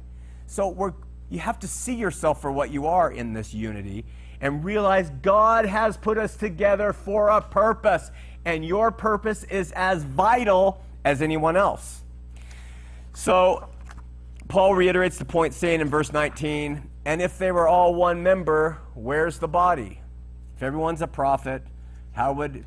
So 0.47 0.67
we're, 0.67 0.93
you 1.29 1.39
have 1.39 1.59
to 1.59 1.67
see 1.67 1.95
yourself 1.95 2.41
for 2.41 2.51
what 2.51 2.71
you 2.71 2.87
are 2.87 3.09
in 3.09 3.31
this 3.31 3.53
unity 3.53 4.03
and 4.43 4.65
realize 4.65 5.09
God 5.21 5.65
has 5.65 5.95
put 5.95 6.17
us 6.17 6.35
together 6.35 6.91
for 6.91 7.29
a 7.29 7.39
purpose, 7.41 8.11
and 8.43 8.65
your 8.65 8.91
purpose 8.91 9.45
is 9.45 9.71
as 9.71 10.03
vital 10.03 10.83
as 11.05 11.21
anyone 11.21 11.55
else. 11.55 12.03
So 13.13 13.69
Paul 14.49 14.75
reiterates 14.75 15.17
the 15.17 15.23
point, 15.23 15.53
saying 15.53 15.79
in 15.79 15.87
verse 15.87 16.11
19, 16.11 16.89
and 17.05 17.21
if 17.21 17.37
they 17.37 17.53
were 17.53 17.69
all 17.69 17.95
one 17.95 18.21
member, 18.21 18.79
where's 18.95 19.39
the 19.39 19.47
body? 19.47 20.01
If 20.57 20.61
everyone's 20.61 21.01
a 21.01 21.07
prophet, 21.07 21.63
how 22.11 22.33
would 22.33 22.65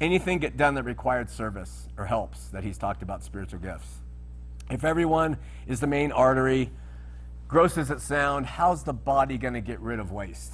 anything 0.00 0.40
get 0.40 0.56
done 0.56 0.74
that 0.74 0.82
required 0.82 1.30
service 1.30 1.86
or 1.96 2.06
helps 2.06 2.48
that 2.48 2.64
he's 2.64 2.78
talked 2.78 3.04
about 3.04 3.22
spiritual 3.22 3.60
gifts? 3.60 3.98
If 4.72 4.82
everyone 4.82 5.36
is 5.68 5.78
the 5.78 5.86
main 5.86 6.10
artery, 6.10 6.72
gross 7.46 7.78
as 7.78 7.92
it 7.92 8.00
sound, 8.00 8.46
how's 8.46 8.82
the 8.82 8.92
body 8.92 9.38
going 9.38 9.54
to 9.54 9.60
get 9.60 9.78
rid 9.78 10.00
of 10.00 10.10
waste? 10.10 10.52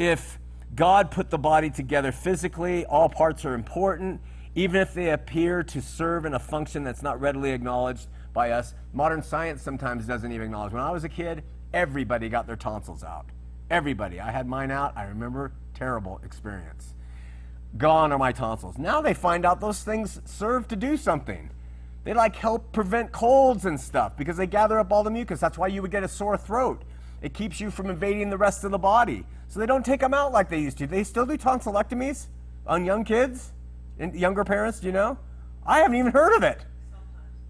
If 0.00 0.38
God 0.74 1.10
put 1.10 1.28
the 1.28 1.36
body 1.36 1.68
together 1.68 2.10
physically, 2.10 2.86
all 2.86 3.10
parts 3.10 3.44
are 3.44 3.52
important, 3.52 4.22
even 4.54 4.80
if 4.80 4.94
they 4.94 5.10
appear 5.10 5.62
to 5.64 5.82
serve 5.82 6.24
in 6.24 6.32
a 6.32 6.38
function 6.38 6.82
that's 6.82 7.02
not 7.02 7.20
readily 7.20 7.50
acknowledged 7.50 8.08
by 8.32 8.52
us. 8.52 8.72
Modern 8.94 9.22
science 9.22 9.60
sometimes 9.60 10.06
doesn't 10.06 10.32
even 10.32 10.46
acknowledge. 10.46 10.72
When 10.72 10.82
I 10.82 10.90
was 10.90 11.04
a 11.04 11.08
kid, 11.10 11.44
everybody 11.74 12.30
got 12.30 12.46
their 12.46 12.56
tonsils 12.56 13.04
out. 13.04 13.26
Everybody. 13.68 14.20
I 14.20 14.30
had 14.30 14.46
mine 14.48 14.70
out. 14.70 14.96
I 14.96 15.04
remember 15.04 15.52
terrible 15.74 16.18
experience. 16.24 16.94
Gone 17.76 18.10
are 18.10 18.18
my 18.18 18.32
tonsils. 18.32 18.78
Now 18.78 19.02
they 19.02 19.12
find 19.12 19.44
out 19.44 19.60
those 19.60 19.82
things 19.82 20.22
serve 20.24 20.66
to 20.68 20.76
do 20.76 20.96
something. 20.96 21.50
They 22.04 22.14
like 22.14 22.36
help 22.36 22.72
prevent 22.72 23.12
colds 23.12 23.66
and 23.66 23.78
stuff 23.78 24.16
because 24.16 24.38
they 24.38 24.46
gather 24.46 24.78
up 24.78 24.92
all 24.92 25.04
the 25.04 25.10
mucus. 25.10 25.40
That's 25.40 25.58
why 25.58 25.66
you 25.66 25.82
would 25.82 25.90
get 25.90 26.02
a 26.02 26.08
sore 26.08 26.38
throat. 26.38 26.84
It 27.20 27.34
keeps 27.34 27.60
you 27.60 27.70
from 27.70 27.90
invading 27.90 28.30
the 28.30 28.38
rest 28.38 28.64
of 28.64 28.70
the 28.70 28.78
body. 28.78 29.26
So 29.50 29.58
they 29.58 29.66
don't 29.66 29.84
take 29.84 29.98
them 29.98 30.14
out 30.14 30.32
like 30.32 30.48
they 30.48 30.60
used 30.60 30.78
to. 30.78 30.86
They 30.86 31.02
still 31.02 31.26
do 31.26 31.36
tonsillectomies 31.36 32.28
on 32.68 32.84
young 32.84 33.04
kids 33.04 33.50
and 33.98 34.14
younger 34.14 34.44
parents, 34.44 34.78
do 34.78 34.86
you 34.86 34.92
know? 34.92 35.18
I 35.66 35.80
haven't 35.80 35.96
even 35.96 36.12
heard 36.12 36.36
of 36.36 36.44
it. 36.44 36.64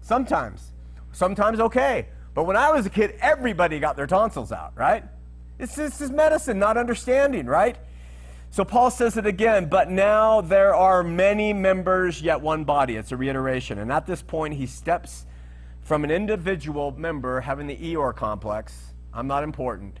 Sometimes. 0.01 0.71
Sometimes 1.11 1.59
okay. 1.59 2.07
But 2.33 2.45
when 2.45 2.57
I 2.57 2.71
was 2.71 2.87
a 2.87 2.89
kid, 2.89 3.15
everybody 3.21 3.79
got 3.79 3.95
their 3.95 4.07
tonsils 4.07 4.51
out, 4.51 4.73
right? 4.75 5.03
It's, 5.59 5.75
this 5.75 6.01
is 6.01 6.09
medicine, 6.09 6.57
not 6.57 6.75
understanding, 6.75 7.45
right? 7.45 7.77
So 8.49 8.65
Paul 8.65 8.89
says 8.89 9.15
it 9.15 9.27
again, 9.27 9.67
but 9.67 9.91
now 9.91 10.41
there 10.41 10.73
are 10.73 11.03
many 11.03 11.53
members, 11.53 12.19
yet 12.19 12.41
one 12.41 12.63
body. 12.63 12.95
It's 12.95 13.11
a 13.11 13.17
reiteration. 13.17 13.77
And 13.77 13.91
at 13.91 14.07
this 14.07 14.23
point, 14.23 14.55
he 14.55 14.65
steps 14.65 15.27
from 15.81 16.03
an 16.03 16.09
individual 16.09 16.91
member 16.97 17.41
having 17.41 17.67
the 17.67 17.77
Eeyore 17.77 18.15
complex, 18.15 18.93
I'm 19.13 19.27
not 19.27 19.43
important, 19.43 19.99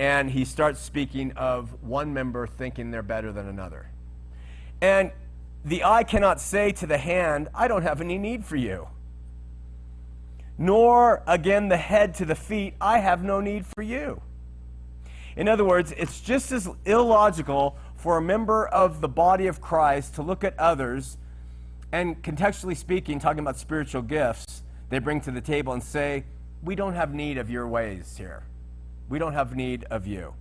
and 0.00 0.30
he 0.30 0.46
starts 0.46 0.80
speaking 0.80 1.30
of 1.32 1.82
one 1.82 2.14
member 2.14 2.46
thinking 2.46 2.90
they're 2.90 3.02
better 3.02 3.32
than 3.32 3.46
another. 3.46 3.90
And 4.80 5.12
the 5.62 5.84
eye 5.84 6.04
cannot 6.04 6.40
say 6.40 6.72
to 6.72 6.86
the 6.86 6.96
hand, 6.96 7.48
I 7.54 7.68
don't 7.68 7.82
have 7.82 8.00
any 8.00 8.16
need 8.16 8.46
for 8.46 8.56
you. 8.56 8.88
Nor 10.56 11.22
again 11.26 11.68
the 11.68 11.76
head 11.76 12.14
to 12.14 12.24
the 12.24 12.34
feet, 12.34 12.76
I 12.80 13.00
have 13.00 13.22
no 13.22 13.42
need 13.42 13.66
for 13.66 13.82
you. 13.82 14.22
In 15.36 15.48
other 15.48 15.66
words, 15.66 15.92
it's 15.98 16.22
just 16.22 16.50
as 16.50 16.66
illogical 16.86 17.76
for 17.94 18.16
a 18.16 18.22
member 18.22 18.66
of 18.68 19.02
the 19.02 19.08
body 19.08 19.48
of 19.48 19.60
Christ 19.60 20.14
to 20.14 20.22
look 20.22 20.44
at 20.44 20.58
others 20.58 21.18
and, 21.92 22.22
contextually 22.22 22.74
speaking, 22.74 23.18
talking 23.18 23.40
about 23.40 23.58
spiritual 23.58 24.00
gifts 24.00 24.62
they 24.88 24.98
bring 24.98 25.20
to 25.20 25.30
the 25.30 25.42
table 25.42 25.74
and 25.74 25.82
say, 25.82 26.24
We 26.62 26.74
don't 26.74 26.94
have 26.94 27.12
need 27.12 27.36
of 27.36 27.50
your 27.50 27.68
ways 27.68 28.16
here. 28.16 28.44
We 29.10 29.18
don't 29.18 29.34
have 29.34 29.54
need 29.54 29.84
of 29.90 30.06
you. 30.06 30.32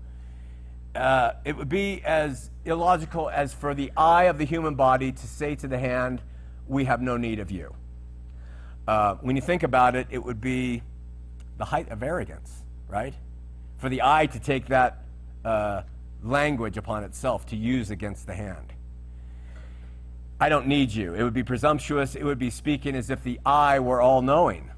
Uh, 0.96 1.32
it 1.44 1.58
would 1.58 1.70
be 1.70 2.02
as 2.06 2.50
illogical 2.64 3.30
as 3.30 3.54
for 3.54 3.74
the 3.74 3.92
eye 3.98 4.24
of 4.24 4.38
the 4.38 4.46
human 4.46 4.76
body 4.76 5.12
to 5.12 5.28
say 5.28 5.56
to 5.56 5.68
the 5.68 5.78
hand, 5.78 6.22
We 6.68 6.86
have 6.86 7.02
no 7.02 7.18
need 7.18 7.40
of 7.40 7.52
you. 7.52 7.76
Uh, 8.88 9.16
when 9.16 9.36
you 9.36 9.42
think 9.42 9.64
about 9.64 9.98
it, 9.98 10.08
it 10.10 10.24
would 10.24 10.40
be 10.40 10.82
the 11.58 11.66
height 11.66 11.90
of 11.90 12.02
arrogance, 12.02 12.64
right? 12.88 13.14
for 13.80 13.90
the 13.90 14.02
eye 14.04 14.28
to 14.28 14.40
take 14.40 14.68
that 14.68 15.04
uh, 15.44 15.82
language 16.22 16.78
upon 16.78 17.04
itself 17.04 17.46
to 17.48 17.56
use 17.56 17.90
against 17.90 18.28
the 18.28 18.34
hand. 18.34 18.74
I 20.40 20.50
don't 20.50 20.68
need 20.68 20.92
you. 20.92 21.16
It 21.16 21.24
would 21.24 21.34
be 21.34 21.44
presumptuous. 21.44 22.16
It 22.16 22.24
would 22.24 22.40
be 22.40 22.50
speaking 22.50 22.96
as 22.96 23.10
if 23.10 23.24
the 23.24 23.40
eye 23.46 23.80
were 23.80 24.02
all 24.02 24.22
knowing. 24.22 24.70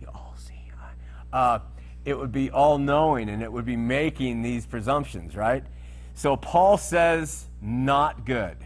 The 0.00 0.08
all 0.08 0.34
seeing 0.36 0.70
eye. 0.80 1.36
Uh, 1.36 1.58
it 2.04 2.18
would 2.18 2.32
be 2.32 2.50
all 2.50 2.78
knowing 2.78 3.28
and 3.28 3.42
it 3.42 3.52
would 3.52 3.64
be 3.64 3.76
making 3.76 4.42
these 4.42 4.66
presumptions, 4.66 5.34
right? 5.34 5.64
So 6.14 6.36
Paul 6.36 6.76
says, 6.76 7.46
not 7.60 8.24
good. 8.24 8.56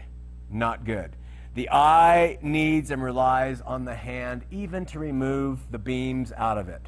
Not 0.49 0.83
good. 0.85 1.15
The 1.55 1.69
eye 1.71 2.37
needs 2.41 2.91
and 2.91 3.01
relies 3.01 3.61
on 3.61 3.85
the 3.85 3.95
hand 3.95 4.43
even 4.51 4.85
to 4.87 4.99
remove 4.99 5.59
the 5.71 5.79
beams 5.79 6.31
out 6.35 6.57
of 6.57 6.69
it 6.69 6.81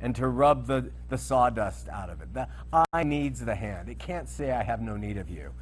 and 0.00 0.14
to 0.16 0.28
rub 0.28 0.66
the, 0.66 0.90
the 1.08 1.18
sawdust 1.18 1.88
out 1.88 2.10
of 2.10 2.20
it. 2.20 2.32
The 2.32 2.48
eye 2.72 3.02
needs 3.02 3.44
the 3.44 3.54
hand. 3.54 3.88
It 3.88 3.98
can't 3.98 4.28
say, 4.28 4.52
I 4.52 4.62
have 4.62 4.80
no 4.80 4.96
need 4.96 5.16
of 5.16 5.30
you. 5.30 5.52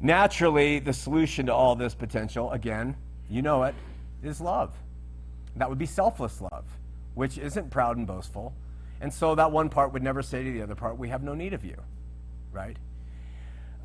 Naturally, 0.00 0.78
the 0.78 0.92
solution 0.92 1.46
to 1.46 1.54
all 1.54 1.76
this 1.76 1.94
potential, 1.94 2.50
again, 2.52 2.96
you 3.28 3.42
know 3.42 3.62
it, 3.64 3.74
is 4.22 4.40
love. 4.40 4.74
That 5.56 5.68
would 5.68 5.78
be 5.78 5.86
selfless 5.86 6.40
love, 6.40 6.64
which 7.14 7.38
isn't 7.38 7.70
proud 7.70 7.96
and 7.96 8.06
boastful. 8.06 8.54
And 9.00 9.12
so 9.12 9.34
that 9.34 9.50
one 9.50 9.68
part 9.68 9.92
would 9.92 10.02
never 10.02 10.22
say 10.22 10.44
to 10.44 10.52
the 10.52 10.62
other 10.62 10.74
part, 10.74 10.98
We 10.98 11.08
have 11.08 11.22
no 11.22 11.34
need 11.34 11.54
of 11.54 11.64
you, 11.64 11.76
right? 12.52 12.76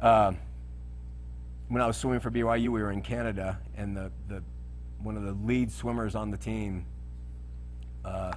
Um, 0.01 0.37
when 1.67 1.81
I 1.81 1.87
was 1.87 1.97
swimming 1.97 2.19
for 2.19 2.29
BYU, 2.29 2.69
we 2.69 2.81
were 2.81 2.91
in 2.91 3.01
Canada, 3.01 3.59
and 3.75 3.95
the, 3.95 4.11
the 4.27 4.43
one 4.99 5.17
of 5.17 5.23
the 5.23 5.33
lead 5.33 5.71
swimmers 5.71 6.15
on 6.15 6.31
the 6.31 6.37
team, 6.37 6.85
uh, 8.03 8.33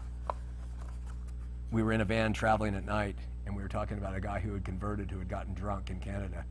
we 1.71 1.83
were 1.83 1.93
in 1.93 2.01
a 2.01 2.05
van 2.05 2.33
traveling 2.33 2.75
at 2.75 2.85
night, 2.85 3.17
and 3.45 3.55
we 3.55 3.63
were 3.63 3.69
talking 3.69 3.99
about 3.99 4.15
a 4.15 4.21
guy 4.21 4.41
who 4.41 4.55
had 4.55 4.65
converted, 4.65 5.11
who 5.11 5.19
had 5.19 5.29
gotten 5.29 5.55
drunk 5.55 5.91
in 5.91 5.99
Canada, 5.99 6.45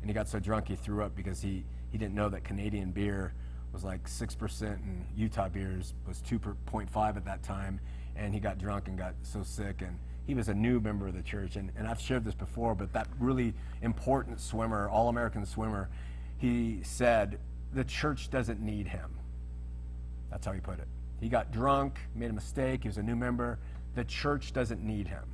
and 0.00 0.10
he 0.10 0.14
got 0.14 0.28
so 0.28 0.38
drunk 0.38 0.68
he 0.68 0.76
threw 0.76 1.02
up 1.02 1.14
because 1.14 1.40
he 1.42 1.64
he 1.90 1.98
didn't 1.98 2.14
know 2.14 2.30
that 2.30 2.44
Canadian 2.44 2.90
beer 2.92 3.34
was 3.72 3.84
like 3.84 4.06
six 4.08 4.34
percent, 4.34 4.80
and 4.80 5.04
Utah 5.16 5.48
beers 5.48 5.92
was 6.06 6.20
two 6.20 6.38
point 6.38 6.88
five 6.88 7.16
at 7.16 7.24
that 7.26 7.42
time, 7.42 7.80
and 8.16 8.34
he 8.34 8.40
got 8.40 8.58
drunk 8.58 8.88
and 8.88 8.98
got 8.98 9.14
so 9.22 9.42
sick 9.42 9.82
and 9.82 9.98
he 10.26 10.34
was 10.34 10.48
a 10.48 10.54
new 10.54 10.78
member 10.80 11.08
of 11.08 11.14
the 11.14 11.22
church. 11.22 11.56
And, 11.56 11.70
and 11.76 11.86
i've 11.86 12.00
shared 12.00 12.24
this 12.24 12.34
before 12.34 12.74
but 12.74 12.92
that 12.92 13.08
really 13.18 13.54
important 13.82 14.40
swimmer 14.40 14.88
all-american 14.88 15.46
swimmer 15.46 15.88
he 16.38 16.80
said 16.82 17.38
the 17.74 17.84
church 17.84 18.30
doesn't 18.30 18.60
need 18.60 18.86
him. 18.86 19.10
That's 20.30 20.44
how 20.44 20.52
he 20.52 20.60
put 20.60 20.78
it. 20.78 20.88
He 21.20 21.28
got 21.28 21.52
drunk 21.52 21.98
made 22.14 22.30
a 22.30 22.34
mistake 22.34 22.82
he 22.82 22.88
was 22.88 22.98
a 22.98 23.02
new 23.02 23.16
member. 23.16 23.58
The 23.94 24.04
church 24.04 24.52
doesn't 24.52 24.82
need 24.82 25.08
him. 25.08 25.24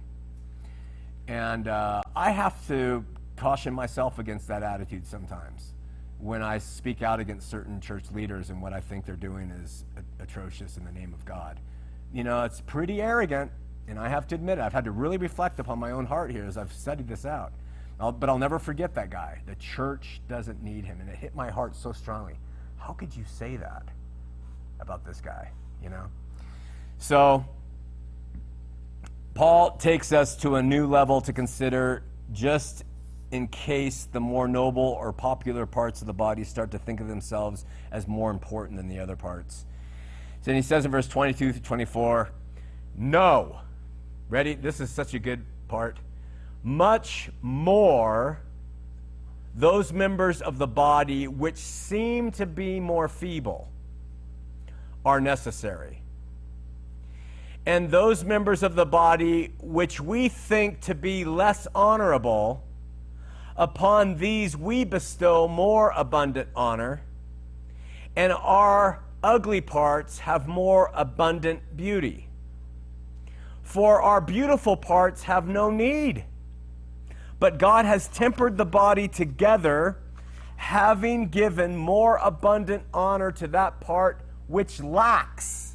And 1.27 1.69
uh, 1.69 2.03
i 2.17 2.31
have 2.31 2.67
to 2.69 3.05
caution 3.39 3.73
myself 3.73 4.19
against 4.19 4.49
that 4.49 4.63
attitude 4.63 5.07
sometimes 5.07 5.73
when 6.19 6.43
i 6.43 6.59
speak 6.59 7.03
out 7.03 7.21
against 7.21 7.49
certain 7.49 7.81
church 7.81 8.05
leaders 8.13 8.51
and 8.51 8.61
what 8.61 8.73
i 8.73 8.81
think 8.81 9.07
they're 9.07 9.15
doing 9.15 9.51
is 9.51 9.85
atrocious 10.19 10.77
in 10.77 10.85
the 10.85 10.91
name 10.91 11.15
of 11.15 11.25
god 11.25 11.61
you 12.13 12.25
know, 12.25 12.45
it's 12.45 12.61
pretty 12.61 13.01
arrogant, 13.01 13.51
and 13.87 13.99
I 13.99 14.09
have 14.09 14.27
to 14.29 14.35
admit 14.35 14.59
it. 14.59 14.63
I've 14.63 14.73
had 14.73 14.85
to 14.85 14.91
really 14.91 15.17
reflect 15.17 15.61
upon 15.61 15.79
my 15.79 15.91
own 15.91 16.07
heart 16.07 16.31
here 16.31 16.45
as 16.45 16.57
I've 16.57 16.73
studied 16.73 17.09
this 17.09 17.25
out. 17.25 17.53
I'll, 18.01 18.13
but 18.13 18.29
I'll 18.29 18.39
never 18.39 18.59
forget 18.59 18.95
that 18.95 19.11
guy. 19.11 19.43
The 19.47 19.57
church 19.57 20.21
doesn't 20.29 20.63
need 20.63 20.85
him, 20.85 21.01
and 21.01 21.09
it 21.09 21.17
hit 21.17 21.35
my 21.35 21.51
heart 21.51 21.75
so 21.75 21.93
strongly. 21.93 22.35
How 22.77 22.93
could 22.93 23.15
you 23.15 23.25
say 23.25 23.57
that 23.57 23.89
about 24.81 25.05
this 25.05 25.21
guy, 25.21 25.51
you 25.83 25.91
know? 25.91 26.05
So, 26.99 27.45
Paul 29.35 29.77
takes 29.77 30.13
us 30.13 30.37
to 30.37 30.57
a 30.57 30.63
new 30.63 30.87
level 30.87 31.21
to 31.23 31.33
consider 31.33 32.03
just 32.33 32.85
in 33.31 33.47
case 33.49 34.09
the 34.11 34.21
more 34.21 34.49
noble 34.49 34.97
or 35.01 35.13
popular 35.13 35.67
parts 35.67 36.01
of 36.01 36.07
the 36.07 36.15
body 36.15 36.45
start 36.45 36.71
to 36.71 36.79
think 36.79 37.01
of 37.01 37.09
themselves 37.09 37.65
as 37.91 38.09
more 38.09 38.31
important 38.31 38.77
than 38.77 38.89
the 38.89 38.99
other 38.99 39.17
parts. 39.17 39.65
Then 40.45 40.55
he 40.55 40.63
says 40.63 40.85
in 40.85 40.91
verse 40.91 41.09
22 41.09 41.53
to 41.53 41.61
24, 41.61 42.31
No. 42.97 43.61
Ready? 44.29 44.55
This 44.55 44.81
is 44.81 44.91
such 44.91 45.15
a 45.15 45.19
good 45.19 45.45
part. 45.69 45.99
Much 46.63 47.31
more 47.41 48.41
those 49.55 49.93
members 49.93 50.41
of 50.41 50.59
the 50.59 50.67
body 50.67 51.27
which 51.27 51.57
seem 51.57 52.31
to 52.31 52.47
be 52.47 52.79
more 52.79 53.09
feeble 53.09 53.69
are 55.05 55.21
necessary. 55.21 56.01
And 57.67 57.91
those 57.91 58.25
members 58.25 58.63
of 58.63 58.77
the 58.77 58.87
body 58.87 59.53
which 59.61 60.01
we 60.01 60.29
think 60.29 60.81
to 60.83 60.95
be 60.95 61.25
less 61.25 61.67
honorable, 61.75 62.63
upon 63.57 64.17
these 64.17 64.57
we 64.57 64.85
bestow 64.85 65.49
more 65.49 65.93
abundant 65.97 66.49
honor, 66.55 67.03
and 68.15 68.33
our 68.33 69.03
ugly 69.29 69.61
parts 69.61 70.21
have 70.21 70.49
more 70.49 70.91
abundant 70.95 71.77
beauty. 71.77 72.29
For 73.63 74.01
our 74.01 74.23
beautiful 74.23 74.75
parts 74.75 75.25
have 75.25 75.47
no 75.47 75.71
need. 75.71 76.25
But 77.39 77.59
God 77.59 77.85
has 77.85 78.09
tempered 78.09 78.57
the 78.57 78.65
body 78.65 79.07
together, 79.07 79.99
having 80.57 81.29
given 81.29 81.77
more 81.77 82.17
abundant 82.23 82.85
honor 82.95 83.31
to 83.33 83.47
that 83.49 83.81
part 83.83 84.23
which 84.47 84.81
lacks. 84.81 85.75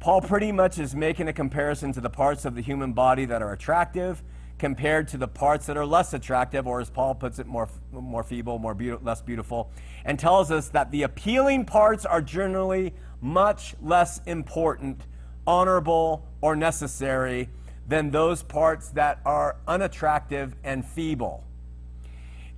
Paul 0.00 0.22
pretty 0.22 0.52
much 0.52 0.78
is 0.78 0.94
making 0.94 1.28
a 1.28 1.34
comparison 1.34 1.92
to 1.92 2.00
the 2.00 2.08
parts 2.08 2.46
of 2.46 2.54
the 2.54 2.62
human 2.62 2.94
body 2.94 3.26
that 3.26 3.42
are 3.42 3.52
attractive 3.52 4.22
compared 4.64 5.06
to 5.06 5.18
the 5.18 5.28
parts 5.28 5.66
that 5.66 5.76
are 5.76 5.84
less 5.84 6.14
attractive, 6.14 6.66
or 6.66 6.80
as 6.80 6.88
Paul 6.88 7.14
puts 7.14 7.38
it, 7.38 7.46
more, 7.46 7.68
more 7.92 8.22
feeble, 8.22 8.58
more 8.58 8.72
be- 8.72 8.94
less 8.94 9.20
beautiful, 9.20 9.70
and 10.06 10.18
tells 10.18 10.50
us 10.50 10.70
that 10.70 10.90
the 10.90 11.02
appealing 11.02 11.66
parts 11.66 12.06
are 12.06 12.22
generally 12.22 12.94
much 13.20 13.74
less 13.82 14.22
important, 14.24 15.02
honorable, 15.46 16.26
or 16.40 16.56
necessary 16.56 17.50
than 17.86 18.10
those 18.10 18.42
parts 18.42 18.88
that 18.92 19.20
are 19.26 19.56
unattractive 19.68 20.56
and 20.64 20.82
feeble. 20.82 21.44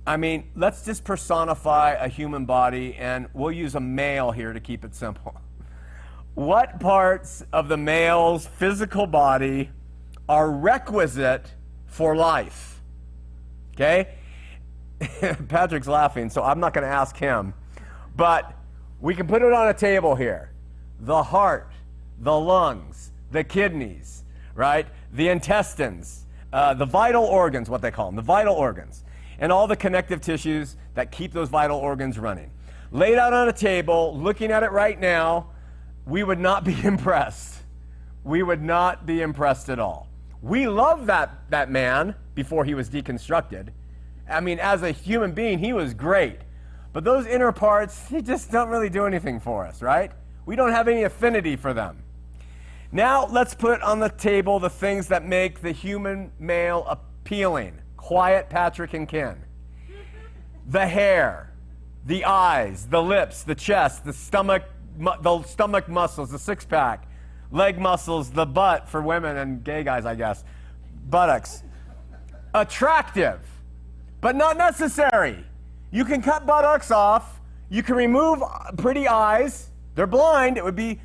I 0.05 0.15
mean, 0.15 0.45
let's 0.55 0.85
just 0.85 1.03
personify 1.03 1.91
a 1.91 2.07
human 2.07 2.45
body, 2.45 2.95
and 2.95 3.27
we'll 3.33 3.51
use 3.51 3.75
a 3.75 3.81
male 3.81 4.31
here 4.31 4.53
to 4.53 4.61
keep 4.61 4.85
it 4.85 4.95
simple. 4.95 5.35
What 6.35 6.79
parts 6.79 7.43
of 7.51 7.67
the 7.67 7.75
male's 7.75 8.47
physical 8.47 9.07
body 9.07 9.71
are 10.29 10.49
requisite 10.49 11.51
for 11.97 12.15
life. 12.15 12.79
Okay? 13.73 14.07
Patrick's 15.47 15.87
laughing, 15.87 16.29
so 16.29 16.43
I'm 16.43 16.59
not 16.59 16.71
going 16.73 16.83
to 16.83 16.93
ask 16.93 17.17
him. 17.17 17.55
But 18.15 18.53
we 19.01 19.15
can 19.15 19.27
put 19.27 19.41
it 19.41 19.51
on 19.51 19.67
a 19.67 19.73
table 19.73 20.15
here 20.15 20.51
the 20.99 21.23
heart, 21.23 21.71
the 22.19 22.39
lungs, 22.39 23.11
the 23.31 23.43
kidneys, 23.43 24.23
right? 24.53 24.85
The 25.11 25.29
intestines, 25.29 26.25
uh, 26.53 26.75
the 26.75 26.85
vital 26.85 27.23
organs, 27.23 27.67
what 27.67 27.81
they 27.81 27.91
call 27.91 28.07
them, 28.07 28.15
the 28.15 28.21
vital 28.21 28.55
organs, 28.55 29.03
and 29.39 29.51
all 29.51 29.65
the 29.65 29.75
connective 29.75 30.21
tissues 30.21 30.75
that 30.93 31.11
keep 31.11 31.33
those 31.33 31.49
vital 31.49 31.79
organs 31.79 32.19
running. 32.19 32.51
Laid 32.91 33.17
out 33.17 33.33
on 33.33 33.49
a 33.49 33.53
table, 33.53 34.15
looking 34.17 34.51
at 34.51 34.61
it 34.61 34.71
right 34.71 34.99
now, 34.99 35.47
we 36.05 36.23
would 36.23 36.39
not 36.39 36.63
be 36.63 36.79
impressed. 36.83 37.55
We 38.23 38.43
would 38.43 38.61
not 38.61 39.07
be 39.07 39.21
impressed 39.21 39.69
at 39.69 39.79
all. 39.79 40.06
We 40.41 40.67
love 40.67 41.07
that, 41.07 41.49
that 41.49 41.69
man 41.71 42.15
before 42.35 42.65
he 42.65 42.73
was 42.73 42.89
deconstructed. 42.89 43.69
I 44.29 44.39
mean, 44.39 44.59
as 44.59 44.83
a 44.83 44.91
human 44.91 45.31
being, 45.31 45.59
he 45.59 45.73
was 45.73 45.93
great. 45.93 46.39
But 46.93 47.03
those 47.03 47.25
inner 47.25 47.51
parts, 47.51 47.99
they 48.09 48.21
just 48.21 48.51
don't 48.51 48.69
really 48.69 48.89
do 48.89 49.05
anything 49.05 49.39
for 49.39 49.65
us, 49.65 49.81
right? 49.81 50.11
We 50.45 50.55
don't 50.55 50.71
have 50.71 50.87
any 50.87 51.03
affinity 51.03 51.55
for 51.55 51.73
them. 51.73 52.03
Now, 52.91 53.27
let's 53.27 53.53
put 53.53 53.81
on 53.81 53.99
the 53.99 54.09
table 54.09 54.59
the 54.59 54.69
things 54.69 55.07
that 55.07 55.25
make 55.25 55.61
the 55.61 55.71
human 55.71 56.31
male 56.39 56.85
appealing. 56.87 57.81
Quiet 57.97 58.49
Patrick 58.49 58.93
and 58.93 59.07
Ken. 59.07 59.43
The 60.69 60.87
hair, 60.87 61.53
the 62.05 62.23
eyes, 62.25 62.87
the 62.87 63.01
lips, 63.01 63.43
the 63.43 63.55
chest, 63.55 64.05
the 64.05 64.13
stomach, 64.13 64.63
the 64.97 65.43
stomach 65.43 65.89
muscles, 65.89 66.31
the 66.31 66.39
six 66.39 66.65
pack, 66.65 67.06
leg 67.51 67.79
muscles, 67.79 68.31
the 68.31 68.45
butt 68.45 68.89
for 68.89 69.01
women 69.01 69.37
and 69.37 69.63
gay 69.63 69.83
guys, 69.83 70.05
I 70.05 70.15
guess, 70.15 70.43
buttocks. 71.09 71.63
Attractive, 72.53 73.39
but 74.21 74.35
not 74.35 74.57
necessary. 74.57 75.45
You 75.91 76.05
can 76.05 76.21
cut 76.21 76.45
buttocks 76.45 76.91
off. 76.91 77.39
You 77.69 77.83
can 77.83 77.95
remove 77.95 78.41
uh, 78.41 78.71
pretty 78.77 79.07
eyes. 79.07 79.69
They're 79.95 80.07
blind. 80.07 80.57
It 80.57 80.63
would 80.63 80.75
be, 80.75 80.99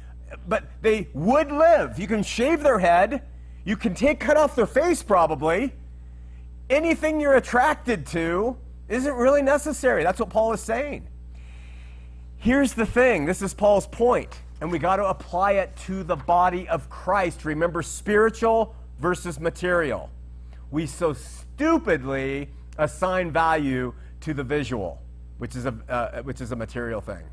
but 0.48 0.64
they 0.80 1.08
would 1.12 1.50
live. 1.50 1.98
You 1.98 2.06
can 2.06 2.22
shave 2.22 2.62
their 2.62 2.78
head. 2.78 3.22
You 3.64 3.76
can 3.76 3.94
take 3.94 4.20
cut 4.20 4.36
off 4.36 4.56
their 4.56 4.66
face 4.66 5.02
probably. 5.02 5.72
Anything 6.70 7.20
you're 7.20 7.36
attracted 7.36 8.06
to 8.08 8.56
isn't 8.88 9.14
really 9.14 9.42
necessary. 9.42 10.02
That's 10.02 10.20
what 10.20 10.30
Paul 10.30 10.52
is 10.52 10.60
saying. 10.60 11.08
Here's 12.38 12.74
the 12.74 12.86
thing. 12.86 13.24
This 13.24 13.40
is 13.40 13.54
Paul's 13.54 13.86
point 13.86 14.40
and 14.62 14.70
we 14.70 14.78
got 14.78 14.96
to 14.96 15.06
apply 15.06 15.54
it 15.54 15.74
to 15.74 16.04
the 16.04 16.14
body 16.14 16.68
of 16.68 16.88
Christ. 16.88 17.44
Remember, 17.44 17.82
spiritual 17.82 18.76
versus 19.00 19.40
material. 19.40 20.08
we 20.70 20.86
so 20.86 21.12
stupidly 21.12 22.48
assign 22.78 23.32
value 23.32 23.92
to 24.20 24.32
the 24.32 24.44
visual, 24.44 25.02
which 25.38 25.56
is 25.56 25.66
a, 25.66 25.74
uh, 25.88 26.22
which 26.22 26.40
is 26.40 26.52
a 26.52 26.56
material 26.56 27.00
thing. 27.00 27.24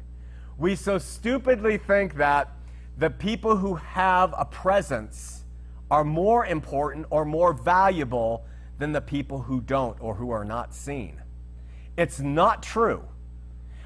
We 0.57 0.75
so 0.75 0.97
stupidly 0.97 1.77
think 1.77 2.15
that 2.15 2.49
the 2.97 3.11
people 3.11 3.57
who 3.57 3.75
have 3.75 4.33
a 4.35 4.45
presence 4.45 5.43
are 5.91 6.03
more 6.03 6.47
important 6.47 7.05
or 7.11 7.25
more 7.25 7.53
valuable 7.53 8.43
than 8.79 8.91
the 8.91 9.01
people 9.01 9.43
who 9.43 9.61
don't 9.61 10.01
or 10.01 10.15
who 10.15 10.31
are 10.31 10.43
not 10.43 10.73
seen. 10.73 11.21
It's 11.95 12.19
not 12.19 12.63
true. 12.63 13.03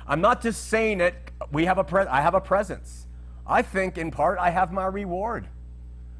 I'm 0.07 0.21
not 0.21 0.41
just 0.41 0.69
saying 0.69 1.01
it. 1.01 1.15
We 1.51 1.65
have 1.65 1.77
a 1.77 1.83
pre- 1.83 2.05
I 2.05 2.21
have 2.21 2.35
a 2.35 2.41
presence. 2.41 3.02
I 3.45 3.61
think 3.61 3.97
in 3.97 4.11
part 4.11 4.39
I 4.39 4.49
have 4.49 4.71
my 4.71 4.85
reward. 4.85 5.47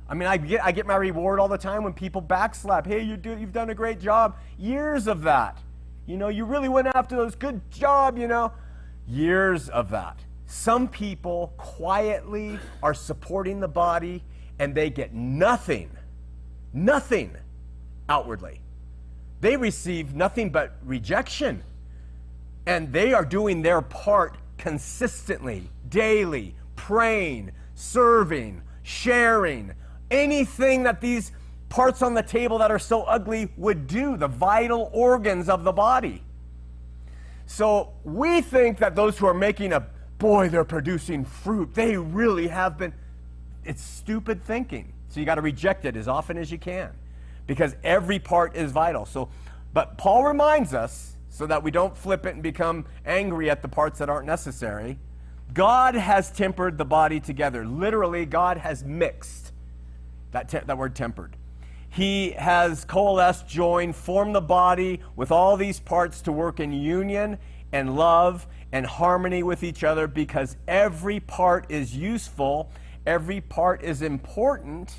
I 0.08 0.16
mean, 0.16 0.28
I 0.28 0.38
get 0.38 0.64
I 0.64 0.72
get 0.72 0.86
my 0.86 0.96
reward 0.96 1.40
all 1.40 1.48
the 1.48 1.58
time 1.58 1.84
when 1.84 1.94
people 1.94 2.22
backslap. 2.22 2.86
Hey, 2.86 3.02
you 3.02 3.18
do 3.18 3.38
you've 3.38 3.54
done 3.54 3.70
a 3.70 3.76
great 3.76 4.00
job. 4.00 4.38
Years 4.58 5.08
of 5.08 5.22
that. 5.24 5.58
You 6.06 6.18
know, 6.18 6.28
you 6.28 6.46
really 6.46 6.70
went 6.70 6.88
after 6.88 7.16
those. 7.16 7.36
Good 7.36 7.62
job. 7.72 8.18
You 8.18 8.28
know, 8.28 8.52
years 9.08 9.70
of 9.70 9.90
that. 9.92 10.20
Some 10.46 10.88
people 10.88 11.54
quietly 11.58 12.60
are 12.84 12.94
supporting 12.94 13.60
the 13.60 13.68
body, 13.68 14.22
and 14.60 14.76
they 14.76 14.90
get 14.90 15.14
nothing, 15.14 15.90
nothing 16.74 17.36
outwardly. 18.08 18.62
They 19.42 19.58
receive 19.58 20.14
nothing 20.14 20.52
but 20.52 20.76
rejection. 20.84 21.64
And 22.66 22.94
they 22.94 23.14
are 23.14 23.26
doing 23.26 23.62
their 23.62 23.82
part 23.82 24.38
consistently, 24.58 25.70
daily, 25.90 26.56
praying, 26.84 27.50
serving, 27.76 28.62
sharing, 28.82 29.74
anything 30.12 30.84
that 30.84 31.00
these 31.00 31.32
parts 31.70 32.02
on 32.02 32.14
the 32.14 32.22
table 32.22 32.58
that 32.58 32.72
are 32.72 32.78
so 32.78 33.04
ugly 33.04 33.50
would 33.56 33.88
do, 33.88 34.18
the 34.18 34.28
vital 34.28 34.90
organs 34.92 35.48
of 35.48 35.64
the 35.64 35.72
body. 35.72 36.22
So 37.46 37.94
we 38.04 38.42
think 38.42 38.80
that 38.80 38.98
those 38.98 39.18
who 39.18 39.26
are 39.28 39.34
making 39.34 39.72
a 39.72 39.88
boy, 40.18 40.50
they're 40.50 40.66
producing 40.66 41.24
fruit. 41.24 41.74
They 41.74 41.96
really 41.96 42.50
have 42.50 42.78
been. 42.78 42.94
It's 43.64 43.82
stupid 43.82 44.44
thinking. 44.44 44.92
So 45.08 45.22
you 45.22 45.26
got 45.26 45.36
to 45.36 45.42
reject 45.42 45.86
it 45.86 45.96
as 45.96 46.10
often 46.10 46.38
as 46.38 46.52
you 46.52 46.58
can 46.58 46.90
because 47.48 47.78
every 47.82 48.20
part 48.20 48.58
is 48.58 48.74
vital. 48.74 49.06
So, 49.06 49.30
but 49.72 49.98
Paul 49.98 50.26
reminds 50.26 50.74
us 50.74 51.16
so 51.30 51.48
that 51.48 51.64
we 51.64 51.72
don't 51.72 51.96
flip 51.96 52.26
it 52.26 52.34
and 52.34 52.44
become 52.44 52.84
angry 53.06 53.50
at 53.50 53.62
the 53.62 53.70
parts 53.70 54.00
that 54.00 54.10
aren't 54.10 54.28
necessary. 54.28 55.00
God 55.54 55.96
has 55.96 56.32
tempered 56.32 56.78
the 56.78 56.86
body 56.86 57.20
together. 57.20 57.66
Literally, 57.66 58.26
God 58.26 58.58
has 58.58 58.84
mixed. 58.84 59.52
That, 60.32 60.50
te- 60.50 60.60
that 60.66 60.78
word 60.78 60.96
tempered. 60.96 61.36
He 61.90 62.32
has 62.32 62.86
coalesced, 62.86 63.48
joined, 63.48 63.96
formed 63.96 64.34
the 64.34 64.42
body 64.42 65.02
with 65.16 65.32
all 65.32 65.58
these 65.58 65.80
parts 65.80 66.22
to 66.22 66.32
work 66.32 66.60
in 66.60 66.74
union 66.74 67.38
and 67.72 67.96
love 67.96 68.48
and 68.72 68.86
harmony 68.86 69.44
with 69.44 69.64
each 69.64 69.84
other 69.84 70.08
because 70.08 70.58
every 70.68 71.20
part 71.20 71.70
is 71.70 71.96
useful, 71.96 72.72
every 73.06 73.42
part 73.42 73.84
is 73.84 74.02
important 74.02 74.96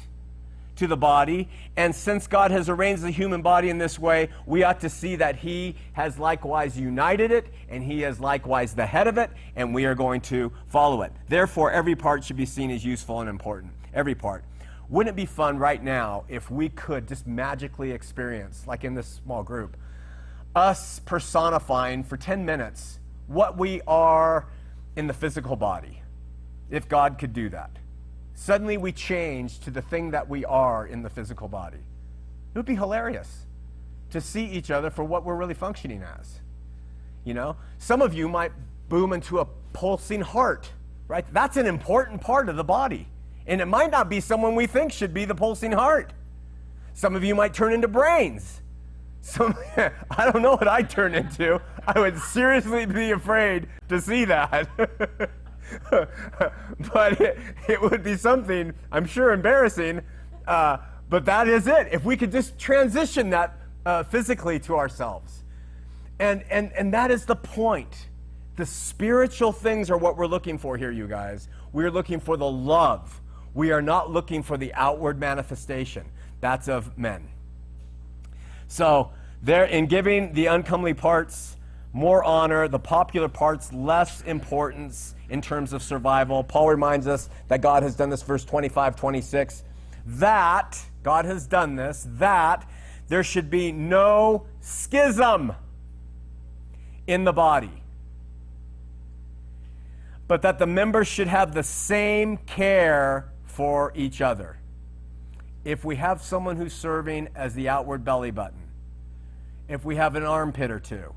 to 0.77 0.87
the 0.87 0.97
body. 0.97 1.49
And 1.77 1.95
since 1.95 2.27
God 2.27 2.51
has 2.51 2.69
arranged 2.69 3.03
the 3.03 3.11
human 3.11 3.43
body 3.43 3.71
in 3.71 3.79
this 3.79 3.99
way, 3.99 4.29
we 4.47 4.63
ought 4.63 4.81
to 4.81 4.89
see 4.89 5.17
that 5.17 5.37
He 5.37 5.77
has 5.93 6.19
likewise 6.19 6.79
united 6.79 7.31
it, 7.31 7.47
and 7.69 7.83
He 7.83 8.05
is 8.05 8.21
likewise 8.21 8.75
the 8.75 8.87
head 8.87 9.07
of 9.07 9.19
it, 9.19 9.31
and 9.57 9.75
we 9.75 9.85
are 9.85 9.95
going 9.95 10.21
to 10.23 10.53
follow 10.69 11.03
it. 11.03 11.13
Therefore, 11.29 11.71
every 11.71 11.95
part 11.95 12.25
should 12.25 12.37
be 12.37 12.47
seen 12.47 12.71
as 12.71 12.85
useful 12.85 13.21
and 13.21 13.29
important. 13.29 13.73
Every 13.93 14.15
part. 14.15 14.45
Wouldn't 14.89 15.15
it 15.15 15.17
be 15.17 15.27
fun 15.27 15.59
right 15.59 15.83
now 15.83 16.25
if 16.29 16.51
we 16.51 16.69
could 16.69 17.09
just 17.09 17.27
magically 17.27 17.93
experience, 17.93 18.65
like 18.67 18.85
in 18.85 18.95
this 18.95 19.07
small 19.25 19.43
group, 19.43 19.77
us 20.55 21.01
personifying 21.01 22.05
for 22.05 22.17
10 22.17 22.45
minutes 22.45 23.01
what 23.27 23.57
we 23.57 23.81
are 23.87 24.47
in 24.97 25.07
the 25.07 25.15
physical 25.15 25.57
body? 25.57 26.03
If 26.71 26.89
God 26.89 27.19
could 27.19 27.33
do 27.33 27.49
that. 27.51 27.71
Suddenly 28.35 28.77
we 28.77 28.93
change 28.93 29.61
to 29.61 29.71
the 29.71 29.83
thing 29.83 30.11
that 30.11 30.29
we 30.29 30.45
are 30.45 30.87
in 30.87 31.03
the 31.03 31.11
physical 31.11 31.49
body. 31.49 31.79
It 31.79 32.59
would 32.59 32.67
be 32.67 32.75
hilarious 32.75 33.47
to 34.11 34.21
see 34.21 34.45
each 34.45 34.71
other 34.71 34.91
for 34.91 35.05
what 35.05 35.25
we're 35.25 35.37
really 35.37 35.55
functioning 35.55 36.03
as. 36.03 36.41
You 37.25 37.35
know, 37.35 37.57
some 37.79 38.03
of 38.03 38.13
you 38.13 38.29
might 38.29 38.53
boom 38.89 39.13
into 39.13 39.39
a 39.39 39.47
pulsing 39.73 40.21
heart, 40.21 40.71
right? 41.09 41.25
That's 41.33 41.57
an 41.57 41.67
important 41.67 42.21
part 42.21 42.49
of 42.49 42.57
the 42.57 42.65
body. 42.65 43.09
And 43.47 43.61
it 43.61 43.67
might 43.67 43.91
not 43.91 44.09
be 44.09 44.21
someone 44.21 44.55
we 44.55 44.67
think 44.67 44.93
should 44.93 45.15
be 45.15 45.25
the 45.25 45.35
pulsing 45.35 45.73
heart. 45.73 46.13
Some 46.93 47.17
of 47.17 47.25
you 47.25 47.35
might 47.35 47.55
turn 47.55 47.73
into 47.73 47.89
brains. 47.89 48.61
Some, 49.21 49.55
I 49.77 50.31
don't 50.31 50.43
know 50.43 50.53
what 50.53 50.69
I'd 50.69 50.91
turn 50.91 51.15
into. 51.15 51.61
I 51.87 51.99
would 51.99 52.19
seriously 52.19 52.87
be 52.87 53.11
afraid 53.11 53.69
to 53.89 54.01
see 54.01 54.25
that. 54.27 54.69
but 56.93 57.21
it, 57.21 57.39
it, 57.69 57.81
would 57.81 58.03
be 58.03 58.17
something, 58.17 58.73
I'm 58.93 59.07
sure, 59.07 59.33
embarrassing. 59.33 60.01
Uh, 60.47 60.79
but 61.09 61.25
that 61.27 61.49
is 61.49 61.67
it. 61.67 61.89
If 61.93 62.05
we 62.05 62.17
could 62.17 62.33
just 62.33 62.59
transition 62.59 63.31
that 63.31 63.57
uh, 63.87 64.03
physically 64.03 64.59
to 64.61 64.77
ourselves. 64.77 65.45
And, 66.19 66.45
and, 66.51 66.73
and 66.73 66.93
that 66.95 67.11
is 67.11 67.27
the 67.27 67.37
point. 67.37 68.09
The 68.57 68.67
spiritual 68.67 69.53
things 69.53 69.91
are 69.91 69.99
what 69.99 70.17
we're 70.17 70.27
looking 70.27 70.59
for 70.59 70.77
here, 70.77 70.91
you 70.91 71.09
guys. 71.09 71.49
We're 71.73 71.91
looking 71.91 72.21
for 72.21 72.37
the 72.37 72.49
love. 72.49 73.21
We 73.53 73.73
are 73.73 73.83
not 73.83 74.11
looking 74.11 74.43
for 74.43 74.57
the 74.57 74.73
outward 74.75 75.19
manifestation. 75.19 76.05
That's 76.41 76.69
of 76.69 76.97
men. 76.97 77.29
So, 78.69 79.11
there, 79.43 79.65
in 79.65 79.87
giving 79.87 80.33
the 80.33 80.47
uncomely 80.47 80.95
parts 80.95 81.57
more 81.93 82.25
honor, 82.25 82.67
the 82.67 82.79
popular 82.79 83.29
parts 83.29 83.73
less 83.73 84.23
importance 84.23 85.15
in 85.35 85.43
terms 85.43 85.73
of 85.73 85.83
survival. 85.83 86.45
Paul 86.45 86.69
reminds 86.69 87.09
us 87.09 87.29
that 87.49 87.61
God 87.61 87.83
has 87.83 87.97
done 87.97 88.09
this, 88.09 88.23
verse 88.23 88.45
25, 88.45 88.95
26, 88.95 89.65
that, 90.07 90.81
God 91.03 91.25
has 91.25 91.49
done 91.49 91.75
this, 91.75 92.07
that 92.09 92.65
there 93.09 93.25
should 93.25 93.51
be 93.51 93.73
no 93.73 94.47
schism 94.61 95.53
in 97.09 97.25
the 97.25 97.33
body, 97.33 97.83
but 100.29 100.43
that 100.43 100.61
the 100.61 100.69
members 100.69 101.09
should 101.09 101.27
have 101.27 101.53
the 101.53 101.65
same 101.65 102.37
care 102.37 103.29
for 103.45 103.93
each 103.97 104.21
other. 104.21 104.57
If 105.65 105.85
we 105.85 105.97
have 105.97 106.23
someone 106.23 106.57
who's 106.57 106.73
serving 106.73 107.29
as 107.35 107.55
the 107.55 107.69
outward 107.69 108.05
belly 108.05 108.31
button, 108.31 108.69
if 109.69 109.85
we 109.85 109.97
have 109.97 110.15
an 110.15 110.23
armpit 110.23 110.71
or 110.71 110.79
two, 110.79 111.13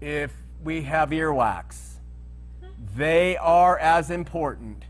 if 0.00 0.32
we 0.62 0.84
have 0.84 1.10
earwax, 1.10 1.93
they 2.94 3.36
are 3.36 3.78
as 3.78 4.10
important 4.10 4.84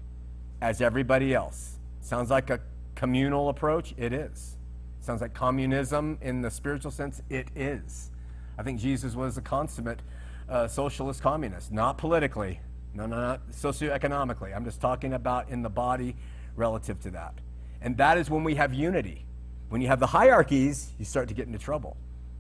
as 0.61 0.81
everybody 0.81 1.35
else. 1.35 1.79
Sounds 2.01 2.31
like 2.31 2.51
a 2.51 2.61
communal 2.95 3.49
approach? 3.49 3.95
It 3.97 4.13
is. 4.13 4.57
Sounds 5.01 5.21
like 5.21 5.35
communism 5.35 6.19
in 6.23 6.41
the 6.41 6.51
spiritual 6.51 6.91
sense? 6.91 7.23
It 7.29 7.49
is. 7.55 8.11
I 8.57 8.63
think 8.63 8.81
Jesus 8.81 9.15
was 9.15 9.37
a 9.37 9.43
consummate 9.43 10.01
uh, 10.49 10.69
socialist 10.69 11.23
communist, 11.23 11.73
not 11.73 11.99
politically, 11.99 12.61
no, 12.95 13.07
no, 13.07 13.17
not 13.17 13.51
socioeconomically. 13.51 14.55
I'm 14.55 14.65
just 14.65 14.81
talking 14.81 15.13
about 15.13 15.49
in 15.49 15.63
the 15.63 15.69
body 15.69 16.17
relative 16.57 17.01
to 17.01 17.11
that. 17.13 17.35
And 17.81 17.97
that 17.97 18.19
is 18.19 18.31
when 18.31 18.45
we 18.45 18.55
have 18.55 18.73
unity. 18.73 19.25
When 19.69 19.81
you 19.81 19.89
have 19.89 20.01
the 20.01 20.07
hierarchies, 20.07 20.93
you 20.99 21.05
start 21.05 21.29
to 21.29 21.35
get 21.35 21.47
into 21.47 21.59
trouble, 21.59 21.97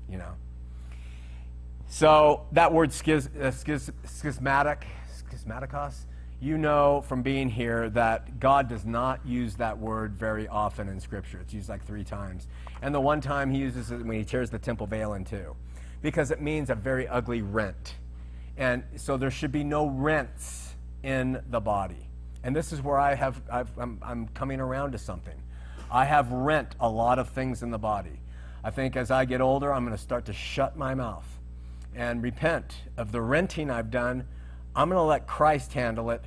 you 0.08 0.18
know. 0.18 0.32
So 1.88 2.46
that 2.52 2.72
word 2.72 2.92
schiz, 2.92 3.28
uh, 3.40 3.50
schiz, 3.50 3.90
schismatic, 4.04 4.86
schismaticos, 5.44 6.04
you 6.40 6.58
know 6.58 7.02
from 7.06 7.22
being 7.22 7.48
here 7.48 7.88
that 7.90 8.40
God 8.40 8.68
does 8.68 8.84
not 8.84 9.24
use 9.24 9.54
that 9.56 9.78
word 9.78 10.14
very 10.14 10.48
often 10.48 10.88
in 10.88 11.00
Scripture. 11.00 11.38
It's 11.40 11.54
used 11.54 11.68
like 11.68 11.84
three 11.86 12.04
times. 12.04 12.46
And 12.82 12.94
the 12.94 13.00
one 13.00 13.20
time 13.20 13.50
he 13.50 13.58
uses 13.58 13.90
it 13.90 14.04
when 14.04 14.18
he 14.18 14.24
tears 14.24 14.50
the 14.50 14.58
temple 14.58 14.86
veil 14.86 15.14
in 15.14 15.24
two, 15.24 15.54
because 16.02 16.30
it 16.30 16.40
means 16.40 16.70
a 16.70 16.74
very 16.74 17.08
ugly 17.08 17.42
rent. 17.42 17.94
And 18.56 18.84
so 18.96 19.16
there 19.16 19.30
should 19.30 19.52
be 19.52 19.64
no 19.64 19.86
rents 19.86 20.74
in 21.02 21.42
the 21.50 21.60
body. 21.60 22.08
And 22.42 22.54
this 22.54 22.72
is 22.72 22.82
where 22.82 22.98
I 22.98 23.14
have, 23.14 23.40
I'm, 23.50 23.98
I'm 24.02 24.28
coming 24.28 24.60
around 24.60 24.92
to 24.92 24.98
something. 24.98 25.40
I 25.90 26.04
have 26.04 26.30
rent 26.30 26.74
a 26.80 26.88
lot 26.88 27.18
of 27.18 27.30
things 27.30 27.62
in 27.62 27.70
the 27.70 27.78
body. 27.78 28.20
I 28.62 28.70
think 28.70 28.96
as 28.96 29.10
I 29.10 29.24
get 29.24 29.40
older, 29.40 29.72
I'm 29.72 29.84
going 29.84 29.96
to 29.96 30.02
start 30.02 30.26
to 30.26 30.32
shut 30.32 30.76
my 30.76 30.94
mouth 30.94 31.26
and 31.94 32.22
repent 32.22 32.74
of 32.96 33.12
the 33.12 33.20
renting 33.20 33.70
I've 33.70 33.90
done. 33.90 34.26
I'm 34.76 34.88
going 34.88 34.98
to 34.98 35.02
let 35.02 35.26
Christ 35.26 35.72
handle 35.72 36.10
it, 36.10 36.24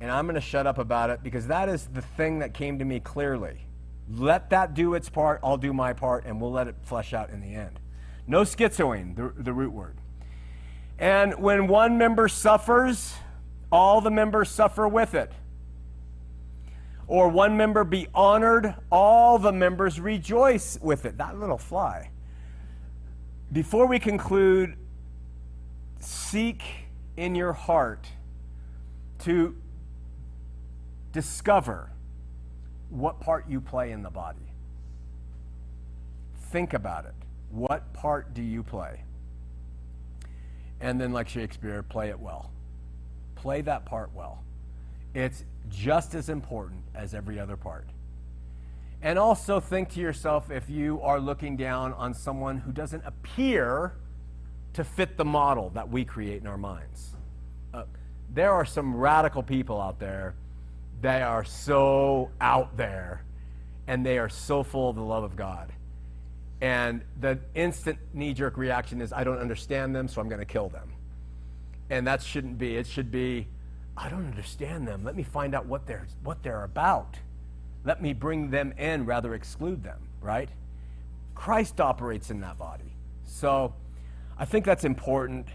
and 0.00 0.10
I'm 0.10 0.26
going 0.26 0.36
to 0.36 0.40
shut 0.40 0.66
up 0.66 0.78
about 0.78 1.10
it 1.10 1.22
because 1.22 1.48
that 1.48 1.68
is 1.68 1.88
the 1.88 2.02
thing 2.02 2.38
that 2.40 2.54
came 2.54 2.78
to 2.78 2.84
me 2.84 3.00
clearly. 3.00 3.66
Let 4.10 4.50
that 4.50 4.74
do 4.74 4.94
its 4.94 5.08
part, 5.08 5.40
I'll 5.42 5.56
do 5.56 5.72
my 5.72 5.92
part, 5.92 6.24
and 6.24 6.40
we'll 6.40 6.52
let 6.52 6.68
it 6.68 6.76
flesh 6.82 7.12
out 7.12 7.30
in 7.30 7.40
the 7.40 7.54
end. 7.54 7.80
No 8.26 8.42
schizoing, 8.42 9.16
the, 9.16 9.32
the 9.42 9.52
root 9.52 9.72
word. 9.72 9.96
And 10.98 11.38
when 11.40 11.66
one 11.66 11.98
member 11.98 12.28
suffers, 12.28 13.14
all 13.70 14.00
the 14.00 14.10
members 14.10 14.48
suffer 14.48 14.88
with 14.88 15.14
it. 15.14 15.32
or 17.08 17.28
one 17.28 17.56
member 17.56 17.84
be 17.84 18.06
honored, 18.14 18.74
all 18.92 19.38
the 19.38 19.52
members 19.52 19.98
rejoice 19.98 20.78
with 20.80 21.06
it. 21.06 21.16
That 21.18 21.38
little 21.38 21.58
fly. 21.58 22.10
Before 23.50 23.86
we 23.86 23.98
conclude, 23.98 24.76
seek 26.00 26.62
in 27.18 27.34
your 27.34 27.52
heart 27.52 28.06
to 29.18 29.56
discover 31.12 31.90
what 32.90 33.20
part 33.20 33.48
you 33.48 33.60
play 33.60 33.90
in 33.90 34.04
the 34.04 34.10
body. 34.10 34.52
Think 36.52 36.74
about 36.74 37.06
it. 37.06 37.14
What 37.50 37.92
part 37.92 38.34
do 38.34 38.42
you 38.42 38.62
play? 38.62 39.02
And 40.80 41.00
then, 41.00 41.12
like 41.12 41.28
Shakespeare, 41.28 41.82
play 41.82 42.08
it 42.10 42.20
well. 42.20 42.52
Play 43.34 43.62
that 43.62 43.84
part 43.84 44.14
well. 44.14 44.44
It's 45.12 45.44
just 45.68 46.14
as 46.14 46.28
important 46.28 46.84
as 46.94 47.14
every 47.14 47.40
other 47.40 47.56
part. 47.56 47.88
And 49.02 49.18
also 49.18 49.58
think 49.58 49.88
to 49.90 50.00
yourself 50.00 50.52
if 50.52 50.70
you 50.70 51.00
are 51.02 51.18
looking 51.18 51.56
down 51.56 51.92
on 51.94 52.14
someone 52.14 52.58
who 52.58 52.70
doesn't 52.70 53.02
appear 53.04 53.94
to 54.74 54.84
fit 54.84 55.16
the 55.16 55.24
model 55.24 55.70
that 55.70 55.88
we 55.88 56.04
create 56.04 56.40
in 56.40 56.46
our 56.46 56.58
minds. 56.58 57.16
Uh, 57.74 57.84
there 58.32 58.52
are 58.52 58.64
some 58.64 58.96
radical 58.96 59.42
people 59.42 59.80
out 59.80 59.98
there. 59.98 60.34
They 61.00 61.22
are 61.22 61.44
so 61.44 62.30
out 62.40 62.76
there 62.76 63.24
and 63.86 64.04
they 64.04 64.18
are 64.18 64.28
so 64.28 64.62
full 64.62 64.90
of 64.90 64.96
the 64.96 65.02
love 65.02 65.24
of 65.24 65.34
God. 65.34 65.72
And 66.60 67.02
the 67.20 67.38
instant 67.54 67.98
knee 68.12 68.34
jerk 68.34 68.56
reaction 68.56 69.00
is, 69.00 69.12
I 69.12 69.24
don't 69.24 69.38
understand 69.38 69.94
them, 69.94 70.08
so 70.08 70.20
I'm 70.20 70.28
going 70.28 70.40
to 70.40 70.44
kill 70.44 70.68
them. 70.68 70.92
And 71.88 72.06
that 72.06 72.22
shouldn't 72.22 72.58
be. 72.58 72.76
It 72.76 72.86
should 72.86 73.10
be, 73.10 73.46
I 73.96 74.08
don't 74.08 74.26
understand 74.26 74.86
them. 74.86 75.04
Let 75.04 75.16
me 75.16 75.22
find 75.22 75.54
out 75.54 75.66
what 75.66 75.86
they're, 75.86 76.06
what 76.22 76.42
they're 76.42 76.64
about. 76.64 77.16
Let 77.84 78.02
me 78.02 78.12
bring 78.12 78.50
them 78.50 78.74
in, 78.76 79.06
rather 79.06 79.34
exclude 79.34 79.82
them, 79.82 80.00
right? 80.20 80.50
Christ 81.34 81.80
operates 81.80 82.30
in 82.30 82.40
that 82.40 82.58
body. 82.58 82.92
So 83.24 83.72
I 84.38 84.44
think 84.44 84.64
that's 84.64 84.84
important. 84.84 85.48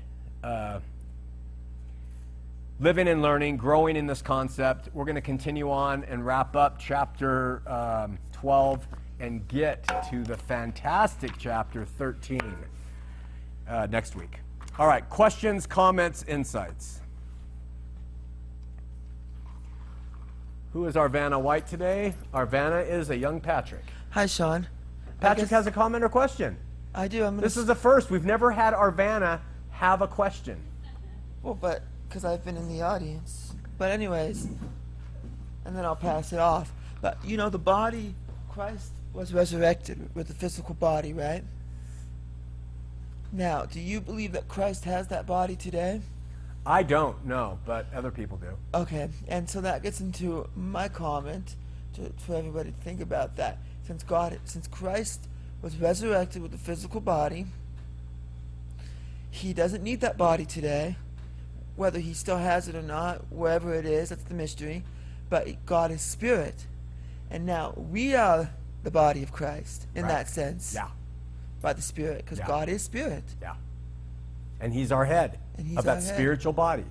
Uh, 0.43 0.79
living 2.79 3.07
and 3.07 3.21
learning, 3.21 3.55
growing 3.55 3.95
in 3.95 4.07
this 4.07 4.21
concept. 4.21 4.89
We're 4.93 5.05
going 5.05 5.15
to 5.15 5.21
continue 5.21 5.71
on 5.71 6.03
and 6.03 6.25
wrap 6.25 6.55
up 6.55 6.79
chapter 6.79 7.61
um, 7.65 8.17
12 8.33 8.85
and 9.19 9.47
get 9.47 9.87
to 10.09 10.23
the 10.23 10.35
fantastic 10.35 11.31
chapter 11.37 11.85
13 11.85 12.41
uh, 13.69 13.87
next 13.89 14.15
week. 14.17 14.39
All 14.77 14.87
right, 14.87 15.07
questions, 15.09 15.65
comments, 15.65 16.23
insights. 16.27 16.99
Who 20.73 20.87
is 20.87 20.97
our 20.97 21.07
Vanna 21.07 21.39
White 21.39 21.67
today? 21.67 22.15
our 22.33 22.47
Vanna 22.47 22.77
is 22.79 23.11
a 23.11 23.15
young 23.15 23.39
Patrick. 23.39 23.85
Hi, 24.09 24.25
Sean. 24.25 24.67
Patrick 25.21 25.45
guess- 25.45 25.51
has 25.51 25.67
a 25.67 25.71
comment 25.71 26.03
or 26.03 26.09
question. 26.09 26.57
I 26.95 27.07
do. 27.07 27.23
I'm. 27.25 27.37
This 27.37 27.57
is 27.57 27.65
the 27.65 27.75
first. 27.75 28.09
We've 28.09 28.25
never 28.25 28.51
had 28.51 28.73
our 28.73 28.91
Vanna 28.91 29.41
have 29.71 30.01
a 30.01 30.07
question. 30.07 30.57
well, 31.41 31.57
but 31.59 31.83
because 32.07 32.23
I've 32.23 32.45
been 32.45 32.57
in 32.57 32.69
the 32.69 32.81
audience. 32.81 33.53
But 33.77 33.91
anyways, 33.91 34.47
and 35.65 35.75
then 35.75 35.83
I'll 35.83 35.95
pass 35.95 36.31
it 36.31 36.39
off. 36.39 36.71
But 37.01 37.17
you 37.25 37.37
know, 37.37 37.49
the 37.49 37.57
body, 37.59 38.13
Christ 38.49 38.91
was 39.13 39.33
resurrected 39.33 40.09
with 40.13 40.27
the 40.27 40.33
physical 40.33 40.75
body, 40.75 41.13
right? 41.13 41.43
Now, 43.31 43.65
do 43.65 43.79
you 43.79 43.99
believe 43.99 44.33
that 44.33 44.47
Christ 44.47 44.85
has 44.85 45.07
that 45.07 45.25
body 45.25 45.55
today? 45.55 46.01
I 46.65 46.83
don't 46.83 47.25
know, 47.25 47.59
but 47.65 47.87
other 47.93 48.11
people 48.11 48.37
do. 48.37 48.55
Okay, 48.73 49.09
and 49.27 49.49
so 49.49 49.59
that 49.61 49.83
gets 49.83 49.99
into 49.99 50.47
my 50.55 50.87
comment 50.87 51.55
to, 51.95 52.13
for 52.17 52.35
everybody 52.35 52.71
to 52.71 52.77
think 52.77 53.01
about 53.01 53.35
that. 53.37 53.57
Since 53.85 54.03
God, 54.03 54.39
since 54.45 54.67
Christ 54.67 55.27
was 55.63 55.77
resurrected 55.77 56.41
with 56.43 56.53
a 56.53 56.57
physical 56.57 57.01
body, 57.01 57.47
He 59.31 59.53
doesn't 59.53 59.81
need 59.81 60.01
that 60.01 60.17
body 60.17 60.45
today. 60.45 60.97
Whether 61.75 61.97
He 61.99 62.13
still 62.13 62.37
has 62.37 62.67
it 62.67 62.75
or 62.75 62.83
not, 62.83 63.31
wherever 63.31 63.73
it 63.73 63.85
is, 63.85 64.09
that's 64.09 64.23
the 64.25 64.35
mystery. 64.35 64.83
But 65.29 65.65
God 65.65 65.89
is 65.89 66.01
spirit, 66.01 66.67
and 67.31 67.45
now 67.45 67.73
we 67.75 68.13
are 68.13 68.51
the 68.83 68.91
body 68.91 69.23
of 69.23 69.31
Christ 69.31 69.87
in 69.95 70.03
Right. 70.03 70.09
that 70.09 70.29
sense 70.29 70.75
Yeah, 70.75 70.89
by 71.61 71.73
the 71.73 71.81
Spirit, 71.81 72.17
because 72.17 72.37
Yeah. 72.37 72.45
God 72.47 72.69
is 72.69 72.83
spirit. 72.83 73.23
yeah. 73.41 73.55
And 74.59 74.73
he's 74.73 74.91
our 74.91 75.05
head 75.05 75.39
And 75.57 75.65
he's 75.65 75.77
of 75.77 75.85
that 75.85 76.03
head. 76.03 76.13
spiritual 76.13 76.53
body. 76.53 76.85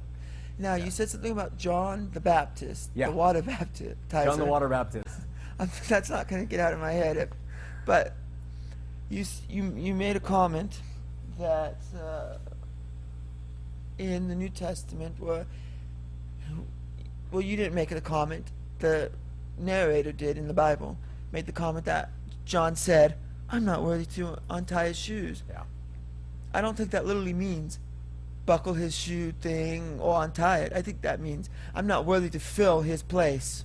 Now 0.59 0.75
you 0.75 0.91
said 0.91 1.09
something 1.11 1.31
about 1.31 1.59
John 1.59 2.11
the 2.13 2.21
Baptist, 2.21 2.91
Yeah. 2.95 3.07
the 3.11 3.13
water 3.13 3.43
baptizer. 3.43 3.95
John 4.11 4.39
the 4.39 4.45
Water 4.47 4.69
Baptist. 4.69 5.07
That's 5.89 6.11
not 6.11 6.27
going 6.29 6.43
to 6.43 6.49
get 6.49 6.59
out 6.59 6.73
of 6.73 6.81
my 6.81 6.93
head. 6.93 7.31
But 7.87 8.15
you 9.13 9.27
you 9.49 9.75
you 9.77 9.95
made 9.95 10.17
a 10.17 10.21
comment 10.21 10.81
that 11.39 11.77
uh, 11.95 12.39
in 13.99 14.29
the 14.29 14.35
New 14.35 14.49
Testament, 14.49 15.21
where 15.21 15.47
well, 17.31 17.43
you 17.43 17.57
didn't 17.57 17.75
make 17.75 17.91
the 17.91 18.01
comment. 18.01 18.51
The 18.79 19.13
narrator 19.59 20.13
did 20.13 20.39
in 20.39 20.49
the 20.49 20.55
Bible 20.55 20.97
made 21.31 21.47
the 21.47 21.53
comment 21.53 21.85
that 21.85 22.11
John 22.47 22.75
said, 22.75 23.17
"I'm 23.51 23.67
not 23.67 23.83
worthy 23.83 24.07
to 24.17 24.39
untie 24.49 24.89
his 24.89 24.97
shoes." 24.97 25.43
Yeah. 25.49 25.65
I 26.55 26.63
don't 26.63 26.77
think 26.77 26.91
that 26.91 27.07
literally 27.07 27.35
means 27.35 27.79
buckle 28.47 28.75
his 28.75 28.95
shoe 28.95 29.33
thing 29.41 30.01
or 30.01 30.25
untie 30.25 30.61
it. 30.61 30.73
I 30.75 30.83
think 30.83 31.03
that 31.03 31.21
means 31.21 31.49
I'm 31.75 31.87
not 31.87 32.07
worthy 32.07 32.31
to 32.31 32.41
fill 32.41 32.81
his 32.81 33.03
place 33.03 33.65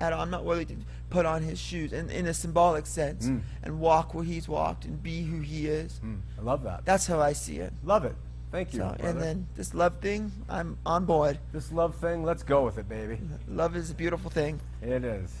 at 0.00 0.12
all. 0.12 0.20
I'm 0.20 0.30
not 0.30 0.44
worthy 0.44 0.64
to 0.66 0.76
put 1.10 1.24
on 1.26 1.42
his 1.42 1.58
shoes 1.58 1.92
in, 1.92 2.10
in 2.10 2.26
a 2.26 2.34
symbolic 2.34 2.86
sense 2.86 3.26
Mm. 3.26 3.40
and 3.62 3.80
walk 3.80 4.14
where 4.14 4.24
he's 4.24 4.46
walked 4.48 4.84
and 4.84 5.02
be 5.02 5.22
who 5.22 5.40
he 5.40 5.66
is. 5.66 6.00
Mm, 6.04 6.20
I 6.38 6.42
love 6.42 6.62
that. 6.64 6.84
That's 6.84 7.06
how 7.06 7.20
I 7.20 7.32
see 7.32 7.58
it. 7.58 7.72
Love 7.84 8.04
it. 8.04 8.14
Thank 8.50 8.72
you. 8.74 8.80
So, 8.80 8.96
and 9.00 9.20
then 9.20 9.46
this 9.56 9.74
love 9.74 9.98
thing, 10.00 10.32
I'm 10.48 10.78
on 10.86 11.04
board. 11.04 11.38
this 11.52 11.70
love 11.72 11.94
thing, 11.96 12.24
let's 12.24 12.42
go 12.42 12.64
with 12.64 12.78
it, 12.78 12.88
baby. 12.88 13.18
Love 13.46 13.76
is 13.76 13.90
a 13.90 13.94
beautiful 13.94 14.30
thing. 14.30 14.60
It 14.82 15.04
is. 15.04 15.34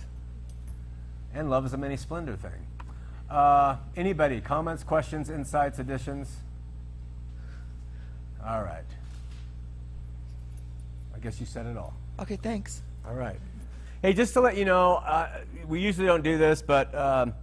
And 1.34 1.48
love 1.50 1.64
is 1.66 1.72
a 1.72 1.78
many 1.78 1.96
splendor 1.96 2.36
thing. 2.36 2.66
Uh, 3.30 3.76
anybody, 3.96 4.40
comments, 4.40 4.82
questions, 4.84 5.28
insights, 5.30 5.78
additions? 5.78 6.34
All 8.46 8.62
right. 8.62 8.84
I 11.14 11.18
guess 11.18 11.40
you 11.40 11.46
said 11.46 11.66
it 11.66 11.76
all. 11.76 11.94
Okay, 12.20 12.36
thanks. 12.36 12.82
All 13.06 13.14
right. 13.14 13.38
Hey, 14.00 14.12
just 14.12 14.32
to 14.34 14.40
let 14.40 14.56
you 14.56 14.64
know, 14.64 14.94
uh, 15.04 15.40
we 15.66 15.80
usually 15.80 16.06
don't 16.06 16.22
do 16.22 16.38
this, 16.38 16.62
but 16.62 16.94
um, 16.94 17.34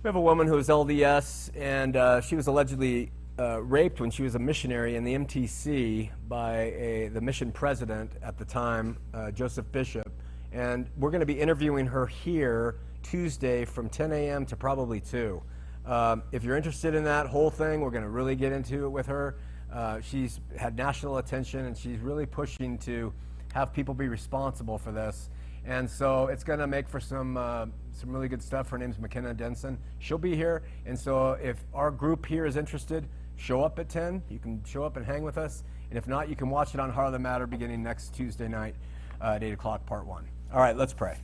we 0.00 0.06
have 0.06 0.14
a 0.14 0.20
woman 0.20 0.46
who 0.46 0.56
is 0.56 0.68
LDS, 0.68 1.50
and 1.56 1.96
uh, 1.96 2.20
she 2.20 2.36
was 2.36 2.46
allegedly 2.46 3.10
uh, 3.40 3.60
raped 3.60 4.00
when 4.00 4.08
she 4.08 4.22
was 4.22 4.36
a 4.36 4.38
missionary 4.38 4.94
in 4.94 5.02
the 5.02 5.14
MTC 5.14 6.10
by 6.28 6.58
a, 6.76 7.08
the 7.08 7.20
mission 7.20 7.50
president 7.50 8.12
at 8.22 8.38
the 8.38 8.44
time, 8.44 8.96
uh, 9.14 9.32
Joseph 9.32 9.66
Bishop. 9.72 10.12
And 10.52 10.88
we're 10.96 11.10
going 11.10 11.18
to 11.18 11.26
be 11.26 11.40
interviewing 11.40 11.88
her 11.88 12.06
here 12.06 12.76
Tuesday 13.02 13.64
from 13.64 13.88
10 13.88 14.12
a.m. 14.12 14.46
to 14.46 14.54
probably 14.54 15.00
2. 15.00 15.42
Um, 15.86 16.22
if 16.30 16.44
you're 16.44 16.56
interested 16.56 16.94
in 16.94 17.02
that 17.02 17.26
whole 17.26 17.50
thing, 17.50 17.80
we're 17.80 17.90
going 17.90 18.04
to 18.04 18.10
really 18.10 18.36
get 18.36 18.52
into 18.52 18.84
it 18.84 18.90
with 18.90 19.06
her. 19.06 19.38
Uh, 19.72 20.00
she's 20.02 20.38
had 20.56 20.76
national 20.76 21.18
attention, 21.18 21.64
and 21.64 21.76
she's 21.76 21.98
really 21.98 22.26
pushing 22.26 22.78
to 22.78 23.12
have 23.52 23.72
people 23.72 23.94
be 23.94 24.08
responsible 24.08 24.78
for 24.78 24.92
this. 24.92 25.30
And 25.64 25.88
so 25.88 26.26
it's 26.26 26.42
going 26.42 26.58
to 26.58 26.66
make 26.66 26.88
for 26.88 26.98
some 26.98 27.36
uh, 27.36 27.66
some 27.92 28.10
really 28.10 28.28
good 28.28 28.42
stuff. 28.42 28.68
Her 28.70 28.78
name's 28.78 28.98
McKenna 28.98 29.32
Denson. 29.32 29.78
She'll 30.00 30.18
be 30.18 30.34
here, 30.34 30.62
and 30.86 30.98
so 30.98 31.32
if 31.42 31.62
our 31.72 31.92
group 31.92 32.26
here 32.26 32.46
is 32.46 32.56
interested, 32.56 33.06
show 33.36 33.62
up 33.62 33.78
at 33.78 33.88
10. 33.88 34.22
You 34.28 34.40
can 34.40 34.62
show 34.64 34.82
up 34.82 34.96
and 34.96 35.06
hang 35.06 35.22
with 35.22 35.38
us, 35.38 35.62
and 35.88 35.96
if 35.96 36.08
not, 36.08 36.28
you 36.28 36.34
can 36.34 36.50
watch 36.50 36.74
it 36.74 36.80
on 36.80 36.90
Heart 36.90 37.08
of 37.08 37.12
the 37.12 37.18
Matter 37.20 37.46
beginning 37.46 37.80
next 37.82 38.12
Tuesday 38.12 38.48
night 38.48 38.74
uh, 39.20 39.34
at 39.36 39.44
8 39.44 39.52
o'clock, 39.52 39.86
part 39.86 40.04
one. 40.04 40.26
All 40.52 40.58
right, 40.58 40.76
let's 40.76 40.92
pray. 40.92 41.16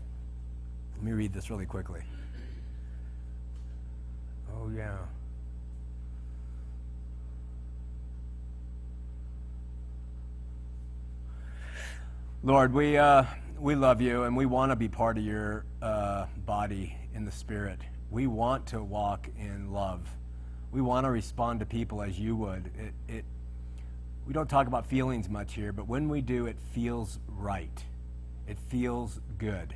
Let 0.94 1.02
me 1.02 1.12
read 1.12 1.32
this 1.32 1.50
really 1.50 1.66
quickly. 1.66 2.00
Oh 4.54 4.70
yeah. 4.70 4.98
Lord, 12.48 12.72
we, 12.72 12.96
uh, 12.96 13.24
we 13.60 13.74
love 13.74 14.00
you 14.00 14.22
and 14.22 14.34
we 14.34 14.46
want 14.46 14.72
to 14.72 14.76
be 14.76 14.88
part 14.88 15.18
of 15.18 15.22
your 15.22 15.66
uh, 15.82 16.24
body 16.46 16.96
in 17.14 17.26
the 17.26 17.30
Spirit. 17.30 17.78
We 18.10 18.26
want 18.26 18.64
to 18.68 18.82
walk 18.82 19.28
in 19.38 19.70
love. 19.70 20.00
We 20.72 20.80
want 20.80 21.04
to 21.04 21.10
respond 21.10 21.60
to 21.60 21.66
people 21.66 22.00
as 22.00 22.18
you 22.18 22.34
would. 22.36 22.70
It, 22.78 23.12
it, 23.16 23.24
we 24.26 24.32
don't 24.32 24.48
talk 24.48 24.66
about 24.66 24.86
feelings 24.86 25.28
much 25.28 25.52
here, 25.52 25.72
but 25.72 25.88
when 25.88 26.08
we 26.08 26.22
do, 26.22 26.46
it 26.46 26.56
feels 26.72 27.18
right. 27.28 27.84
It 28.46 28.56
feels 28.68 29.20
good. 29.36 29.74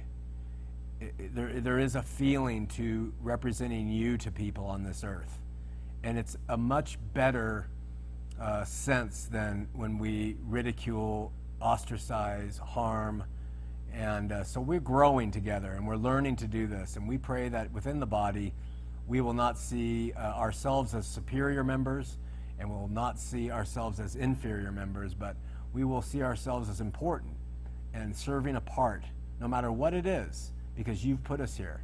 It, 0.99 1.13
it- 1.19 1.35
there, 1.35 1.61
there 1.61 1.79
is 1.79 1.95
a 1.95 2.03
feeling 2.03 2.69
to 2.69 3.13
representing 3.21 3.89
you 3.91 4.17
to 4.17 4.31
people 4.31 4.65
on 4.65 4.83
this 4.83 5.05
earth. 5.05 5.41
And 6.03 6.17
it's 6.19 6.39
a 6.49 6.57
much 6.57 6.99
better 7.13 7.69
uh, 8.41 8.65
sense 8.65 9.25
than 9.31 9.69
when 9.75 9.99
we 9.99 10.39
ridicule, 10.49 11.33
ostracize, 11.63 12.59
harm, 12.59 13.25
And 13.95 14.33
uh, 14.33 14.45
so 14.45 14.61
we're 14.61 14.81
growing 14.81 15.31
together 15.31 15.73
and 15.73 15.87
we're 15.87 15.97
learning 15.97 16.37
to 16.37 16.47
do 16.47 16.67
this. 16.67 16.97
And 16.97 17.07
we 17.07 17.19
pray 17.19 17.49
that 17.51 17.73
within 17.73 18.01
the 18.01 18.07
body, 18.07 18.55
we 19.07 19.21
will 19.21 19.35
not 19.35 19.59
see 19.59 20.13
uh, 20.15 20.33
ourselves 20.33 20.95
as 20.95 21.07
superior 21.07 21.63
members 21.63 22.17
and 22.59 22.71
we 22.71 22.77
will 22.77 22.89
not 22.89 23.19
see 23.19 23.51
ourselves 23.51 24.01
as 24.01 24.17
inferior 24.17 24.73
members, 24.73 25.15
but 25.15 25.37
we 25.73 25.85
will 25.85 26.03
see 26.03 26.23
ourselves 26.23 26.69
as 26.69 26.81
important 26.81 27.35
and 27.93 28.15
serving 28.15 28.57
a 28.57 28.61
part, 28.61 29.05
no 29.41 29.49
matter 29.49 29.71
what 29.73 29.93
it 29.95 30.07
is, 30.07 30.53
because 30.77 31.05
you've 31.05 31.23
put 31.25 31.41
us 31.41 31.57
here. 31.57 31.83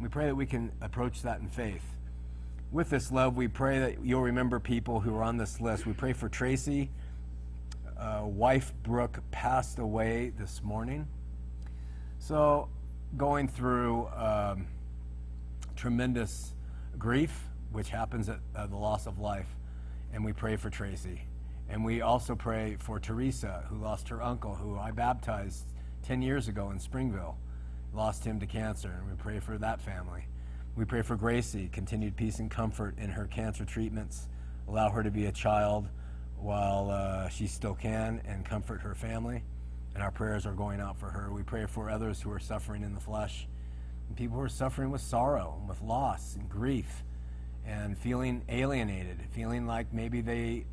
We 0.00 0.08
pray 0.08 0.26
that 0.26 0.34
we 0.34 0.46
can 0.46 0.72
approach 0.80 1.22
that 1.22 1.40
in 1.40 1.48
faith. 1.48 1.84
With 2.72 2.90
this 2.90 3.12
love, 3.12 3.36
we 3.36 3.46
pray 3.46 3.78
that 3.78 4.04
you'll 4.04 4.22
remember 4.22 4.58
people 4.58 5.00
who 5.00 5.14
are 5.16 5.22
on 5.22 5.36
this 5.36 5.60
list. 5.60 5.86
We 5.86 5.92
pray 5.92 6.12
for 6.12 6.28
Tracy. 6.28 6.90
Uh, 7.98 8.22
wife 8.24 8.72
Brooke 8.82 9.20
passed 9.30 9.78
away 9.78 10.32
this 10.36 10.62
morning. 10.62 11.06
So, 12.18 12.68
going 13.16 13.48
through 13.48 14.08
um, 14.08 14.66
tremendous 15.76 16.54
grief, 16.98 17.48
which 17.72 17.90
happens 17.90 18.28
at 18.28 18.40
uh, 18.56 18.66
the 18.66 18.76
loss 18.76 19.06
of 19.06 19.18
life, 19.18 19.48
and 20.12 20.24
we 20.24 20.32
pray 20.32 20.56
for 20.56 20.70
Tracy. 20.70 21.22
And 21.68 21.84
we 21.84 22.02
also 22.02 22.34
pray 22.34 22.76
for 22.78 22.98
Teresa, 22.98 23.64
who 23.68 23.76
lost 23.76 24.08
her 24.08 24.22
uncle, 24.22 24.54
who 24.54 24.78
I 24.78 24.90
baptized 24.90 25.64
10 26.02 26.22
years 26.22 26.48
ago 26.48 26.70
in 26.70 26.78
Springville, 26.78 27.38
lost 27.94 28.24
him 28.24 28.40
to 28.40 28.46
cancer, 28.46 28.94
and 28.98 29.08
we 29.08 29.16
pray 29.16 29.40
for 29.40 29.56
that 29.58 29.80
family. 29.80 30.26
We 30.76 30.84
pray 30.84 31.02
for 31.02 31.16
Gracie, 31.16 31.68
continued 31.72 32.16
peace 32.16 32.38
and 32.38 32.50
comfort 32.50 32.98
in 32.98 33.10
her 33.10 33.26
cancer 33.26 33.64
treatments. 33.64 34.28
Allow 34.68 34.90
her 34.90 35.02
to 35.02 35.10
be 35.10 35.26
a 35.26 35.32
child 35.32 35.88
while 36.44 36.90
uh, 36.90 37.26
she 37.30 37.46
still 37.46 37.74
can 37.74 38.20
and 38.26 38.44
comfort 38.44 38.82
her 38.82 38.94
family. 38.94 39.42
And 39.94 40.02
our 40.02 40.10
prayers 40.10 40.44
are 40.44 40.52
going 40.52 40.78
out 40.78 40.98
for 40.98 41.06
her. 41.06 41.32
We 41.32 41.42
pray 41.42 41.64
for 41.64 41.88
others 41.88 42.20
who 42.20 42.30
are 42.32 42.38
suffering 42.38 42.82
in 42.82 42.94
the 42.94 43.00
flesh, 43.00 43.48
and 44.08 44.16
people 44.16 44.36
who 44.36 44.42
are 44.42 44.48
suffering 44.50 44.90
with 44.90 45.00
sorrow, 45.00 45.56
and 45.58 45.68
with 45.68 45.80
loss 45.80 46.36
and 46.36 46.46
grief, 46.48 47.02
and 47.64 47.96
feeling 47.96 48.42
alienated, 48.50 49.22
feeling 49.30 49.66
like 49.66 49.90
maybe 49.94 50.20
they 50.20 50.66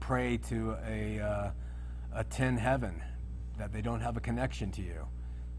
pray 0.00 0.36
to 0.48 0.76
a, 0.84 1.20
uh, 1.20 1.50
a 2.16 2.24
tin 2.24 2.56
heaven, 2.56 3.00
that 3.56 3.72
they 3.72 3.82
don't 3.82 4.00
have 4.00 4.16
a 4.16 4.20
connection 4.20 4.72
to 4.72 4.82
you. 4.82 5.06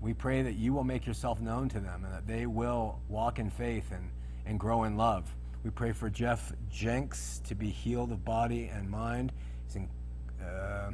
We 0.01 0.13
pray 0.13 0.41
that 0.41 0.55
you 0.55 0.73
will 0.73 0.83
make 0.83 1.05
yourself 1.05 1.39
known 1.39 1.69
to 1.69 1.79
them 1.79 2.03
and 2.03 2.13
that 2.13 2.27
they 2.27 2.45
will 2.45 2.99
walk 3.07 3.39
in 3.39 3.49
faith 3.49 3.91
and, 3.93 4.11
and 4.45 4.59
grow 4.59 4.83
in 4.83 4.97
love. 4.97 5.33
We 5.61 5.71
pray 5.71 5.91
for 5.91 6.09
Jeff 6.09 6.53
Jenks 6.69 7.41
to 7.45 7.53
be 7.53 7.69
healed 7.69 8.13
of 8.13 8.23
body 8.23 8.71
and 8.73 8.89
mind. 8.89 9.33
He's 9.65 9.75
in 9.75 9.89
uh, 10.41 10.91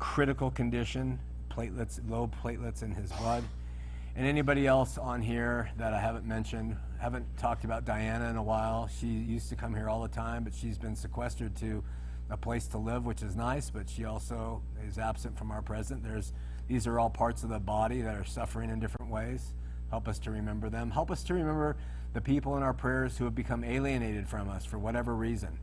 critical 0.00 0.50
condition, 0.50 1.20
platelets, 1.48 2.00
low 2.10 2.28
platelets 2.42 2.82
in 2.82 2.92
his 2.92 3.12
blood. 3.12 3.44
And 4.16 4.26
anybody 4.26 4.66
else 4.66 4.98
on 4.98 5.22
here 5.22 5.70
that 5.76 5.94
I 5.94 6.00
haven't 6.00 6.26
mentioned, 6.26 6.76
haven't 7.00 7.24
talked 7.38 7.64
about 7.64 7.84
Diana 7.84 8.30
in 8.30 8.36
a 8.36 8.42
while. 8.42 8.88
She 8.98 9.06
used 9.06 9.48
to 9.50 9.54
come 9.54 9.72
here 9.72 9.88
all 9.88 10.02
the 10.02 10.08
time, 10.08 10.42
but 10.42 10.54
she's 10.54 10.76
been 10.76 10.96
sequestered 10.96 11.54
to 11.56 11.84
a 12.30 12.36
place 12.36 12.66
to 12.68 12.78
live, 12.78 13.06
which 13.06 13.22
is 13.22 13.36
nice, 13.36 13.70
but 13.70 13.88
she 13.88 14.04
also 14.04 14.60
is 14.88 14.98
absent 14.98 15.38
from 15.38 15.52
our 15.52 15.62
present. 15.62 16.02
There's 16.02 16.32
these 16.66 16.88
are 16.88 16.98
all 16.98 17.10
parts 17.10 17.44
of 17.44 17.50
the 17.50 17.60
body 17.60 18.00
that 18.00 18.16
are 18.16 18.24
suffering 18.24 18.70
in 18.70 18.80
different 18.80 19.12
ways. 19.12 19.52
Help 19.90 20.08
us 20.08 20.18
to 20.20 20.32
remember 20.32 20.68
them. 20.68 20.90
Help 20.90 21.12
us 21.12 21.22
to 21.24 21.34
remember 21.34 21.76
the 22.14 22.20
people 22.20 22.56
in 22.56 22.62
our 22.62 22.72
prayers 22.72 23.18
who 23.18 23.24
have 23.24 23.34
become 23.34 23.64
alienated 23.64 24.28
from 24.28 24.48
us 24.48 24.64
for 24.64 24.78
whatever 24.78 25.14
reason. 25.14 25.58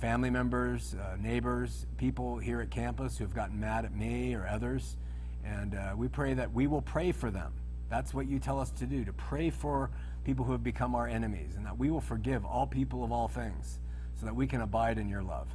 Family 0.00 0.28
members, 0.28 0.94
uh, 0.94 1.16
neighbors, 1.18 1.86
people 1.96 2.36
here 2.38 2.60
at 2.60 2.70
campus 2.70 3.16
who 3.16 3.24
have 3.24 3.34
gotten 3.34 3.58
mad 3.58 3.86
at 3.86 3.94
me 3.94 4.34
or 4.34 4.46
others. 4.46 4.98
And 5.44 5.74
uh, 5.74 5.94
we 5.96 6.08
pray 6.08 6.34
that 6.34 6.52
we 6.52 6.66
will 6.66 6.82
pray 6.82 7.10
for 7.10 7.30
them. 7.30 7.54
That's 7.88 8.12
what 8.12 8.28
you 8.28 8.38
tell 8.38 8.60
us 8.60 8.70
to 8.72 8.86
do, 8.86 9.04
to 9.04 9.12
pray 9.14 9.48
for 9.48 9.90
people 10.24 10.44
who 10.44 10.52
have 10.52 10.62
become 10.62 10.94
our 10.94 11.06
enemies, 11.06 11.54
and 11.56 11.64
that 11.64 11.78
we 11.78 11.90
will 11.90 12.00
forgive 12.00 12.44
all 12.44 12.66
people 12.66 13.02
of 13.02 13.10
all 13.10 13.28
things 13.28 13.78
so 14.18 14.26
that 14.26 14.34
we 14.34 14.46
can 14.46 14.60
abide 14.60 14.98
in 14.98 15.08
your 15.08 15.22
love. 15.22 15.48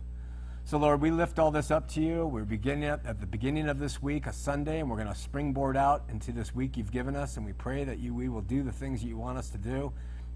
So, 0.66 0.78
Lord, 0.78 1.02
we 1.02 1.10
lift 1.10 1.40
all 1.40 1.50
this 1.52 1.72
up 1.72 1.88
to 1.90 2.02
you. 2.02 2.26
We're 2.28 2.46
beginning 2.46 2.86
at, 2.86 3.04
at 3.06 3.20
the 3.20 3.26
beginning 3.26 3.68
of 3.70 3.80
this 3.80 4.02
week, 4.02 4.28
a 4.28 4.34
Sunday, 4.34 4.80
and 4.80 4.90
we're 4.90 4.98
going 4.98 5.08
to 5.08 5.16
springboard 5.16 5.76
out 5.76 6.04
into 6.10 6.32
this 6.32 6.54
week 6.54 6.78
you've 6.78 6.92
given 6.92 7.16
us. 7.16 7.38
And 7.38 7.46
we 7.46 7.54
pray 7.54 7.84
that 7.84 8.00
you, 8.00 8.14
we 8.14 8.30
will 8.30 8.42
do 8.42 8.62
the 8.62 8.72
things 8.72 9.02
that 9.02 9.08
you 9.08 9.18
want 9.18 9.38
us 9.38 9.50
to 9.50 9.58
do, 9.58 9.92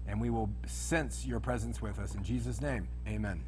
and 0.06 0.20
we 0.20 0.30
will 0.30 0.50
sense 0.66 1.24
your 1.26 1.40
presence 1.40 1.80
with 1.80 1.98
us. 1.98 2.14
In 2.14 2.22
Jesus' 2.22 2.60
name, 2.60 2.88
amen. 3.08 3.42